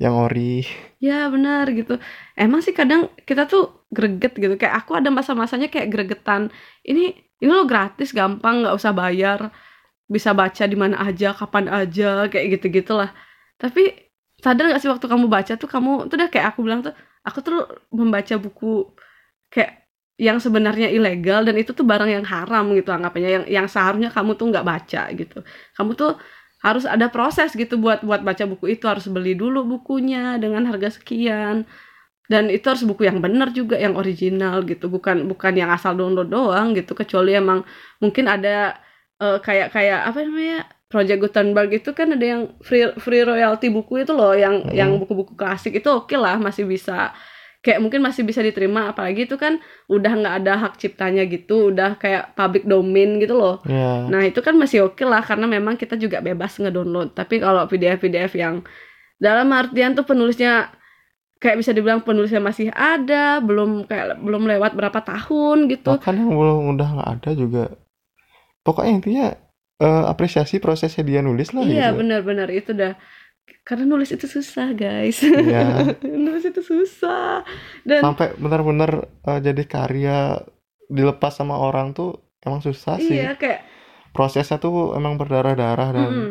yang 0.00 0.16
ori 0.16 0.64
Ya 1.00 1.32
benar 1.32 1.64
gitu. 1.72 1.96
Emang 2.36 2.60
sih 2.60 2.76
kadang 2.76 3.08
kita 3.24 3.48
tuh 3.48 3.88
greget 3.88 4.36
gitu. 4.36 4.52
Kayak 4.60 4.84
aku 4.84 4.92
ada 5.00 5.08
masa-masanya 5.08 5.72
kayak 5.72 5.88
gregetan. 5.88 6.52
Ini 6.84 7.16
ini 7.40 7.48
lo 7.48 7.64
gratis, 7.64 8.12
gampang, 8.12 8.60
nggak 8.60 8.76
usah 8.76 8.92
bayar. 8.92 9.48
Bisa 10.04 10.36
baca 10.36 10.64
di 10.68 10.76
mana 10.76 11.00
aja, 11.00 11.32
kapan 11.32 11.72
aja, 11.72 12.28
kayak 12.28 12.60
gitu 12.60 12.68
gitulah. 12.68 13.16
Tapi 13.56 13.96
sadar 14.44 14.68
gak 14.72 14.80
sih 14.84 14.92
waktu 14.92 15.08
kamu 15.08 15.24
baca 15.28 15.52
tuh 15.56 15.68
kamu 15.68 16.08
tuh 16.12 16.16
udah 16.20 16.28
kayak 16.32 16.52
aku 16.52 16.60
bilang 16.64 16.80
tuh, 16.84 16.92
aku 17.24 17.38
tuh 17.40 17.56
membaca 17.92 18.34
buku 18.36 18.92
kayak 19.48 19.79
yang 20.20 20.36
sebenarnya 20.44 20.88
ilegal 20.92 21.40
dan 21.48 21.56
itu 21.56 21.72
tuh 21.72 21.86
barang 21.88 22.10
yang 22.16 22.26
haram 22.28 22.64
gitu 22.76 22.92
anggapannya 22.92 23.30
yang 23.40 23.44
yang 23.48 23.66
seharusnya 23.72 24.10
kamu 24.12 24.36
tuh 24.36 24.46
nggak 24.52 24.66
baca 24.72 25.02
gitu. 25.16 25.38
Kamu 25.76 25.90
tuh 25.96 26.10
harus 26.60 26.84
ada 26.84 27.08
proses 27.08 27.56
gitu 27.56 27.80
buat 27.80 28.04
buat 28.04 28.20
baca 28.20 28.44
buku 28.44 28.76
itu 28.76 28.84
harus 28.84 29.08
beli 29.08 29.32
dulu 29.32 29.64
bukunya 29.64 30.36
dengan 30.36 30.68
harga 30.68 31.00
sekian 31.00 31.64
dan 32.30 32.46
itu 32.52 32.62
harus 32.68 32.84
buku 32.86 33.08
yang 33.08 33.18
benar 33.24 33.48
juga 33.50 33.80
yang 33.80 33.96
original 33.96 34.62
gitu 34.68 34.86
bukan 34.92 35.24
bukan 35.26 35.52
yang 35.56 35.72
asal 35.72 35.96
download 35.96 36.28
doang 36.30 36.76
gitu 36.78 36.92
kecuali 36.92 37.34
emang 37.34 37.64
mungkin 37.98 38.28
ada 38.28 38.76
eh, 39.24 39.38
kayak 39.40 39.72
kayak 39.74 40.00
apa 40.12 40.18
namanya 40.22 40.58
Project 40.90 41.20
Gutenberg 41.22 41.70
itu 41.70 41.90
kan 41.94 42.12
ada 42.12 42.26
yang 42.26 42.42
free 42.66 42.90
free 42.98 43.22
royalty 43.24 43.70
buku 43.70 44.02
itu 44.04 44.12
loh 44.12 44.34
yang 44.36 44.62
Mm. 44.68 44.74
yang 44.76 44.90
buku-buku 45.00 45.32
klasik 45.38 45.72
itu 45.80 45.88
oke 45.88 46.14
lah 46.18 46.36
masih 46.36 46.66
bisa 46.68 47.14
kayak 47.60 47.80
mungkin 47.84 48.00
masih 48.00 48.24
bisa 48.24 48.40
diterima 48.40 48.88
apalagi 48.88 49.28
itu 49.28 49.36
kan 49.36 49.60
udah 49.84 50.12
nggak 50.16 50.34
ada 50.40 50.52
hak 50.64 50.74
ciptanya 50.80 51.28
gitu 51.28 51.68
udah 51.68 52.00
kayak 52.00 52.32
public 52.32 52.64
domain 52.64 53.20
gitu 53.20 53.36
loh. 53.36 53.60
Ya 53.68 54.08
Nah 54.08 54.24
itu 54.24 54.40
kan 54.40 54.56
masih 54.56 54.88
oke 54.88 55.04
lah 55.04 55.20
karena 55.20 55.44
memang 55.44 55.76
kita 55.76 56.00
juga 56.00 56.24
bebas 56.24 56.56
ngedownload. 56.56 57.12
Tapi 57.12 57.36
kalau 57.36 57.68
PDF-PDF 57.68 58.32
yang 58.40 58.64
dalam 59.20 59.52
artian 59.52 59.92
tuh 59.92 60.08
penulisnya 60.08 60.72
kayak 61.36 61.60
bisa 61.60 61.76
dibilang 61.76 62.00
penulisnya 62.00 62.40
masih 62.40 62.72
ada, 62.72 63.44
belum 63.44 63.84
kayak 63.84 64.20
belum 64.24 64.48
lewat 64.48 64.72
berapa 64.76 65.00
tahun 65.04 65.68
gitu. 65.68 65.96
bahkan 65.96 66.16
yang 66.16 66.32
belum 66.32 66.76
udah 66.76 66.88
nggak 66.96 67.10
ada 67.20 67.30
juga. 67.36 67.64
Pokoknya 68.64 68.92
intinya 68.96 69.26
eh, 69.80 70.04
apresiasi 70.08 70.60
prosesnya 70.64 71.04
dia 71.04 71.20
nulis 71.20 71.52
lah 71.52 71.64
iya 71.64 71.92
gitu. 71.92 72.00
benar-benar. 72.00 72.48
Itu 72.48 72.72
dah 72.72 72.96
karena 73.60 73.84
nulis 73.84 74.10
itu 74.10 74.26
susah 74.26 74.72
guys. 74.72 75.20
Iya. 75.20 75.94
nulis 76.24 76.44
itu 76.44 76.60
susah 76.60 77.42
dan 77.82 78.00
sampai 78.02 78.34
benar-benar 78.34 78.90
eh, 79.24 79.40
jadi 79.40 79.62
karya 79.64 80.18
dilepas 80.86 81.32
sama 81.32 81.54
orang 81.54 81.90
tuh 81.90 82.18
emang 82.40 82.58
susah 82.58 82.96
sih 82.96 83.14
iya 83.16 83.34
kayak 83.34 83.62
prosesnya 84.10 84.56
tuh 84.56 84.92
emang 84.92 85.14
berdarah-darah 85.14 85.88
dan 85.90 86.08
mm-mm. 86.08 86.30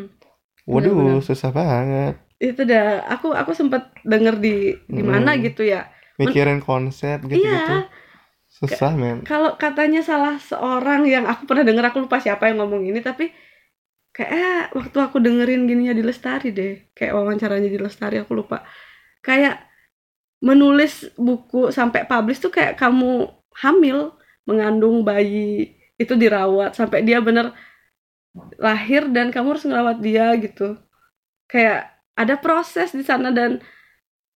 waduh 0.65 0.91
Benar-benar. 0.91 1.23
susah 1.23 1.49
banget 1.49 2.13
itu 2.37 2.61
dah 2.61 3.03
aku 3.05 3.31
aku 3.31 3.51
sempat 3.51 3.91
denger 4.01 4.35
di 4.35 4.55
di 4.85 5.01
mana 5.01 5.33
Mm. 5.33 5.39
gitu 5.45 5.63
ya. 5.63 5.87
mikirin 6.15 6.59
konsep 6.59 7.19
gitu-gitu 7.21 7.47
Iya. 7.47 7.87
susah 8.49 8.91
men 8.91 9.23
kalau 9.23 9.55
katanya 9.55 9.99
salah 9.99 10.35
seorang 10.35 11.03
yang 11.05 11.23
aku 11.23 11.47
pernah 11.47 11.63
denger 11.63 11.85
aku 11.87 12.03
lupa 12.03 12.19
siapa 12.19 12.47
yang 12.47 12.59
ngomong 12.59 12.83
ini 12.83 12.99
tapi 12.99 13.31
kayak 14.19 14.31
eh, 14.35 14.59
waktu 14.75 14.97
aku 14.99 15.23
dengerin 15.23 15.63
gininya 15.63 15.95
di 15.95 16.03
Lestari 16.03 16.51
deh. 16.51 16.91
Kayak 16.91 17.15
wawancaranya 17.15 17.71
di 17.71 17.79
Lestari 17.79 18.19
aku 18.19 18.35
lupa. 18.35 18.67
Kayak 19.23 19.63
menulis 20.43 21.07
buku 21.15 21.71
sampai 21.71 22.03
publish 22.03 22.43
tuh 22.43 22.51
kayak 22.51 22.75
kamu 22.75 23.31
hamil 23.63 24.11
mengandung 24.43 25.07
bayi 25.07 25.71
itu 25.95 26.19
dirawat 26.19 26.75
sampai 26.75 27.03
dia 27.07 27.23
bener 27.23 27.55
lahir 28.59 29.07
dan 29.11 29.31
kamu 29.31 29.55
harus 29.55 29.63
ngerawat 29.63 29.97
dia 30.03 30.35
gitu. 30.35 30.75
Kayak 31.47 31.95
ada 32.19 32.35
proses 32.35 32.91
di 32.91 33.07
sana 33.07 33.31
dan 33.31 33.63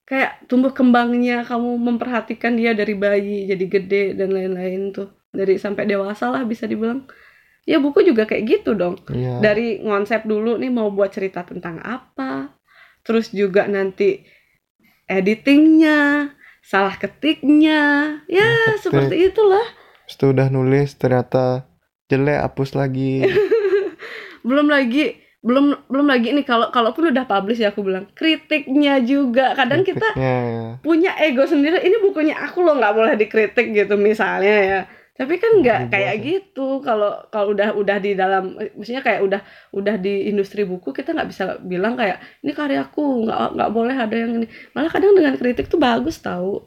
kayak 0.08 0.48
tumbuh 0.48 0.72
kembangnya 0.72 1.44
kamu 1.44 1.76
memperhatikan 1.76 2.56
dia 2.56 2.72
dari 2.72 2.96
bayi 2.96 3.52
jadi 3.52 3.66
gede 3.68 4.04
dan 4.16 4.32
lain-lain 4.32 4.96
tuh. 4.96 5.12
Dari 5.28 5.60
sampai 5.60 5.84
dewasa 5.92 6.32
lah 6.32 6.48
bisa 6.48 6.64
dibilang 6.72 7.04
ya 7.64 7.80
buku 7.80 8.04
juga 8.04 8.28
kayak 8.28 8.44
gitu 8.48 8.76
dong. 8.76 9.00
Iya. 9.12 9.40
Dari 9.40 9.84
konsep 9.84 10.28
dulu 10.28 10.60
nih 10.60 10.72
mau 10.72 10.92
buat 10.92 11.12
cerita 11.12 11.44
tentang 11.48 11.80
apa 11.84 12.56
terus 13.04 13.36
juga 13.36 13.68
nanti 13.68 14.24
editingnya 15.08 16.32
salah 16.64 16.96
ketiknya. 16.96 18.24
Ya 18.32 18.48
Ketik. 18.76 18.82
seperti 18.88 19.16
itulah. 19.32 19.66
Terus 20.08 20.32
udah 20.36 20.48
nulis 20.52 20.96
ternyata 20.96 21.68
jelek 22.08 22.40
hapus 22.44 22.76
lagi. 22.76 23.24
Belum 24.48 24.68
lagi 24.68 25.24
belum 25.44 25.92
belum 25.92 26.08
lagi 26.08 26.32
nih 26.32 26.48
kalau 26.48 26.72
kalaupun 26.72 27.12
udah 27.12 27.28
publish 27.28 27.60
ya 27.60 27.76
aku 27.76 27.84
bilang 27.84 28.08
kritiknya 28.16 29.04
juga. 29.04 29.52
Kadang 29.60 29.84
kita 29.84 30.16
Kritiknya, 30.16 30.36
ya. 30.40 30.68
punya 30.80 31.12
ego 31.20 31.44
sendiri. 31.44 31.84
Ini 31.84 32.00
bukunya 32.00 32.40
aku 32.40 32.64
loh 32.64 32.80
nggak 32.80 32.96
boleh 32.96 33.16
dikritik 33.20 33.76
gitu 33.76 34.00
misalnya 34.00 34.56
ya 34.64 34.80
tapi 35.14 35.34
kan 35.38 35.52
nggak 35.62 35.82
kayak 35.94 36.16
ya. 36.18 36.24
gitu. 36.26 36.82
Kalau 36.82 37.10
kalau 37.34 37.48
udah 37.54 37.70
udah 37.78 37.98
di 38.02 38.12
dalam 38.18 38.44
maksudnya 38.78 39.04
kayak 39.06 39.22
udah 39.28 39.42
udah 39.78 39.96
di 40.02 40.30
industri 40.32 40.62
buku 40.66 40.90
kita 40.98 41.14
nggak 41.16 41.30
bisa 41.32 41.44
bilang 41.62 41.94
kayak 42.00 42.18
ini 42.44 42.52
karyaku 42.60 43.02
nggak 43.30 43.40
nggak 43.56 43.70
boleh 43.78 43.96
ada 43.96 44.16
yang 44.18 44.32
ini. 44.42 44.48
Malah 44.74 44.90
kadang 44.94 45.14
dengan 45.18 45.36
kritik 45.38 45.70
tuh 45.70 45.78
bagus 45.78 46.18
tahu 46.22 46.66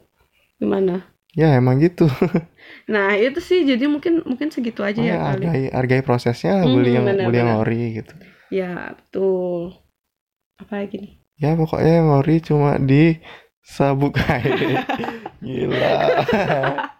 gimana? 0.61 1.05
Ya 1.37 1.53
emang 1.59 1.77
gitu. 1.83 2.07
Nah 2.93 3.15
itu 3.15 3.39
sih. 3.43 3.59
Jadi 3.67 3.85
mungkin 3.87 4.23
mungkin 4.29 4.49
segitu 4.51 4.81
aja 4.83 4.99
ya 4.99 5.15
Makanya 5.15 5.27
kali. 5.27 5.45
hargai 5.47 5.63
hargai 5.77 6.01
prosesnya 6.07 6.53
Hmm, 6.63 6.73
beli 6.75 6.91
yang 6.97 7.05
benar, 7.07 7.25
beli 7.27 7.37
yang 7.43 7.51
ori 7.61 7.81
gitu. 7.99 8.13
Ya 8.51 8.95
betul. 8.95 9.75
Apa 10.61 10.73
lagi 10.83 10.95
nih? 11.03 11.13
Ya 11.37 11.53
pokoknya 11.53 12.01
ori 12.17 12.35
cuma 12.41 12.81
di 12.81 13.21
sabuk 13.61 14.17
air 14.25 14.57
gila 15.45 15.91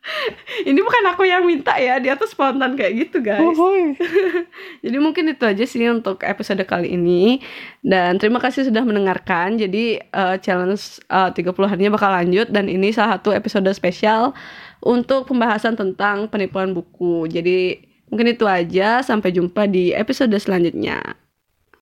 ini 0.68 0.80
bukan 0.80 1.04
aku 1.12 1.28
yang 1.28 1.44
minta 1.44 1.76
ya 1.76 2.00
dia 2.00 2.16
tuh 2.16 2.24
spontan 2.24 2.72
kayak 2.72 3.08
gitu 3.08 3.20
guys 3.20 3.44
Uhuy. 3.44 3.96
Jadi 4.84 4.96
mungkin 4.96 5.28
itu 5.28 5.44
aja 5.44 5.64
sih 5.68 5.84
untuk 5.92 6.24
episode 6.24 6.64
kali 6.64 6.96
ini 6.96 7.44
dan 7.84 8.16
terima 8.16 8.40
kasih 8.40 8.66
sudah 8.68 8.80
mendengarkan. 8.84 9.60
Jadi 9.60 10.00
eh, 10.00 10.36
challenge 10.40 11.04
eh, 11.08 11.30
30 11.36 11.52
harinya 11.70 11.92
bakal 11.96 12.10
lanjut 12.10 12.48
dan 12.48 12.66
ini 12.66 12.92
salah 12.92 13.20
satu 13.20 13.36
episode 13.36 13.68
spesial 13.76 14.32
untuk 14.80 15.28
pembahasan 15.28 15.76
tentang 15.76 16.26
penipuan 16.32 16.72
buku. 16.72 17.28
Jadi 17.28 17.84
mungkin 18.08 18.32
itu 18.32 18.48
aja 18.48 19.04
sampai 19.04 19.30
jumpa 19.36 19.68
di 19.68 19.92
episode 19.92 20.34
selanjutnya. 20.40 21.29